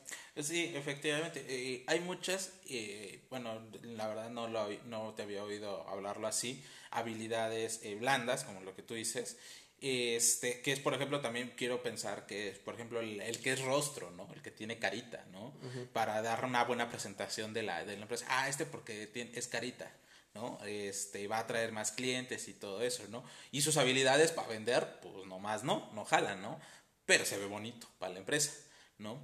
Sí, 0.41 0.71
efectivamente. 0.73 1.45
Eh, 1.47 1.83
hay 1.88 1.99
muchas, 1.99 2.53
eh, 2.69 3.21
bueno, 3.29 3.61
la 3.83 4.07
verdad 4.07 4.29
no, 4.29 4.47
lo, 4.47 4.67
no 4.86 5.13
te 5.13 5.23
había 5.23 5.43
oído 5.43 5.88
hablarlo 5.88 6.27
así, 6.27 6.63
habilidades 6.91 7.81
eh, 7.83 7.95
blandas, 7.95 8.43
como 8.43 8.61
lo 8.61 8.75
que 8.75 8.81
tú 8.81 8.95
dices, 8.95 9.38
este, 9.86 10.61
que 10.61 10.71
es, 10.71 10.79
por 10.79 10.95
ejemplo, 10.95 11.21
también 11.21 11.53
quiero 11.55 11.83
pensar 11.83 12.25
que 12.25 12.49
es, 12.49 12.57
por 12.57 12.73
ejemplo, 12.73 12.99
el, 13.01 13.39
que 13.41 13.53
es 13.53 13.61
rostro, 13.61 14.09
¿no? 14.11 14.27
El 14.33 14.41
que 14.41 14.49
tiene 14.49 14.79
carita, 14.79 15.25
¿no? 15.31 15.53
Para 15.93 16.21
dar 16.21 16.43
una 16.43 16.63
buena 16.63 16.89
presentación 16.89 17.53
de 17.53 17.61
la, 17.61 17.86
de 17.86 17.95
la 17.95 18.01
empresa. 18.01 18.25
Ah, 18.29 18.49
este 18.49 18.65
porque 18.65 19.07
tiene, 19.07 19.31
es 19.36 19.47
carita. 19.47 19.91
¿no? 20.33 20.57
Este, 20.65 21.27
va 21.27 21.39
a 21.39 21.47
traer 21.47 21.71
más 21.71 21.93
clientes 21.93 22.49
y 22.49 22.53
todo 22.53 22.81
eso, 22.81 23.03
¿no? 23.09 23.23
Y 23.51 23.61
sus 23.61 23.77
habilidades 23.77 24.33
para 24.33 24.49
vender, 24.49 24.99
pues 25.01 25.25
nomás 25.27 25.63
no, 25.63 25.89
no 25.93 26.03
jalan, 26.03 26.41
¿no? 26.41 26.59
Pero 27.05 27.23
se 27.23 27.38
ve 27.38 27.45
bonito 27.45 27.88
para 27.99 28.13
la 28.13 28.19
empresa, 28.19 28.51
¿no? 28.97 29.17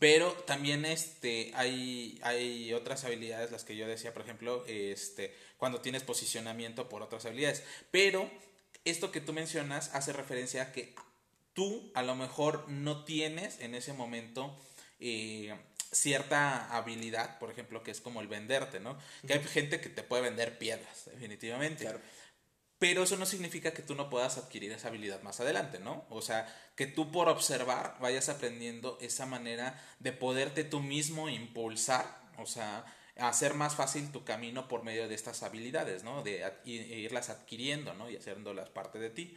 Pero 0.00 0.32
también 0.32 0.84
este, 0.84 1.52
hay, 1.54 2.18
hay 2.22 2.72
otras 2.72 3.04
habilidades, 3.04 3.52
las 3.52 3.64
que 3.64 3.76
yo 3.76 3.86
decía, 3.86 4.12
por 4.12 4.22
ejemplo, 4.22 4.64
este, 4.66 5.32
cuando 5.58 5.80
tienes 5.80 6.02
posicionamiento 6.02 6.88
por 6.88 7.02
otras 7.02 7.24
habilidades. 7.24 7.62
Pero 7.90 8.28
esto 8.86 9.12
que 9.12 9.20
tú 9.20 9.32
mencionas 9.32 9.90
hace 9.94 10.12
referencia 10.12 10.62
a 10.62 10.72
que 10.72 10.94
tú 11.52 11.90
a 11.94 12.02
lo 12.02 12.14
mejor 12.14 12.68
no 12.68 13.04
tienes 13.04 13.60
en 13.60 13.74
ese 13.74 13.92
momento 13.92 14.56
eh, 15.00 15.54
cierta 15.92 16.74
habilidad, 16.76 17.38
por 17.38 17.50
ejemplo, 17.50 17.82
que 17.82 17.90
es 17.90 18.00
como 18.00 18.20
el 18.20 18.28
venderte, 18.28 18.80
¿no? 18.80 18.98
Que 19.26 19.34
hay 19.34 19.44
gente 19.44 19.80
que 19.80 19.88
te 19.88 20.02
puede 20.02 20.22
vender 20.22 20.58
piedras, 20.58 21.06
definitivamente. 21.06 21.84
Claro. 21.84 22.00
Pero 22.78 23.04
eso 23.04 23.16
no 23.16 23.24
significa 23.24 23.72
que 23.72 23.82
tú 23.82 23.94
no 23.94 24.10
puedas 24.10 24.36
adquirir 24.36 24.70
esa 24.70 24.88
habilidad 24.88 25.22
más 25.22 25.40
adelante, 25.40 25.78
¿no? 25.78 26.04
O 26.10 26.20
sea, 26.20 26.46
que 26.76 26.86
tú 26.86 27.10
por 27.10 27.28
observar 27.28 27.96
vayas 28.00 28.28
aprendiendo 28.28 28.98
esa 29.00 29.24
manera 29.24 29.82
de 29.98 30.12
poderte 30.12 30.62
tú 30.62 30.80
mismo 30.80 31.30
impulsar, 31.30 32.20
o 32.36 32.44
sea, 32.44 32.84
hacer 33.18 33.54
más 33.54 33.74
fácil 33.74 34.12
tu 34.12 34.24
camino 34.24 34.68
por 34.68 34.82
medio 34.82 35.08
de 35.08 35.14
estas 35.14 35.42
habilidades, 35.42 36.04
¿no? 36.04 36.22
De 36.22 36.44
irlas 36.64 37.30
adquiriendo, 37.30 37.94
¿no? 37.94 38.10
Y 38.10 38.16
haciéndolas 38.16 38.68
parte 38.68 38.98
de 38.98 39.10
ti. 39.10 39.36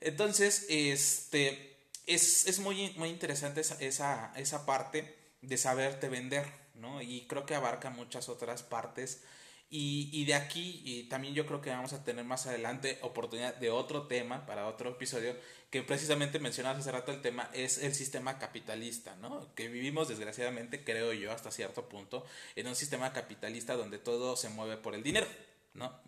Entonces, 0.00 0.66
este, 0.68 1.76
es, 2.06 2.46
es 2.46 2.58
muy, 2.58 2.94
muy 2.96 3.10
interesante 3.10 3.60
esa, 3.60 3.76
esa, 3.80 4.32
esa 4.36 4.64
parte 4.64 5.16
de 5.42 5.56
saberte 5.58 6.08
vender, 6.08 6.46
¿no? 6.74 7.02
Y 7.02 7.26
creo 7.26 7.44
que 7.44 7.54
abarca 7.54 7.90
muchas 7.90 8.28
otras 8.28 8.62
partes. 8.62 9.22
Y, 9.68 10.10
y 10.12 10.26
de 10.26 10.34
aquí 10.34 10.82
y 10.84 11.04
también 11.04 11.32
yo 11.32 11.46
creo 11.46 11.62
que 11.62 11.70
vamos 11.70 11.94
a 11.94 12.04
tener 12.04 12.26
más 12.26 12.46
adelante 12.46 12.98
oportunidad 13.00 13.54
de 13.56 13.70
otro 13.70 14.06
tema 14.06 14.44
para 14.44 14.66
otro 14.66 14.90
episodio 14.90 15.34
que 15.72 15.82
precisamente 15.82 16.38
mencionabas 16.38 16.80
hace 16.80 16.92
rato 16.92 17.12
el 17.12 17.22
tema 17.22 17.48
es 17.54 17.78
el 17.78 17.94
sistema 17.94 18.38
capitalista, 18.38 19.16
¿no? 19.22 19.48
Que 19.54 19.68
vivimos 19.68 20.06
desgraciadamente, 20.06 20.84
creo 20.84 21.14
yo, 21.14 21.32
hasta 21.32 21.50
cierto 21.50 21.88
punto, 21.88 22.26
en 22.56 22.66
un 22.66 22.76
sistema 22.76 23.14
capitalista 23.14 23.74
donde 23.74 23.98
todo 23.98 24.36
se 24.36 24.50
mueve 24.50 24.76
por 24.76 24.94
el 24.94 25.02
dinero, 25.02 25.26
¿no? 25.72 25.98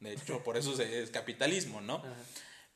De 0.00 0.14
hecho, 0.14 0.42
por 0.42 0.56
eso 0.56 0.72
es 0.80 1.10
capitalismo, 1.10 1.82
¿no? 1.82 2.02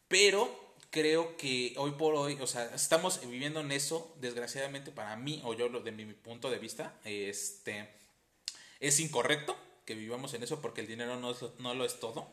Pero 0.06 0.74
creo 0.90 1.38
que 1.38 1.72
hoy 1.78 1.92
por 1.92 2.14
hoy, 2.14 2.36
o 2.38 2.46
sea, 2.46 2.66
estamos 2.74 3.22
viviendo 3.26 3.60
en 3.60 3.72
eso, 3.72 4.14
desgraciadamente 4.20 4.92
para 4.92 5.16
mí, 5.16 5.40
o 5.44 5.54
yo 5.54 5.70
de 5.70 5.92
mi, 5.92 6.04
punto 6.12 6.50
de 6.50 6.58
vista, 6.58 6.92
este, 7.04 7.88
es 8.80 9.00
incorrecto 9.00 9.56
que 9.86 9.94
vivamos 9.94 10.34
en 10.34 10.42
eso 10.42 10.60
porque 10.60 10.82
el 10.82 10.88
dinero 10.88 11.16
no, 11.16 11.34
no 11.58 11.72
lo 11.72 11.86
es 11.86 11.98
todo, 12.00 12.28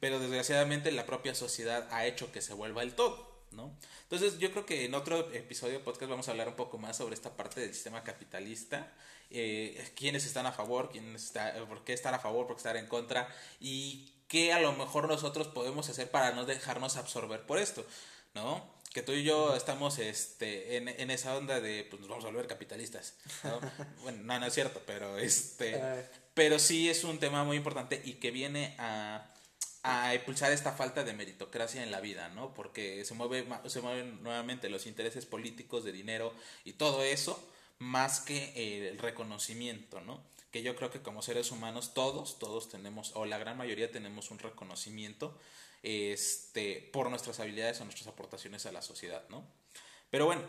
pero 0.00 0.18
desgraciadamente 0.18 0.90
la 0.92 1.04
propia 1.04 1.34
sociedad 1.34 1.86
ha 1.90 2.06
hecho 2.06 2.32
que 2.32 2.40
se 2.40 2.54
vuelva 2.54 2.82
el 2.82 2.94
todo. 2.94 3.33
¿No? 3.54 3.76
Entonces 4.02 4.38
yo 4.38 4.50
creo 4.50 4.66
que 4.66 4.84
en 4.84 4.94
otro 4.94 5.32
episodio 5.32 5.74
de 5.74 5.80
podcast 5.80 6.10
vamos 6.10 6.28
a 6.28 6.32
hablar 6.32 6.48
un 6.48 6.54
poco 6.54 6.78
más 6.78 6.96
sobre 6.96 7.14
esta 7.14 7.36
parte 7.36 7.60
del 7.60 7.72
sistema 7.72 8.02
capitalista, 8.02 8.92
eh, 9.30 9.92
quiénes 9.96 10.26
están 10.26 10.46
a 10.46 10.52
favor, 10.52 10.90
quiénes 10.90 11.24
está, 11.24 11.54
por 11.66 11.84
qué 11.84 11.92
estar 11.92 12.14
a 12.14 12.18
favor, 12.18 12.46
por 12.46 12.56
qué 12.56 12.60
estar 12.60 12.76
en 12.76 12.86
contra 12.86 13.28
y 13.60 14.12
qué 14.28 14.52
a 14.52 14.60
lo 14.60 14.72
mejor 14.72 15.08
nosotros 15.08 15.48
podemos 15.48 15.88
hacer 15.88 16.10
para 16.10 16.32
no 16.32 16.44
dejarnos 16.44 16.96
absorber 16.96 17.46
por 17.46 17.58
esto, 17.58 17.84
¿no? 18.34 18.74
Que 18.92 19.02
tú 19.02 19.12
y 19.12 19.24
yo 19.24 19.56
estamos 19.56 19.98
este, 19.98 20.76
en, 20.76 20.88
en 20.88 21.10
esa 21.10 21.36
onda 21.36 21.60
de, 21.60 21.84
pues 21.90 22.00
nos 22.00 22.08
vamos 22.08 22.24
a 22.24 22.28
volver 22.28 22.46
capitalistas, 22.46 23.14
¿no? 23.42 23.60
bueno, 24.02 24.22
no, 24.22 24.38
no 24.38 24.46
es 24.46 24.54
cierto, 24.54 24.82
pero 24.86 25.18
este, 25.18 25.80
pero 26.34 26.58
sí 26.58 26.88
es 26.88 27.02
un 27.04 27.18
tema 27.18 27.44
muy 27.44 27.56
importante 27.56 28.00
y 28.04 28.14
que 28.14 28.30
viene 28.30 28.76
a, 28.78 29.33
a 29.84 30.14
impulsar 30.14 30.50
esta 30.50 30.72
falta 30.72 31.04
de 31.04 31.12
meritocracia 31.12 31.82
en 31.82 31.92
la 31.92 32.00
vida, 32.00 32.28
¿no? 32.30 32.52
Porque 32.54 33.04
se 33.04 33.14
mueve, 33.14 33.46
se 33.66 33.80
mueven 33.80 34.22
nuevamente 34.22 34.68
los 34.68 34.86
intereses 34.86 35.26
políticos 35.26 35.84
de 35.84 35.92
dinero 35.92 36.34
y 36.64 36.72
todo 36.72 37.04
eso, 37.04 37.48
más 37.78 38.20
que 38.20 38.88
el 38.90 38.98
reconocimiento, 38.98 40.00
¿no? 40.00 40.34
que 40.54 40.62
yo 40.62 40.76
creo 40.76 40.88
que 40.88 41.02
como 41.02 41.20
seres 41.20 41.50
humanos 41.50 41.94
todos, 41.94 42.38
todos 42.38 42.68
tenemos, 42.68 43.10
o 43.16 43.26
la 43.26 43.38
gran 43.38 43.56
mayoría 43.56 43.90
tenemos 43.90 44.30
un 44.30 44.38
reconocimiento 44.38 45.36
este, 45.82 46.88
por 46.92 47.10
nuestras 47.10 47.40
habilidades 47.40 47.80
o 47.80 47.84
nuestras 47.84 48.06
aportaciones 48.06 48.64
a 48.64 48.70
la 48.70 48.80
sociedad, 48.80 49.24
¿no? 49.30 49.44
Pero 50.12 50.26
bueno, 50.26 50.42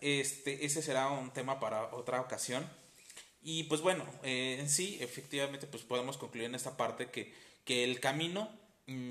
este, 0.00 0.66
ese 0.66 0.82
será 0.82 1.10
un 1.10 1.32
tema 1.32 1.60
para 1.60 1.94
otra 1.94 2.20
ocasión. 2.20 2.68
Y 3.40 3.62
pues 3.64 3.82
bueno, 3.82 4.04
eh, 4.24 4.56
en 4.58 4.68
sí, 4.68 4.98
efectivamente, 5.00 5.68
pues 5.68 5.84
podemos 5.84 6.18
concluir 6.18 6.46
en 6.46 6.56
esta 6.56 6.76
parte 6.76 7.12
que, 7.12 7.32
que 7.64 7.84
el 7.84 8.00
camino 8.00 8.50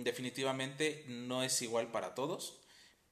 definitivamente 0.03 1.03
no 1.07 1.43
es 1.43 1.61
igual 1.61 1.91
para 1.91 2.15
todos, 2.15 2.59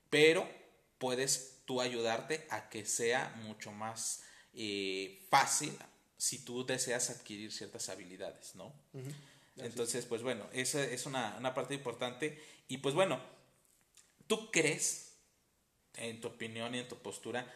pero 0.09 0.49
puedes 0.97 1.61
tú 1.65 1.81
ayudarte 1.81 2.47
a 2.49 2.69
que 2.69 2.85
sea 2.85 3.33
mucho 3.43 3.71
más 3.71 4.23
eh, 4.53 5.25
fácil 5.29 5.77
si 6.17 6.43
tú 6.43 6.65
deseas 6.65 7.09
adquirir 7.09 7.51
ciertas 7.51 7.89
habilidades, 7.89 8.55
¿no? 8.55 8.73
Entonces, 9.55 10.05
pues 10.05 10.21
bueno, 10.21 10.45
esa 10.53 10.83
es 10.83 11.05
una, 11.05 11.35
una, 11.37 11.53
parte 11.53 11.73
importante. 11.73 12.41
Y 12.67 12.77
pues 12.77 12.95
bueno, 12.95 13.21
¿tú 14.27 14.51
crees, 14.51 15.17
en 15.95 16.19
tu 16.19 16.29
opinión 16.29 16.75
y 16.75 16.79
en 16.79 16.87
tu 16.87 16.97
postura, 16.97 17.51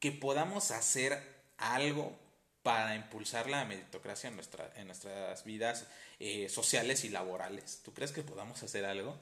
que 0.00 0.12
podamos 0.12 0.70
hacer 0.70 1.44
algo 1.56 2.18
para 2.64 2.96
impulsar 2.96 3.48
la 3.48 3.64
meritocracia 3.66 4.30
en, 4.30 4.36
nuestra, 4.36 4.72
en 4.74 4.86
nuestras 4.86 5.44
vidas 5.44 5.86
eh, 6.18 6.48
sociales 6.48 7.04
y 7.04 7.10
laborales? 7.10 7.80
¿Tú 7.84 7.92
crees 7.92 8.10
que 8.10 8.22
podamos 8.22 8.60
hacer 8.62 8.86
algo? 8.86 9.14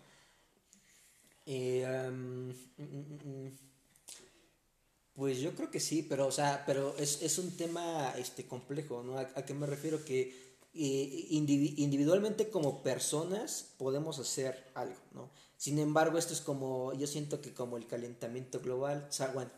Eh, 1.44 1.84
mm, 2.08 2.50
mm, 2.50 3.46
mm, 3.46 3.58
pues 5.14 5.40
yo 5.40 5.54
creo 5.56 5.72
que 5.72 5.80
sí, 5.80 6.04
pero, 6.04 6.28
o 6.28 6.32
sea, 6.32 6.62
pero 6.66 6.96
es, 6.96 7.20
es 7.20 7.36
un 7.38 7.56
tema 7.56 8.14
este, 8.16 8.46
complejo, 8.46 9.02
¿no? 9.02 9.18
¿A, 9.18 9.44
qué 9.44 9.54
me 9.54 9.66
refiero? 9.66 10.04
Que 10.04 10.56
eh, 10.74 11.26
individualmente 11.30 12.48
como 12.48 12.84
personas 12.84 13.74
podemos 13.76 14.20
hacer 14.20 14.70
algo, 14.74 15.00
¿no? 15.12 15.30
Sin 15.56 15.80
embargo, 15.80 16.16
esto 16.16 16.32
es 16.32 16.40
como, 16.40 16.94
yo 16.94 17.08
siento 17.08 17.40
que 17.40 17.52
como 17.52 17.76
el 17.76 17.88
calentamiento 17.88 18.60
global, 18.60 19.06
o 19.08 19.12
sea, 19.12 19.32
bueno, 19.32 19.50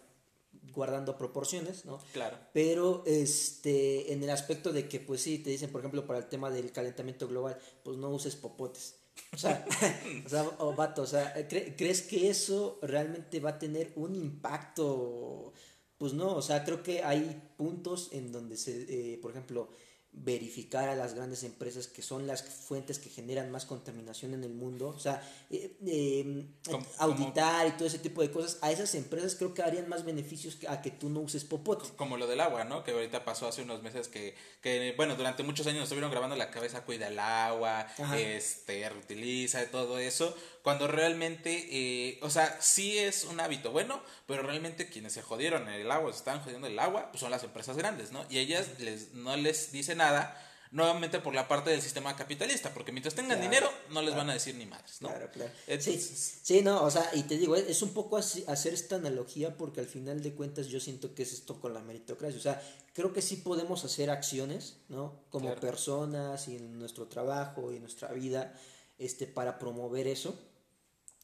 guardando 0.74 1.16
proporciones, 1.16 1.84
¿no? 1.84 2.00
Claro. 2.12 2.36
Pero 2.52 3.02
este, 3.06 4.12
en 4.12 4.22
el 4.22 4.30
aspecto 4.30 4.72
de 4.72 4.88
que, 4.88 5.00
pues 5.00 5.22
sí, 5.22 5.38
te 5.38 5.50
dicen, 5.50 5.70
por 5.70 5.80
ejemplo, 5.80 6.06
para 6.06 6.18
el 6.18 6.26
tema 6.26 6.50
del 6.50 6.72
calentamiento 6.72 7.28
global, 7.28 7.58
pues 7.82 7.96
no 7.96 8.10
uses 8.10 8.36
popotes. 8.36 8.96
O 9.32 9.38
sea, 9.38 9.64
o 10.26 10.28
sea, 10.28 10.44
o 10.58 10.74
vato, 10.74 11.02
o 11.02 11.06
sea, 11.06 11.34
¿crees 11.48 12.02
que 12.02 12.28
eso 12.28 12.78
realmente 12.82 13.40
va 13.40 13.50
a 13.50 13.58
tener 13.58 13.92
un 13.96 14.14
impacto? 14.14 15.52
Pues 15.98 16.12
no, 16.12 16.34
o 16.34 16.42
sea, 16.42 16.64
creo 16.64 16.82
que 16.82 17.02
hay 17.02 17.40
puntos 17.56 18.10
en 18.12 18.32
donde 18.32 18.56
se, 18.56 19.12
eh, 19.14 19.18
por 19.18 19.30
ejemplo, 19.30 19.70
verificar 20.16 20.88
a 20.88 20.94
las 20.94 21.14
grandes 21.14 21.42
empresas 21.44 21.86
que 21.88 22.02
son 22.02 22.26
las 22.26 22.42
fuentes 22.42 22.98
que 22.98 23.10
generan 23.10 23.50
más 23.50 23.66
contaminación 23.66 24.32
en 24.32 24.44
el 24.44 24.54
mundo, 24.54 24.88
o 24.88 24.98
sea, 24.98 25.22
eh, 25.50 25.76
em, 25.86 26.46
auditar 26.98 27.66
y 27.66 27.72
todo 27.72 27.86
ese 27.86 27.98
tipo 27.98 28.22
de 28.22 28.30
cosas, 28.30 28.58
a 28.62 28.70
esas 28.70 28.94
empresas 28.94 29.34
creo 29.34 29.52
que 29.52 29.62
harían 29.62 29.88
más 29.88 30.04
beneficios 30.04 30.54
que 30.54 30.68
a 30.68 30.80
que 30.82 30.90
tú 30.90 31.08
no 31.10 31.20
uses 31.20 31.44
popote. 31.44 31.88
Como 31.96 32.16
lo 32.16 32.26
del 32.26 32.40
agua, 32.40 32.64
¿no? 32.64 32.84
Que 32.84 32.92
ahorita 32.92 33.24
pasó 33.24 33.48
hace 33.48 33.62
unos 33.62 33.82
meses 33.82 34.08
que, 34.08 34.34
que 34.62 34.94
bueno, 34.96 35.16
durante 35.16 35.42
muchos 35.42 35.66
años 35.66 35.80
nos 35.80 35.84
estuvieron 35.84 36.10
grabando 36.10 36.36
la 36.36 36.50
cabeza, 36.50 36.84
cuida 36.84 37.08
el 37.08 37.18
agua, 37.18 37.86
este, 38.16 38.88
reutiliza, 38.88 39.64
todo 39.70 39.98
eso, 39.98 40.34
cuando 40.64 40.88
realmente, 40.88 41.68
eh, 41.70 42.18
o 42.22 42.30
sea, 42.30 42.56
sí 42.58 42.96
es 42.96 43.24
un 43.24 43.38
hábito 43.38 43.70
bueno, 43.70 44.02
pero 44.26 44.42
realmente 44.42 44.88
quienes 44.88 45.12
se 45.12 45.20
jodieron 45.20 45.68
el 45.68 45.90
agua, 45.90 46.10
se 46.10 46.20
están 46.20 46.40
jodiendo 46.40 46.66
el 46.66 46.78
agua, 46.78 47.10
pues 47.10 47.20
son 47.20 47.30
las 47.30 47.44
empresas 47.44 47.76
grandes, 47.76 48.12
¿no? 48.12 48.24
Y 48.30 48.38
ellas 48.38 48.68
les, 48.78 49.12
no 49.12 49.36
les 49.36 49.72
dicen 49.72 49.98
nada, 49.98 50.40
nuevamente 50.70 51.18
por 51.18 51.34
la 51.34 51.48
parte 51.48 51.68
del 51.68 51.82
sistema 51.82 52.16
capitalista, 52.16 52.72
porque 52.72 52.92
mientras 52.92 53.14
tengan 53.14 53.42
dinero 53.42 53.70
no 53.90 54.00
les 54.00 54.16
van 54.16 54.30
a 54.30 54.32
decir 54.32 54.54
ni 54.54 54.64
madres, 54.64 55.02
¿no? 55.02 55.10
Claro, 55.10 55.30
claro. 55.30 55.52
sí, 55.78 56.00
sí, 56.00 56.62
no, 56.62 56.82
o 56.82 56.90
sea, 56.90 57.10
y 57.12 57.24
te 57.24 57.36
digo, 57.36 57.56
es 57.56 57.82
un 57.82 57.92
poco 57.92 58.16
así, 58.16 58.42
hacer 58.48 58.72
esta 58.72 58.96
analogía 58.96 59.58
porque 59.58 59.80
al 59.80 59.86
final 59.86 60.22
de 60.22 60.32
cuentas 60.32 60.68
yo 60.68 60.80
siento 60.80 61.14
que 61.14 61.24
es 61.24 61.34
esto 61.34 61.60
con 61.60 61.74
la 61.74 61.80
meritocracia, 61.80 62.38
o 62.38 62.42
sea, 62.42 62.62
creo 62.94 63.12
que 63.12 63.20
sí 63.20 63.36
podemos 63.36 63.84
hacer 63.84 64.08
acciones, 64.08 64.78
¿no? 64.88 65.26
Como 65.28 65.54
personas 65.56 66.48
y 66.48 66.56
en 66.56 66.78
nuestro 66.78 67.06
trabajo 67.06 67.70
y 67.70 67.76
en 67.76 67.82
nuestra 67.82 68.10
vida, 68.14 68.54
este, 68.96 69.26
para 69.26 69.58
promover 69.58 70.06
eso 70.06 70.38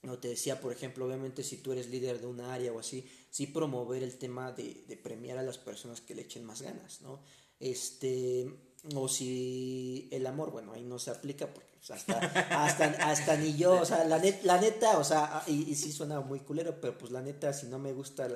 no 0.03 0.19
te 0.19 0.29
decía, 0.29 0.61
por 0.61 0.73
ejemplo, 0.73 1.07
obviamente 1.07 1.43
si 1.43 1.59
tú 1.59 1.73
eres 1.73 1.89
líder 1.89 2.21
de 2.21 2.27
una 2.27 2.55
área 2.55 2.73
o 2.73 2.79
así, 2.79 3.07
sí 3.31 3.47
promover 3.47 4.03
el 4.03 4.17
tema 4.17 4.53
de, 4.53 4.85
de 4.89 4.97
premiar 4.97 5.39
a 5.39 5.43
las 5.43 5.59
personas 5.59 6.01
que 6.01 6.15
le 6.15 6.23
echen 6.23 6.45
más 6.45 6.63
ganas, 6.63 7.03
¿no? 7.03 7.21
Este, 7.59 8.51
o 8.95 9.09
si 9.09 10.09
el 10.11 10.27
amor, 10.27 10.51
bueno, 10.51 10.73
ahí 10.73 10.85
no 10.85 10.99
se 10.99 11.11
aplica 11.11 11.53
porque 11.53 11.70
pues, 11.87 11.91
hasta, 11.91 12.19
hasta, 12.65 12.85
hasta, 13.11 13.37
ni 13.37 13.57
yo, 13.57 13.81
o 13.81 13.85
sea, 13.87 14.05
la, 14.05 14.21
la 14.43 14.61
neta, 14.61 14.99
o 14.99 15.05
sea, 15.05 15.43
y, 15.47 15.71
y, 15.71 15.75
sí 15.75 15.93
suena 15.93 16.21
muy 16.21 16.41
culero, 16.41 16.79
pero 16.81 16.97
pues 16.99 17.11
la 17.11 17.23
neta, 17.23 17.53
si 17.55 17.67
no 17.67 17.79
me 17.79 17.93
gusta 17.93 18.29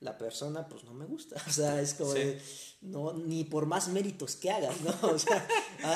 la, 0.00 0.18
persona, 0.18 0.68
pues 0.68 0.84
no 0.84 0.94
me 0.94 1.04
gusta, 1.06 1.36
o 1.48 1.50
sea, 1.50 1.80
es 1.80 1.94
como 1.94 2.12
de, 2.14 2.40
no, 2.80 3.12
ni 3.12 3.44
por 3.44 3.66
más 3.66 3.88
méritos 3.88 4.36
que 4.36 4.50
hagas, 4.50 4.80
¿no? 4.82 4.94
O 5.08 5.18
sea, 5.18 5.46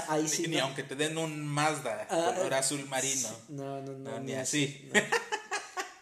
ahí 0.08 0.26
sí. 0.26 0.48
Ni, 0.48 0.58
aunque 0.58 0.82
te 0.82 0.96
den 0.96 1.16
un 1.16 1.46
Mazda 1.46 2.06
ah, 2.10 2.32
color 2.36 2.54
azul 2.54 2.84
marino. 2.88 3.28
No, 3.48 3.80
no, 3.82 3.92
no. 3.92 4.20
ni 4.20 4.34
así. 4.34 4.90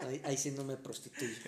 Ahí, 0.00 0.20
ahí, 0.24 0.36
sí 0.36 0.50
no 0.50 0.64
me 0.64 0.76
prostituyo. 0.76 1.36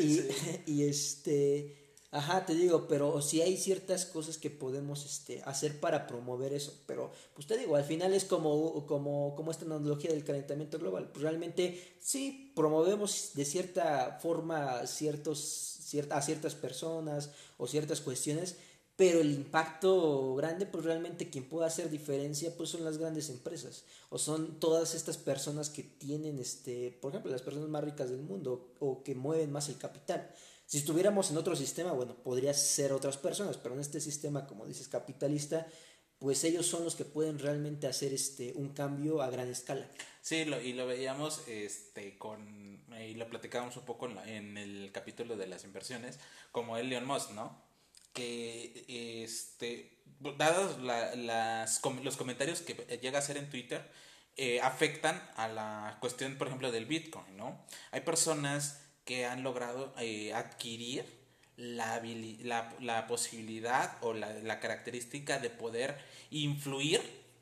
Y, 0.00 0.22
y 0.66 0.88
este 0.88 1.83
Ajá, 2.14 2.46
te 2.46 2.54
digo, 2.54 2.86
pero 2.86 3.20
sí 3.20 3.42
hay 3.42 3.56
ciertas 3.56 4.06
cosas 4.06 4.38
que 4.38 4.48
podemos 4.48 5.04
este, 5.04 5.42
hacer 5.46 5.80
para 5.80 6.06
promover 6.06 6.52
eso. 6.52 6.72
Pero, 6.86 7.10
pues 7.34 7.48
te 7.48 7.58
digo, 7.58 7.74
al 7.74 7.82
final 7.82 8.14
es 8.14 8.24
como, 8.24 8.86
como, 8.86 9.34
como 9.34 9.50
esta 9.50 9.64
analogía 9.64 10.12
del 10.12 10.22
calentamiento 10.22 10.78
global. 10.78 11.10
Pues 11.10 11.22
realmente 11.24 11.96
sí 12.00 12.52
promovemos 12.54 13.32
de 13.34 13.44
cierta 13.44 14.20
forma 14.22 14.86
ciertos, 14.86 15.80
a 16.08 16.22
ciertas 16.22 16.54
personas 16.54 17.32
o 17.58 17.66
ciertas 17.66 18.00
cuestiones, 18.00 18.58
pero 18.94 19.20
el 19.20 19.32
impacto 19.32 20.36
grande, 20.36 20.66
pues 20.66 20.84
realmente 20.84 21.30
quien 21.30 21.48
puede 21.48 21.66
hacer 21.66 21.90
diferencia, 21.90 22.56
pues 22.56 22.68
son 22.70 22.84
las 22.84 22.98
grandes 22.98 23.28
empresas. 23.28 23.82
O 24.10 24.18
son 24.18 24.60
todas 24.60 24.94
estas 24.94 25.16
personas 25.16 25.68
que 25.68 25.82
tienen, 25.82 26.38
este, 26.38 26.96
por 27.02 27.10
ejemplo, 27.10 27.32
las 27.32 27.42
personas 27.42 27.68
más 27.68 27.82
ricas 27.82 28.08
del 28.08 28.22
mundo 28.22 28.72
o 28.78 29.02
que 29.02 29.16
mueven 29.16 29.50
más 29.50 29.68
el 29.68 29.78
capital. 29.78 30.32
Si 30.66 30.78
estuviéramos 30.78 31.30
en 31.30 31.36
otro 31.36 31.54
sistema, 31.56 31.92
bueno, 31.92 32.16
podría 32.22 32.54
ser 32.54 32.92
otras 32.92 33.16
personas, 33.16 33.56
pero 33.58 33.74
en 33.74 33.80
este 33.80 34.00
sistema, 34.00 34.46
como 34.46 34.66
dices, 34.66 34.88
capitalista, 34.88 35.66
pues 36.18 36.42
ellos 36.44 36.66
son 36.66 36.84
los 36.84 36.94
que 36.94 37.04
pueden 37.04 37.38
realmente 37.38 37.86
hacer 37.86 38.14
este 38.14 38.52
un 38.54 38.70
cambio 38.70 39.20
a 39.20 39.30
gran 39.30 39.48
escala. 39.48 39.86
Sí, 40.22 40.46
lo, 40.46 40.60
y 40.60 40.72
lo 40.72 40.86
veíamos 40.86 41.42
este 41.48 42.16
con 42.16 42.82
y 42.98 43.14
lo 43.14 43.28
platicábamos 43.28 43.76
un 43.76 43.84
poco 43.84 44.08
en, 44.08 44.56
el 44.56 44.90
capítulo 44.92 45.36
de 45.36 45.46
las 45.46 45.64
inversiones, 45.64 46.18
como 46.50 46.78
el 46.78 46.88
Leon 46.88 47.06
Musk, 47.06 47.32
¿no? 47.32 47.62
Que 48.14 49.22
este 49.22 50.02
dados 50.38 50.80
las, 50.80 51.82
los 52.02 52.16
comentarios 52.16 52.62
que 52.62 52.74
llega 53.02 53.18
a 53.18 53.20
hacer 53.20 53.36
en 53.36 53.50
Twitter 53.50 53.90
eh, 54.36 54.60
afectan 54.60 55.22
a 55.36 55.48
la 55.48 55.98
cuestión, 56.00 56.38
por 56.38 56.46
ejemplo, 56.46 56.72
del 56.72 56.86
Bitcoin, 56.86 57.36
¿no? 57.36 57.64
Hay 57.90 58.00
personas 58.00 58.83
que 59.04 59.26
han 59.26 59.42
logrado 59.42 59.94
eh, 59.98 60.32
adquirir 60.32 61.04
la, 61.56 62.02
la, 62.80 63.06
posibilidad 63.06 63.96
o 64.00 64.12
la, 64.12 64.32
la, 64.32 64.60
característica 64.60 65.38
de 65.38 65.50
poder 65.50 65.96
influir 66.30 67.00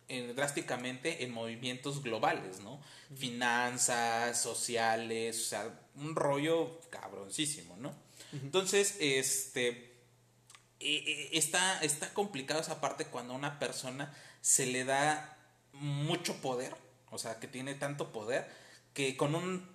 en, 0.08 0.34
drásticamente 0.36 1.24
en 1.24 1.32
movimientos 1.32 2.02
globales, 2.02 2.60
¿no? 2.60 2.80
Finanzas, 3.16 4.40
sociales, 4.40 5.40
o 5.40 5.48
sea, 5.48 5.80
un 5.94 6.14
rollo 6.14 6.80
cabroncísimo, 6.90 7.76
¿no? 7.78 7.94
Entonces, 8.32 8.96
este, 9.00 9.92
e, 10.80 10.96
e, 10.96 11.38
está, 11.38 11.82
está 11.82 12.12
complicado 12.12 12.60
esa 12.60 12.80
parte 12.80 13.06
cuando 13.06 13.34
a 13.34 13.36
una 13.36 13.58
persona 13.58 14.14
se 14.40 14.66
le 14.66 14.84
da 14.84 15.38
mucho 15.72 16.40
poder, 16.40 16.74
o 17.10 17.18
sea, 17.18 17.38
que 17.38 17.46
tiene 17.46 17.74
tanto 17.74 18.12
poder, 18.12 18.50
que 18.94 19.16
con 19.16 19.34
un 19.34 19.66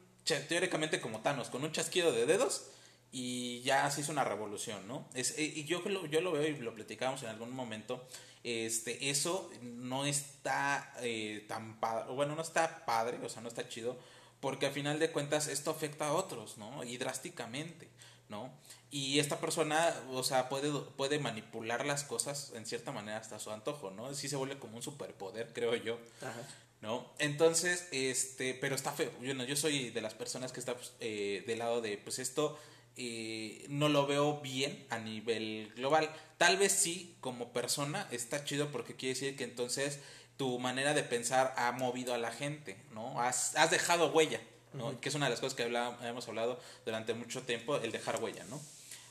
teóricamente 0.47 1.01
como 1.01 1.21
Thanos, 1.21 1.49
con 1.49 1.63
un 1.63 1.71
chasquido 1.71 2.11
de 2.11 2.25
dedos 2.25 2.67
y 3.11 3.61
ya 3.61 3.89
se 3.89 4.01
hizo 4.01 4.11
una 4.11 4.23
revolución, 4.23 4.87
¿no? 4.87 5.07
Es, 5.13 5.37
eh, 5.37 5.43
y 5.55 5.65
yo 5.65 5.81
lo, 5.85 6.05
yo 6.05 6.21
lo 6.21 6.33
veo 6.33 6.47
y 6.47 6.57
lo 6.57 6.75
platicamos 6.75 7.23
en 7.23 7.29
algún 7.29 7.51
momento, 7.51 8.05
este, 8.43 9.09
eso 9.09 9.49
no 9.61 10.05
está 10.05 10.93
eh, 11.01 11.45
tan 11.47 11.79
padre, 11.79 12.13
bueno, 12.13 12.35
no 12.35 12.41
está 12.41 12.85
padre, 12.85 13.17
o 13.23 13.29
sea, 13.29 13.41
no 13.41 13.47
está 13.47 13.67
chido, 13.67 13.97
porque 14.39 14.67
al 14.67 14.73
final 14.73 14.99
de 14.99 15.11
cuentas 15.11 15.47
esto 15.47 15.71
afecta 15.71 16.07
a 16.07 16.13
otros, 16.13 16.57
¿no? 16.57 16.83
Y 16.83 16.97
drásticamente, 16.97 17.89
¿no? 18.29 18.51
Y 18.91 19.19
esta 19.19 19.39
persona, 19.39 19.93
o 20.11 20.23
sea, 20.23 20.47
puede, 20.49 20.71
puede 20.95 21.19
manipular 21.19 21.85
las 21.85 22.03
cosas 22.03 22.51
en 22.55 22.65
cierta 22.65 22.91
manera 22.91 23.17
hasta 23.17 23.39
su 23.39 23.51
antojo, 23.51 23.91
¿no? 23.91 24.13
Sí 24.13 24.29
se 24.29 24.35
vuelve 24.35 24.59
como 24.59 24.77
un 24.77 24.83
superpoder, 24.83 25.51
creo 25.53 25.75
yo. 25.75 25.99
Ajá. 26.21 26.41
¿No? 26.81 27.11
Entonces, 27.19 27.87
este, 27.91 28.53
pero 28.53 28.75
está 28.75 28.91
feo. 28.91 29.11
Yo, 29.21 29.33
no, 29.33 29.43
yo 29.43 29.55
soy 29.55 29.89
de 29.89 30.01
las 30.01 30.13
personas 30.13 30.51
que 30.51 30.59
está 30.59 30.75
pues, 30.75 30.93
eh, 30.99 31.43
del 31.47 31.59
lado 31.59 31.81
de, 31.81 31.97
pues 31.97 32.19
esto 32.19 32.57
eh, 32.95 33.65
no 33.69 33.89
lo 33.89 34.07
veo 34.07 34.41
bien 34.41 34.85
a 34.89 34.99
nivel 34.99 35.71
global. 35.75 36.09
Tal 36.37 36.57
vez 36.57 36.71
sí, 36.71 37.15
como 37.21 37.53
persona, 37.53 38.07
está 38.11 38.43
chido 38.43 38.71
porque 38.71 38.95
quiere 38.95 39.13
decir 39.13 39.35
que 39.35 39.43
entonces 39.43 39.99
tu 40.37 40.59
manera 40.59 40.93
de 40.93 41.03
pensar 41.03 41.53
ha 41.57 41.71
movido 41.71 42.13
a 42.13 42.17
la 42.17 42.31
gente, 42.31 42.77
¿no? 42.93 43.19
Has, 43.21 43.55
has 43.55 43.71
dejado 43.71 44.11
huella, 44.11 44.39
¿no? 44.73 44.99
Que 45.01 45.09
es 45.09 45.15
una 45.15 45.25
de 45.25 45.31
las 45.31 45.39
cosas 45.39 45.55
que 45.55 45.63
hemos 45.63 46.27
hablado 46.27 46.59
durante 46.85 47.13
mucho 47.13 47.41
tiempo, 47.41 47.77
el 47.77 47.91
dejar 47.91 48.21
huella, 48.21 48.43
¿no? 48.45 48.61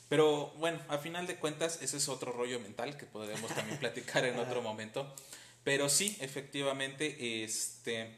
Pero 0.08 0.52
bueno, 0.58 0.78
a 0.88 0.98
final 0.98 1.26
de 1.26 1.36
cuentas, 1.36 1.80
ese 1.82 1.96
es 1.96 2.08
otro 2.08 2.32
rollo 2.32 2.60
mental 2.60 2.96
que 2.96 3.06
podremos 3.06 3.52
también 3.52 3.78
platicar 3.80 4.24
en 4.24 4.38
otro 4.38 4.62
momento. 4.62 5.12
Pero 5.66 5.88
sí, 5.88 6.16
efectivamente, 6.20 7.42
este, 7.42 8.16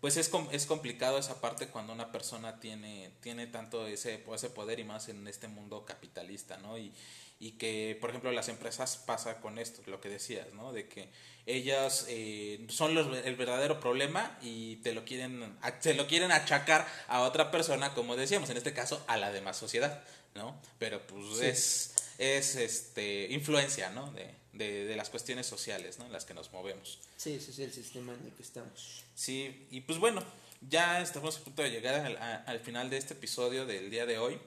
pues 0.00 0.16
es, 0.16 0.30
es 0.52 0.64
complicado 0.64 1.18
esa 1.18 1.38
parte 1.38 1.66
cuando 1.66 1.92
una 1.92 2.10
persona 2.12 2.58
tiene, 2.60 3.10
tiene 3.20 3.46
tanto 3.46 3.86
ese, 3.86 4.24
ese 4.34 4.48
poder 4.48 4.80
y 4.80 4.84
más 4.84 5.10
en 5.10 5.28
este 5.28 5.48
mundo 5.48 5.84
capitalista, 5.84 6.56
¿no? 6.56 6.78
Y, 6.78 6.94
y 7.40 7.58
que, 7.58 7.98
por 8.00 8.08
ejemplo, 8.08 8.32
las 8.32 8.48
empresas 8.48 8.96
pasa 8.96 9.42
con 9.42 9.58
esto, 9.58 9.82
lo 9.84 10.00
que 10.00 10.08
decías, 10.08 10.50
¿no? 10.54 10.72
De 10.72 10.88
que 10.88 11.10
ellas 11.44 12.06
eh, 12.08 12.64
son 12.70 12.94
los, 12.94 13.14
el 13.18 13.36
verdadero 13.36 13.78
problema 13.78 14.38
y 14.40 14.76
te 14.76 14.94
lo 14.94 15.04
quieren, 15.04 15.58
se 15.80 15.92
lo 15.92 16.06
quieren 16.06 16.32
achacar 16.32 16.86
a 17.06 17.20
otra 17.20 17.50
persona, 17.50 17.92
como 17.92 18.16
decíamos, 18.16 18.48
en 18.48 18.56
este 18.56 18.72
caso 18.72 19.04
a 19.08 19.18
la 19.18 19.30
demás 19.30 19.58
sociedad, 19.58 20.02
¿no? 20.34 20.58
Pero 20.78 21.06
pues 21.06 21.42
es, 21.42 21.94
es 22.16 22.56
este, 22.56 23.26
influencia, 23.30 23.90
¿no? 23.90 24.10
De, 24.12 24.39
de, 24.52 24.84
de, 24.84 24.96
las 24.96 25.10
cuestiones 25.10 25.46
sociales 25.46 25.98
¿no? 25.98 26.06
en 26.06 26.12
las 26.12 26.24
que 26.24 26.34
nos 26.34 26.52
movemos. 26.52 26.98
Sí, 27.16 27.34
ese 27.34 27.50
es 27.50 27.58
el 27.58 27.72
sistema 27.72 28.14
en 28.14 28.26
el 28.26 28.32
que 28.32 28.42
estamos. 28.42 29.04
Sí, 29.14 29.66
y 29.70 29.80
pues 29.82 29.98
bueno, 29.98 30.22
ya 30.68 31.00
estamos 31.00 31.36
a 31.38 31.40
punto 31.44 31.62
de 31.62 31.70
llegar 31.70 31.94
al, 31.94 32.16
al 32.16 32.60
final 32.60 32.90
de 32.90 32.96
este 32.96 33.14
episodio 33.14 33.66
del 33.66 33.90
día 33.90 34.06
de 34.06 34.18
hoy. 34.18 34.38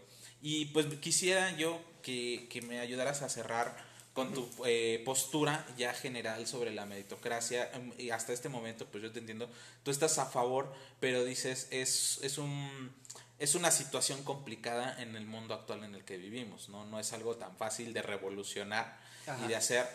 Y 0.42 0.66
pues 0.66 0.88
quisiera 1.00 1.56
yo 1.56 1.80
que, 2.02 2.48
que 2.50 2.62
me 2.62 2.80
ayudaras 2.80 3.22
a 3.22 3.30
cerrar 3.30 3.76
con 4.14 4.32
tu 4.34 4.48
eh, 4.66 5.02
postura 5.06 5.66
ya 5.78 5.94
general 5.94 6.46
sobre 6.46 6.72
la 6.72 6.86
meritocracia. 6.86 7.72
Em, 7.74 7.92
y 7.98 8.12
hasta 8.12 8.34
este 8.34 8.50
momento, 8.50 8.86
pues 8.86 9.04
yo 9.04 9.12
te 9.12 9.20
entiendo, 9.20 9.50
tú 9.84 9.90
estás 9.90 10.20
a 10.20 10.26
favor, 10.26 10.72
pero 11.00 11.26
dices, 11.26 11.68
es, 11.72 12.20
es 12.22 12.38
un 12.38 12.94
es 13.40 13.56
una 13.56 13.72
situación 13.72 14.24
complicada 14.24 15.02
en 15.02 15.16
el 15.16 15.26
mundo 15.26 15.54
actual 15.54 15.84
en 15.84 15.96
el 15.96 16.06
que 16.06 16.18
vivimos, 16.18 16.70
¿no? 16.70 16.86
No 16.86 17.00
es 17.00 17.12
algo 17.12 17.36
tan 17.36 17.58
fácil 17.58 17.92
de 17.92 18.02
revolucionar 18.02 18.98
y 19.44 19.48
de 19.48 19.56
hacer. 19.56 19.88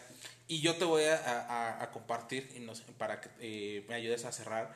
Y 0.47 0.61
yo 0.61 0.77
te 0.77 0.85
voy 0.85 1.05
a, 1.05 1.91
compartir 1.93 2.51
y 2.57 2.93
para 2.93 3.21
que 3.21 3.29
eh, 3.41 3.85
me 3.89 3.95
ayudes 3.95 4.25
a 4.25 4.33
cerrar. 4.33 4.75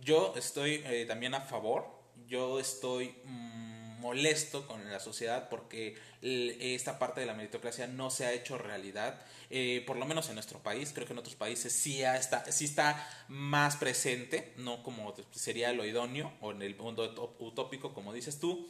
Yo 0.00 0.34
estoy 0.36 0.82
eh, 0.86 1.04
también 1.06 1.34
a 1.34 1.40
favor, 1.40 1.86
yo 2.26 2.58
estoy 2.58 3.14
mm, 3.24 4.00
molesto 4.00 4.66
con 4.66 4.90
la 4.90 4.98
sociedad 4.98 5.48
porque 5.48 5.96
esta 6.22 6.98
parte 6.98 7.20
de 7.20 7.26
la 7.26 7.34
meritocracia 7.34 7.86
no 7.86 8.10
se 8.10 8.24
ha 8.24 8.32
hecho 8.32 8.58
realidad. 8.58 9.20
Eh, 9.50 9.82
por 9.86 9.96
lo 9.96 10.06
menos 10.06 10.28
en 10.28 10.34
nuestro 10.34 10.60
país, 10.60 10.92
creo 10.94 11.06
que 11.06 11.12
en 11.12 11.18
otros 11.18 11.34
países 11.34 11.72
sí 11.72 12.02
está, 12.02 12.50
sí 12.50 12.64
está 12.64 13.06
más 13.28 13.76
presente, 13.76 14.54
no 14.56 14.82
como 14.82 15.14
sería 15.32 15.72
lo 15.72 15.84
idóneo 15.84 16.32
o 16.40 16.52
en 16.52 16.62
el 16.62 16.76
mundo 16.76 17.36
utópico, 17.40 17.92
como 17.92 18.12
dices 18.12 18.38
tú, 18.38 18.68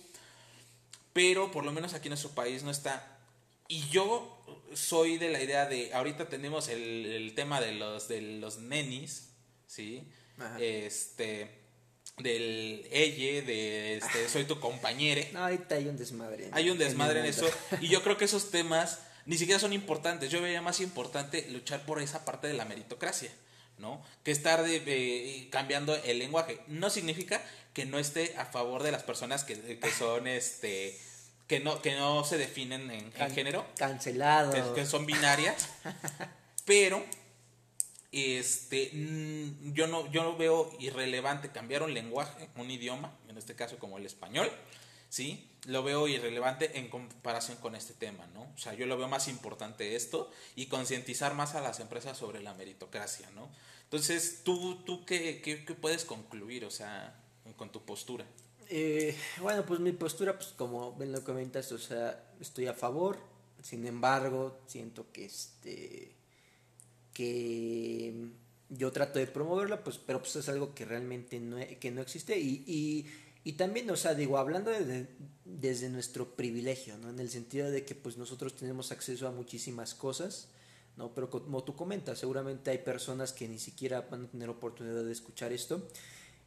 pero 1.13 1.53
por 1.53 1.65
lo 1.65 1.73
menos 1.73 1.93
aquí 1.95 2.09
en 2.09 2.13
nuestro 2.13 2.31
país 2.31 2.63
no 2.63 2.71
está 2.71 3.20
y 3.71 3.89
yo 3.89 4.45
soy 4.75 5.17
de 5.17 5.29
la 5.29 5.41
idea 5.41 5.65
de, 5.65 5.95
ahorita 5.95 6.29
tenemos 6.29 6.69
el, 6.69 7.33
tema 7.37 7.61
de 7.61 7.73
los, 7.73 8.09
de 8.09 8.21
los 8.21 8.59
nenis, 8.59 9.31
¿sí? 9.69 10.09
Este, 10.59 11.49
del 12.19 12.85
elle, 12.91 13.43
de 13.43 13.99
este, 13.99 14.29
soy 14.29 14.45
tu 14.45 14.59
compañero. 14.59 15.23
No, 15.33 15.45
ahorita 15.45 15.77
hay 15.77 15.87
un 15.87 15.97
desmadre. 15.97 16.51
Hay 16.53 16.69
un 16.69 16.79
desmadre 16.79 17.21
en, 17.21 17.27
eso. 17.27 17.49
Y 17.81 17.87
yo 17.87 18.03
creo 18.03 18.17
que 18.17 18.25
esos 18.25 18.51
temas 18.51 18.99
ni 19.25 19.39
siquiera 19.39 19.61
son 19.61 19.73
importantes. 19.73 20.33
Yo 20.33 20.43
veía 20.43 20.61
más 20.61 20.81
importante 20.81 21.47
luchar 21.51 21.87
por 21.87 22.03
esa 22.03 22.25
parte 22.25 22.49
de 22.49 22.55
la 22.55 22.65
meritocracia, 22.65 23.31
¿no? 23.79 24.05
Que 24.25 24.33
estar 24.33 24.65
de, 24.65 25.49
cambiando 25.53 25.95
el 25.95 26.19
lenguaje. 26.19 26.59
No 26.67 26.91
significa 26.91 27.41
que 27.73 27.87
no 27.87 28.01
esté 28.01 28.35
a 28.37 28.47
favor 28.47 28.83
de 28.83 28.91
las 28.91 29.05
personas 29.05 29.45
que, 29.45 29.79
que 29.79 29.91
son, 29.93 30.27
este 30.27 30.99
que 31.51 31.59
no, 31.59 31.83
que 31.83 31.97
no 31.97 32.23
se 32.23 32.39
definen 32.39 32.93
en, 32.93 33.11
género. 33.33 33.67
Cancelados. 33.77 34.55
Que, 34.73 34.87
son 34.87 35.05
binarias. 35.05 35.69
pero 36.65 37.05
este, 38.13 38.93
mm, 38.93 39.73
yo 39.73 39.89
no, 39.89 40.09
yo 40.13 40.23
no 40.23 40.37
veo 40.37 40.71
irrelevante 40.79 41.51
cambiar 41.51 41.83
un 41.83 41.93
lenguaje, 41.93 42.49
un 42.55 42.71
idioma, 42.71 43.19
en 43.29 43.37
este 43.37 43.57
caso 43.57 43.81
como 43.81 43.99
el 43.99 44.07
español, 44.07 44.49
¿sí? 45.09 45.51
Lo 45.65 45.83
veo 45.83 46.07
irrelevante 46.07 46.79
en 46.79 46.89
comparación 46.89 47.59
con 47.59 47.75
este 47.75 47.95
tema, 47.95 48.29
¿no? 48.29 48.43
O 48.43 48.59
sea, 48.59 48.75
yo 48.75 48.87
lo 48.87 48.97
veo 48.97 49.09
más 49.09 49.27
importante 49.27 49.97
esto 49.97 50.31
y 50.55 50.67
concientizar 50.67 51.35
más 51.35 51.57
a 51.57 51.61
las 51.61 51.81
empresas 51.81 52.17
sobre 52.17 52.41
la 52.45 52.55
meritocracia, 52.55 53.29
¿no? 53.31 53.51
Entonces, 53.83 54.43
¿tú, 54.45 54.85
tú 54.85 55.05
qué, 55.05 55.43
qué, 55.43 55.65
qué 55.65 55.75
puedes 55.75 56.05
concluir, 56.05 56.65
o 56.65 56.71
sea, 56.71 57.21
con 57.57 57.73
tu 57.73 57.85
postura? 57.85 58.25
Eh, 58.73 59.17
bueno, 59.41 59.67
pues 59.67 59.81
mi 59.81 59.91
postura, 59.91 60.37
pues 60.37 60.51
como 60.57 60.97
ven 60.97 61.11
lo 61.11 61.25
comentas, 61.25 61.73
o 61.73 61.79
sea, 61.79 62.31
estoy 62.41 62.69
a 62.69 62.73
favor, 62.73 63.19
sin 63.61 63.85
embargo, 63.85 64.61
siento 64.69 65.11
que 65.13 65.25
este 65.25 66.15
que 67.13 68.29
yo 68.69 68.93
trato 68.93 69.19
de 69.19 69.27
promoverla, 69.27 69.83
pues, 69.83 69.99
pero 69.99 70.21
pues 70.21 70.37
es 70.37 70.49
algo 70.49 70.73
que 70.73 70.85
realmente 70.85 71.41
no, 71.41 71.59
e, 71.59 71.79
que 71.79 71.91
no 71.91 72.01
existe 72.01 72.39
y, 72.39 72.63
y, 72.65 73.07
y 73.43 73.55
también, 73.55 73.91
o 73.91 73.97
sea, 73.97 74.15
digo, 74.15 74.39
hablando 74.39 74.71
de, 74.71 75.09
desde 75.45 75.89
nuestro 75.89 76.37
privilegio, 76.37 76.97
¿no? 76.97 77.11
En 77.11 77.19
el 77.19 77.29
sentido 77.29 77.73
de 77.73 77.85
que 77.85 77.97
pues 77.97 78.17
nosotros 78.19 78.55
tenemos 78.55 78.93
acceso 78.93 79.27
a 79.27 79.33
muchísimas 79.33 79.95
cosas, 79.97 80.49
¿no? 80.97 81.13
Pero 81.13 81.29
como 81.29 81.65
tú 81.65 81.75
comentas, 81.75 82.21
seguramente 82.21 82.71
hay 82.71 82.79
personas 82.79 83.33
que 83.33 83.49
ni 83.49 83.59
siquiera 83.59 84.03
van 84.03 84.27
a 84.27 84.29
tener 84.29 84.49
oportunidad 84.49 85.03
de 85.03 85.13
escuchar 85.13 85.53
esto, 85.53 85.89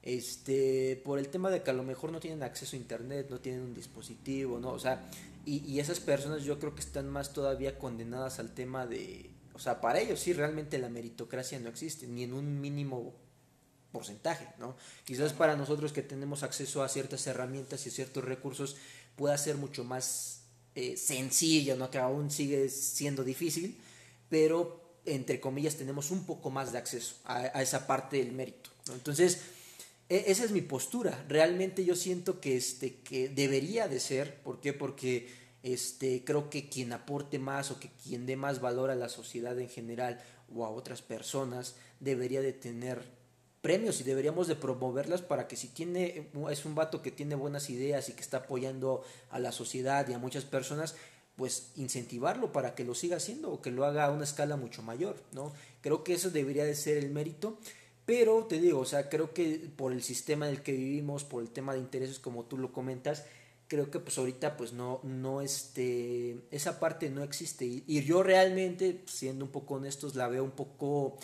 este, 0.04 1.02
por 1.04 1.18
el 1.18 1.30
tema 1.30 1.50
de 1.50 1.64
que 1.64 1.72
a 1.72 1.74
lo 1.74 1.84
mejor 1.84 2.12
no 2.12 2.20
tienen 2.20 2.44
acceso 2.44 2.76
a 2.76 2.80
internet, 2.80 3.28
no 3.30 3.40
tienen 3.40 3.62
un 3.62 3.74
dispositivo, 3.74 4.60
¿no? 4.60 4.72
O 4.72 4.80
sea, 4.80 5.10
y, 5.46 5.64
y 5.66 5.80
esas 5.80 6.00
personas 6.02 6.44
yo 6.44 6.60
creo 6.60 6.76
que 6.76 6.82
están 6.82 7.10
más 7.10 7.34
todavía 7.34 7.80
condenadas 7.80 8.40
al 8.40 8.54
tema 8.54 8.86
de, 8.86 9.30
o 9.54 9.60
sea, 9.60 9.80
para 9.80 10.00
ellos 10.00 10.20
sí 10.20 10.34
realmente 10.34 10.78
la 10.78 10.90
meritocracia 10.90 11.60
no 11.60 11.70
existe, 11.70 12.06
ni 12.08 12.24
en 12.24 12.34
un 12.34 12.60
mínimo 12.60 13.14
porcentaje, 13.94 14.50
¿no? 14.60 14.76
Quizás 15.06 15.32
para 15.32 15.56
nosotros 15.56 15.94
que 15.94 16.02
tenemos 16.02 16.44
acceso 16.44 16.84
a 16.84 16.90
ciertas 16.90 17.26
herramientas 17.28 17.86
y 17.88 17.92
ciertos 17.92 18.26
recursos 18.26 18.76
pueda 19.16 19.38
ser 19.38 19.56
mucho 19.56 19.86
más 19.86 20.42
eh, 20.76 20.98
sencillo, 20.98 21.78
¿no? 21.78 21.90
Que 21.90 22.00
aún 22.00 22.30
sigue 22.30 22.68
siendo 22.68 23.24
difícil, 23.24 23.80
pero 24.30 24.82
entre 25.06 25.40
comillas 25.40 25.76
tenemos 25.76 26.12
un 26.12 26.26
poco 26.26 26.50
más 26.50 26.72
de 26.72 26.80
acceso 26.80 27.16
a, 27.24 27.38
a 27.38 27.62
esa 27.62 27.88
parte 27.88 28.18
del 28.18 28.34
mérito, 28.34 28.72
¿no? 28.88 28.96
Entonces, 28.96 29.40
e, 30.10 30.26
esa 30.28 30.44
es 30.44 30.52
mi 30.52 30.62
postura. 30.62 31.26
Realmente 31.28 31.86
yo 31.86 31.96
siento 31.96 32.40
que, 32.40 32.56
este, 32.58 32.96
que 33.02 33.30
debería 33.30 33.88
de 33.88 34.00
ser, 34.00 34.42
¿por 34.42 34.60
qué? 34.60 34.74
Porque 34.74 35.28
este, 35.64 36.24
creo 36.26 36.50
que 36.50 36.70
quien 36.70 36.92
aporte 36.94 37.40
más 37.40 37.72
o 37.72 37.80
que 37.80 37.90
quien 38.04 38.26
dé 38.26 38.36
más 38.36 38.62
valor 38.62 38.92
a 38.92 38.96
la 38.96 39.10
sociedad 39.10 39.58
en 39.60 39.70
general 39.70 40.22
o 40.54 40.66
a 40.66 40.70
otras 40.70 41.02
personas 41.02 41.76
debería 42.00 42.42
de 42.42 42.54
tener 42.54 43.02
premios 43.62 44.02
y 44.02 44.04
deberíamos 44.04 44.50
de 44.50 44.58
promoverlas 44.58 45.22
para 45.22 45.48
que 45.48 45.56
si 45.56 45.70
tiene 45.70 46.30
es 46.52 46.66
un 46.66 46.76
vato 46.76 47.02
que 47.02 47.12
tiene 47.12 47.36
buenas 47.36 47.70
ideas 47.70 48.10
y 48.10 48.14
que 48.14 48.22
está 48.22 48.40
apoyando 48.40 49.04
a 49.30 49.40
la 49.40 49.54
sociedad 49.54 50.06
y 50.10 50.14
a 50.14 50.20
muchas 50.20 50.44
personas 50.44 50.96
pues 51.38 51.72
incentivarlo 51.78 52.52
para 52.52 52.76
que 52.76 52.84
lo 52.84 52.94
siga 52.94 53.18
haciendo 53.18 53.52
o 53.52 53.62
que 53.62 53.72
lo 53.72 53.86
haga 53.86 54.04
a 54.04 54.12
una 54.12 54.26
escala 54.26 54.58
mucho 54.58 54.82
mayor 54.82 55.16
no 55.32 55.54
creo 55.80 56.04
que 56.04 56.14
eso 56.14 56.30
debería 56.30 56.66
de 56.66 56.76
ser 56.76 56.98
el 56.98 57.10
mérito 57.10 57.58
pero 58.06 58.46
te 58.46 58.60
digo 58.60 58.80
o 58.80 58.86
sea 58.86 59.10
creo 59.10 59.34
que 59.34 59.72
por 59.76 59.92
el 59.92 60.04
sistema 60.04 60.48
en 60.48 60.56
el 60.56 60.62
que 60.62 60.74
vivimos 60.74 61.24
por 61.24 61.42
el 61.42 61.50
tema 61.50 61.74
de 61.74 61.80
intereses 61.80 62.20
como 62.20 62.46
tú 62.46 62.58
lo 62.58 62.72
comentas 62.74 63.24
creo 63.74 63.90
que 63.90 64.00
pues 64.00 64.20
ahorita 64.20 64.56
pues 64.56 64.74
no, 64.74 65.00
no 65.02 65.42
este, 65.42 66.38
esa 66.52 66.80
parte 66.80 67.10
no 67.10 67.24
existe 67.24 67.66
y, 67.66 68.04
yo 68.04 68.22
realmente, 68.22 69.02
siendo 69.08 69.46
un 69.46 69.52
poco 69.52 69.76
honestos, 69.76 70.16
la 70.16 70.28
veo 70.28 70.44
un 70.44 70.52
poco, 70.52 71.18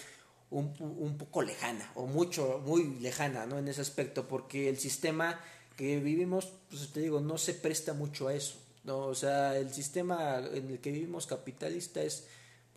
un, 0.50 0.74
un, 0.80 1.16
poco 1.16 1.44
lejana 1.44 1.92
o 1.94 2.08
mucho, 2.08 2.60
muy 2.66 2.98
lejana, 3.02 3.46
¿no? 3.46 3.60
En 3.60 3.68
ese 3.68 3.82
aspecto, 3.82 4.28
porque 4.28 4.68
el 4.68 4.80
sistema 4.80 5.40
que 5.76 6.00
vivimos, 6.00 6.52
pues 6.70 6.92
te 6.92 7.02
digo, 7.02 7.22
no 7.22 7.38
se 7.38 7.54
presta 7.54 7.94
mucho 7.94 8.30
a 8.30 8.34
eso, 8.34 8.56
¿no? 8.84 9.06
O 9.06 9.14
sea, 9.16 9.56
el 9.56 9.72
sistema 9.72 10.40
en 10.52 10.72
el 10.72 10.80
que 10.80 10.92
vivimos 10.92 11.28
capitalista 11.28 12.02
es, 12.02 12.26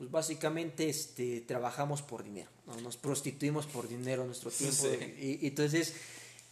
pues 0.03 0.11
básicamente 0.11 0.89
este, 0.89 1.43
trabajamos 1.43 2.03
por 2.03 2.25
dinero, 2.25 2.51
¿no? 2.67 2.75
Nos 2.81 2.97
prostituimos 2.97 3.67
por 3.67 3.89
dinero 3.89 4.25
nuestro 4.25 4.51
tiempo 4.51 4.83
sí. 4.83 5.15
y, 5.17 5.45
y 5.45 5.49
entonces 5.49 5.95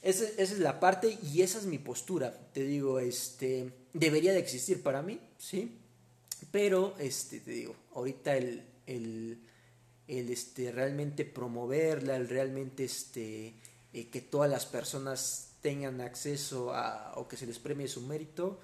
esa, 0.03 0.25
esa, 0.25 0.55
es 0.55 0.61
la 0.61 0.79
parte 0.79 1.19
y 1.21 1.43
esa 1.43 1.59
es 1.59 1.67
mi 1.67 1.79
postura. 1.79 2.33
Te 2.53 2.63
digo, 2.63 3.01
este, 3.01 3.73
debería 3.93 4.33
de 4.33 4.39
existir 4.39 4.85
para 4.85 5.03
mí, 5.03 5.19
¿sí? 5.37 5.81
Pero, 6.53 6.95
este, 7.01 7.41
te 7.41 7.51
digo, 7.51 7.75
ahorita 7.93 8.37
el, 8.37 8.63
el, 8.87 9.41
el 10.07 10.31
este, 10.31 10.71
realmente 10.71 11.25
promoverla, 11.25 12.15
el 12.15 12.29
realmente, 12.29 12.85
este, 12.85 13.55
eh, 13.93 14.11
que 14.11 14.21
todas 14.21 14.49
las 14.49 14.65
personas 14.65 15.55
tengan 15.61 16.01
acceso 16.01 16.73
a, 16.73 17.15
o 17.17 17.27
que 17.27 17.37
se 17.37 17.47
les 17.47 17.59
premie 17.59 17.89
su 17.89 18.03
mérito, 18.03 18.61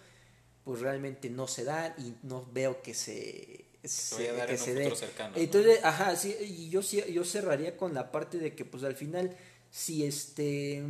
pues 0.62 0.78
realmente 0.78 1.28
no 1.28 1.49
se 1.49 1.64
da 1.64 1.93
y 1.99 2.14
no 2.22 2.47
veo 2.53 2.82
que 2.82 2.95
se, 2.95 3.66
se, 3.85 4.33
que 4.47 4.57
se 4.57 4.74
dé. 4.74 4.95
Cercano, 4.95 5.37
Entonces, 5.37 5.81
¿no? 5.83 5.89
ajá, 5.89 6.16
sí, 6.16 6.35
y 6.41 6.68
yo, 6.70 6.81
yo 6.81 7.24
cerraría 7.24 7.77
con 7.77 7.95
la 7.95 8.11
parte 8.11 8.39
de 8.39 8.55
que, 8.55 8.64
pues 8.64 8.83
al 8.85 8.97
final, 8.97 9.37
si 9.70 10.05
este 10.05 10.83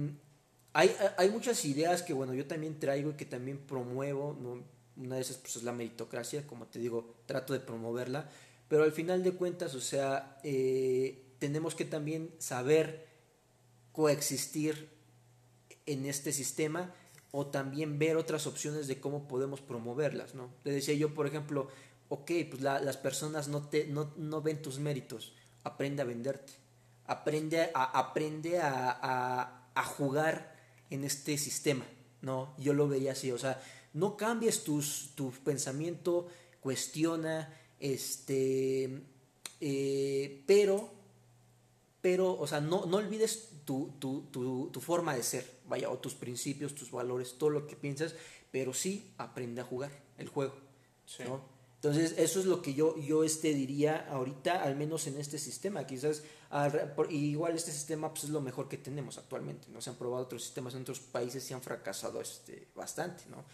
hay, 0.76 0.94
hay 1.16 1.30
muchas 1.30 1.64
ideas 1.64 2.02
que, 2.02 2.12
bueno, 2.12 2.34
yo 2.34 2.46
también 2.46 2.78
traigo 2.78 3.08
y 3.08 3.14
que 3.14 3.24
también 3.24 3.56
promuevo, 3.56 4.36
¿no? 4.38 4.62
Una 5.02 5.16
de 5.16 5.22
esas 5.22 5.38
pues, 5.38 5.56
es 5.56 5.62
la 5.62 5.72
meritocracia, 5.72 6.46
como 6.46 6.66
te 6.66 6.78
digo, 6.78 7.14
trato 7.24 7.54
de 7.54 7.60
promoverla, 7.60 8.28
pero 8.68 8.84
al 8.84 8.92
final 8.92 9.22
de 9.22 9.32
cuentas, 9.32 9.74
o 9.74 9.80
sea, 9.80 10.38
eh, 10.44 11.22
tenemos 11.38 11.74
que 11.74 11.86
también 11.86 12.30
saber 12.38 13.06
coexistir 13.92 14.90
en 15.86 16.04
este 16.04 16.30
sistema 16.30 16.94
o 17.30 17.46
también 17.46 17.98
ver 17.98 18.18
otras 18.18 18.46
opciones 18.46 18.86
de 18.86 19.00
cómo 19.00 19.28
podemos 19.28 19.62
promoverlas, 19.62 20.34
¿no? 20.34 20.50
Te 20.62 20.72
decía 20.72 20.94
yo, 20.94 21.14
por 21.14 21.26
ejemplo, 21.26 21.68
ok, 22.08 22.30
pues 22.50 22.62
la, 22.62 22.80
las 22.80 22.96
personas 22.96 23.48
no, 23.48 23.68
te, 23.68 23.86
no, 23.86 24.12
no 24.16 24.42
ven 24.42 24.62
tus 24.62 24.78
méritos, 24.78 25.34
aprende 25.64 26.02
a 26.02 26.04
venderte, 26.04 26.52
aprende 27.06 27.70
a, 27.74 27.84
aprende 27.84 28.60
a, 28.60 28.90
a, 28.90 29.70
a 29.74 29.84
jugar 29.84 30.56
en 30.90 31.04
este 31.04 31.36
sistema, 31.38 31.84
¿no? 32.22 32.54
Yo 32.58 32.72
lo 32.72 32.88
veía 32.88 33.12
así, 33.12 33.30
o 33.32 33.38
sea, 33.38 33.60
no 33.92 34.16
cambies 34.16 34.62
tus, 34.62 35.12
tu 35.14 35.30
pensamiento, 35.32 36.28
cuestiona, 36.60 37.52
este, 37.80 39.02
eh, 39.60 40.42
pero, 40.46 40.90
pero, 42.00 42.38
o 42.38 42.46
sea, 42.46 42.60
no, 42.60 42.86
no 42.86 42.98
olvides 42.98 43.50
tu, 43.64 43.94
tu, 43.98 44.26
tu, 44.30 44.68
tu, 44.70 44.80
forma 44.80 45.14
de 45.14 45.22
ser, 45.22 45.60
vaya, 45.66 45.90
o 45.90 45.98
tus 45.98 46.14
principios, 46.14 46.74
tus 46.74 46.90
valores, 46.90 47.38
todo 47.38 47.50
lo 47.50 47.66
que 47.66 47.74
piensas, 47.74 48.14
pero 48.50 48.74
sí 48.74 49.12
aprende 49.18 49.60
a 49.60 49.64
jugar 49.64 49.90
el 50.18 50.28
juego, 50.28 50.54
sí. 51.06 51.24
¿no? 51.24 51.55
Entonces, 51.86 52.18
eso 52.18 52.40
es 52.40 52.46
lo 52.46 52.62
que 52.62 52.74
yo, 52.74 52.98
yo 52.98 53.22
este 53.22 53.54
diría 53.54 54.08
ahorita, 54.10 54.60
al 54.60 54.74
menos 54.74 55.06
en 55.06 55.20
este 55.20 55.38
sistema. 55.38 55.86
Quizás, 55.86 56.24
igual 57.10 57.54
este 57.54 57.70
sistema 57.70 58.10
pues, 58.10 58.24
es 58.24 58.30
lo 58.30 58.40
mejor 58.40 58.68
que 58.68 58.76
tenemos 58.76 59.18
actualmente. 59.18 59.68
¿no? 59.70 59.80
Se 59.80 59.90
han 59.90 59.96
probado 59.96 60.24
otros 60.24 60.42
sistemas 60.42 60.74
en 60.74 60.82
otros 60.82 60.98
países 60.98 61.48
y 61.48 61.54
han 61.54 61.62
fracasado 61.62 62.20
este, 62.20 62.66
bastante, 62.74 63.22
¿no? 63.30 63.44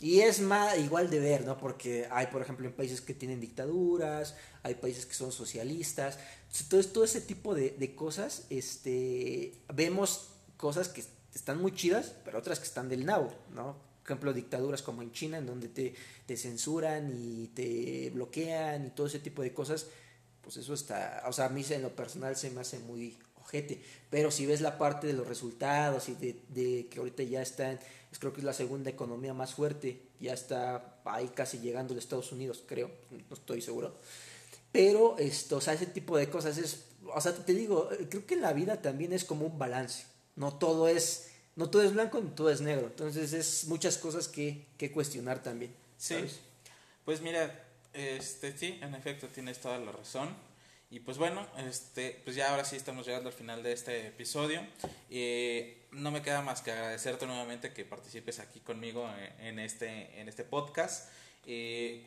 Y 0.00 0.20
es 0.20 0.40
más 0.40 0.76
igual 0.78 1.08
de 1.08 1.20
ver, 1.20 1.44
¿no? 1.44 1.56
Porque 1.56 2.08
hay, 2.10 2.26
por 2.28 2.42
ejemplo, 2.42 2.66
en 2.66 2.72
países 2.72 3.00
que 3.00 3.14
tienen 3.14 3.40
dictaduras, 3.40 4.34
hay 4.64 4.74
países 4.74 5.06
que 5.06 5.14
son 5.14 5.30
socialistas. 5.30 6.18
Entonces, 6.60 6.92
todo 6.92 7.04
ese 7.04 7.20
tipo 7.20 7.54
de, 7.54 7.94
cosas, 7.96 8.46
este, 8.50 9.60
vemos 9.72 10.30
cosas 10.56 10.88
que 10.88 11.04
están 11.32 11.60
muy 11.60 11.72
chidas, 11.74 12.12
pero 12.24 12.38
otras 12.38 12.58
que 12.58 12.66
están 12.66 12.88
del 12.88 13.06
nabo, 13.06 13.32
¿no? 13.54 13.87
Ejemplo, 14.08 14.32
dictaduras 14.32 14.80
como 14.80 15.02
en 15.02 15.12
China, 15.12 15.36
en 15.36 15.44
donde 15.44 15.68
te, 15.68 15.94
te 16.24 16.36
censuran 16.38 17.12
y 17.14 17.48
te 17.48 18.10
bloquean 18.14 18.86
y 18.86 18.90
todo 18.90 19.06
ese 19.06 19.18
tipo 19.18 19.42
de 19.42 19.52
cosas, 19.52 19.86
pues 20.40 20.56
eso 20.56 20.72
está, 20.72 21.24
o 21.26 21.32
sea, 21.34 21.44
a 21.44 21.48
mí 21.50 21.62
en 21.68 21.82
lo 21.82 21.94
personal 21.94 22.34
se 22.34 22.50
me 22.50 22.62
hace 22.62 22.78
muy 22.78 23.18
ojete, 23.36 23.82
pero 24.08 24.30
si 24.30 24.46
ves 24.46 24.62
la 24.62 24.78
parte 24.78 25.06
de 25.06 25.12
los 25.12 25.28
resultados 25.28 26.08
y 26.08 26.14
de, 26.14 26.88
que 26.88 26.98
ahorita 26.98 27.22
ya 27.22 27.42
están, 27.42 27.78
es, 28.10 28.18
creo 28.18 28.32
que 28.32 28.40
es 28.40 28.46
la 28.46 28.54
segunda 28.54 28.88
economía 28.88 29.34
más 29.34 29.52
fuerte, 29.52 30.00
ya 30.20 30.32
está 30.32 31.02
ahí 31.04 31.28
casi 31.34 31.58
llegando 31.58 31.94
a 31.94 31.98
Estados 31.98 32.32
Unidos, 32.32 32.64
creo, 32.66 32.90
no 33.10 33.36
estoy 33.36 33.60
seguro. 33.60 33.94
Pero 34.72 35.18
esto, 35.18 35.58
o 35.58 35.60
sea, 35.60 35.74
ese 35.74 35.84
tipo 35.84 36.16
de 36.16 36.30
cosas 36.30 36.56
es, 36.56 36.84
o 37.14 37.20
sea, 37.20 37.34
te 37.34 37.52
digo, 37.52 37.90
creo 38.08 38.24
que 38.24 38.36
la 38.36 38.54
vida 38.54 38.80
también 38.80 39.12
es 39.12 39.24
como 39.24 39.44
un 39.44 39.58
balance, 39.58 40.04
no 40.34 40.56
todo 40.56 40.88
es 40.88 41.28
no 41.58 41.68
todo 41.68 41.82
es 41.82 41.92
blanco 41.92 42.20
ni 42.20 42.30
todo 42.30 42.50
es 42.50 42.60
negro. 42.60 42.86
Entonces 42.86 43.32
es 43.32 43.66
muchas 43.66 43.98
cosas 43.98 44.28
que, 44.28 44.64
que 44.78 44.92
cuestionar 44.92 45.42
también. 45.42 45.74
Sí. 45.98 46.14
¿sabes? 46.14 46.40
Pues 47.04 47.20
mira, 47.20 47.64
este 47.92 48.56
sí, 48.56 48.78
en 48.80 48.94
efecto 48.94 49.26
tienes 49.26 49.60
toda 49.60 49.78
la 49.78 49.90
razón. 49.90 50.34
Y 50.90 51.00
pues 51.00 51.18
bueno, 51.18 51.44
este, 51.58 52.22
pues 52.22 52.36
ya 52.36 52.50
ahora 52.50 52.64
sí 52.64 52.76
estamos 52.76 53.04
llegando 53.06 53.28
al 53.28 53.34
final 53.34 53.62
de 53.64 53.72
este 53.72 54.06
episodio. 54.06 54.64
Eh, 55.10 55.82
no 55.90 56.12
me 56.12 56.22
queda 56.22 56.42
más 56.42 56.62
que 56.62 56.70
agradecerte 56.70 57.26
nuevamente 57.26 57.72
que 57.72 57.84
participes 57.84 58.38
aquí 58.38 58.60
conmigo 58.60 59.10
en 59.40 59.58
este, 59.58 60.20
en 60.20 60.28
este 60.28 60.44
podcast. 60.44 61.10
Eh, 61.44 62.06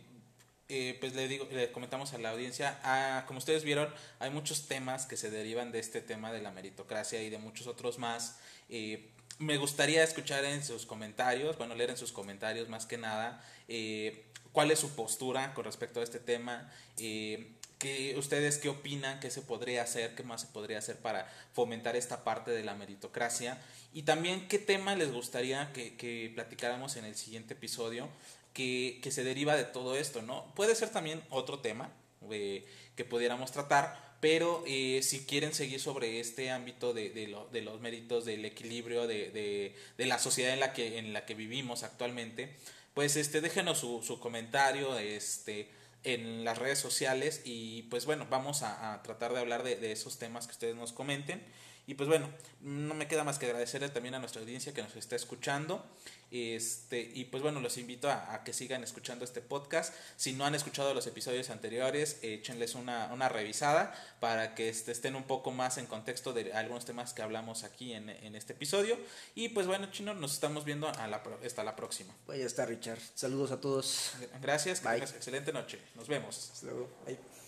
eh, 0.70 0.98
pues 1.02 1.14
le 1.14 1.28
digo, 1.28 1.46
le 1.52 1.70
comentamos 1.74 2.14
a 2.14 2.18
la 2.18 2.30
audiencia, 2.30 2.80
ah, 2.84 3.26
como 3.28 3.40
ustedes 3.40 3.66
vieron, 3.66 3.94
hay 4.20 4.30
muchos 4.30 4.70
temas 4.70 5.06
que 5.06 5.18
se 5.18 5.30
derivan 5.30 5.74
de 5.74 5.80
este 5.80 6.00
tema 6.00 6.32
de 6.32 6.42
la 6.42 6.52
meritocracia 6.52 7.22
y 7.22 7.30
de 7.30 7.38
muchos 7.38 7.68
otros 7.68 8.00
más. 8.00 8.40
Eh, 8.70 9.12
me 9.42 9.58
gustaría 9.58 10.04
escuchar 10.04 10.46
en 10.46 10.64
sus 10.64 10.86
comentarios, 10.86 11.58
bueno, 11.58 11.76
leer 11.76 11.90
en 11.90 11.98
sus 11.98 12.12
comentarios 12.12 12.70
más 12.70 12.86
que 12.86 12.98
nada, 12.98 13.44
eh, 13.68 14.26
cuál 14.52 14.72
es 14.72 14.80
su 14.80 14.96
postura 14.96 15.54
con 15.54 15.66
respecto 15.66 16.00
a 16.00 16.04
este 16.04 16.20
tema. 16.20 16.72
que 16.96 18.14
ustedes 18.16 18.60
qué 18.60 18.70
opinan, 18.70 19.20
qué 19.20 19.32
se 19.32 19.42
podría 19.42 19.82
hacer, 19.82 20.14
qué 20.14 20.22
más 20.22 20.42
se 20.42 20.48
podría 20.48 20.78
hacer 20.78 20.98
para 20.98 21.28
fomentar 21.54 21.96
esta 21.96 22.24
parte 22.24 22.52
de 22.52 22.64
la 22.64 22.76
meritocracia 22.76 23.58
y 23.92 24.04
también 24.04 24.48
qué 24.48 24.60
tema 24.60 24.96
les 24.96 25.12
gustaría 25.12 25.74
que, 25.74 25.98
que 25.98 26.32
platicáramos 26.36 26.96
en 26.96 27.06
el 27.06 27.16
siguiente 27.16 27.56
episodio 27.56 28.08
que, 28.54 29.00
que, 29.02 29.12
se 29.12 29.24
deriva 29.24 29.56
de 29.56 29.64
todo 29.64 29.96
esto, 29.96 30.22
¿no? 30.22 30.46
Puede 30.54 30.76
ser 30.76 30.90
también 30.90 31.24
otro 31.32 31.58
tema 31.58 31.90
eh, 32.30 32.66
que 32.96 33.04
pudiéramos 33.04 33.52
tratar, 33.52 34.11
pero 34.22 34.64
eh, 34.68 35.02
si 35.04 35.26
quieren 35.26 35.54
seguir 35.54 35.82
sobre 35.82 36.20
este 36.20 36.52
ámbito 36.52 36.94
de, 36.94 37.10
de, 37.10 37.28
lo, 37.28 37.48
de 37.48 37.62
los 37.62 37.82
méritos, 37.82 38.24
del 38.24 38.46
equilibrio, 38.46 39.08
de, 39.08 39.32
de, 39.32 39.76
de, 39.98 40.06
la 40.06 40.20
sociedad 40.20 40.54
en 40.54 40.60
la 40.60 40.74
que, 40.74 41.00
en 41.00 41.12
la 41.12 41.26
que 41.26 41.34
vivimos 41.34 41.82
actualmente, 41.82 42.56
pues 42.94 43.16
este, 43.16 43.42
déjenos 43.42 43.80
su, 43.80 44.04
su 44.04 44.20
comentario 44.20 44.98
este, 45.00 45.70
en 46.04 46.46
las 46.46 46.60
redes 46.60 46.78
sociales 46.78 47.42
y 47.46 47.84
pues 47.84 48.06
bueno, 48.06 48.28
vamos 48.30 48.62
a, 48.62 48.94
a 48.94 49.02
tratar 49.02 49.34
de 49.34 49.40
hablar 49.40 49.64
de 49.64 49.92
esos 49.92 50.20
temas 50.20 50.46
que 50.46 50.54
ustedes 50.54 50.76
nos 50.76 50.94
comenten. 50.94 51.42
Y 51.88 51.96
pues 51.96 52.08
bueno, 52.08 52.30
no 52.62 52.94
me 52.94 53.08
queda 53.08 53.24
más 53.24 53.40
que 53.40 53.48
agradecerle 53.48 53.90
también 53.90 54.16
a 54.16 54.20
nuestra 54.20 54.42
audiencia 54.42 54.74
que 54.74 54.82
nos 54.82 54.96
está 54.96 55.16
escuchando. 55.16 55.84
Este, 56.32 57.12
y 57.14 57.26
pues 57.26 57.44
bueno, 57.44 57.60
los 57.60 57.78
invito 57.78 58.10
a, 58.10 58.34
a 58.34 58.44
que 58.44 58.54
sigan 58.54 58.84
escuchando 58.84 59.26
este 59.26 59.42
podcast. 59.42 59.94
Si 60.16 60.32
no 60.34 60.46
han 60.46 60.56
escuchado 60.56 60.94
los 60.94 61.06
episodios 61.08 61.50
anteriores, 61.50 62.20
échenles 62.22 62.76
una, 62.76 63.12
una 63.12 63.28
revisada 63.28 63.94
para 64.20 64.56
que 64.56 64.70
este, 64.70 64.92
estén 64.92 65.16
un 65.16 65.24
poco 65.24 65.52
más 65.52 65.78
en 65.78 65.88
contexto 65.88 66.32
de 66.34 66.54
algunos 66.54 66.86
temas 66.86 67.14
que 67.14 67.22
hablamos 67.22 67.64
aquí 67.64 67.94
en, 67.94 68.10
en 68.10 68.36
este 68.36 68.54
episodio. 68.54 68.98
Y 69.36 69.50
pues 69.50 69.68
bueno, 69.68 69.92
Chino, 69.92 70.14
nos 70.14 70.34
estamos 70.34 70.64
viendo 70.64 70.88
a 70.88 71.08
la, 71.08 71.22
hasta 71.46 71.64
la 71.64 71.76
próxima. 71.76 72.14
Pues 72.26 72.40
ya 72.40 72.46
está, 72.46 72.66
Richard. 72.66 73.00
Saludos 73.16 73.52
a 73.52 73.60
todos. 73.60 74.14
Gracias, 74.42 74.80
que 74.80 74.98
excelente 74.98 75.52
noche. 75.52 75.80
Nos 75.96 76.08
vemos. 76.08 76.52
Hasta 76.54 76.68
luego. 76.68 76.90
Bye. 77.06 77.41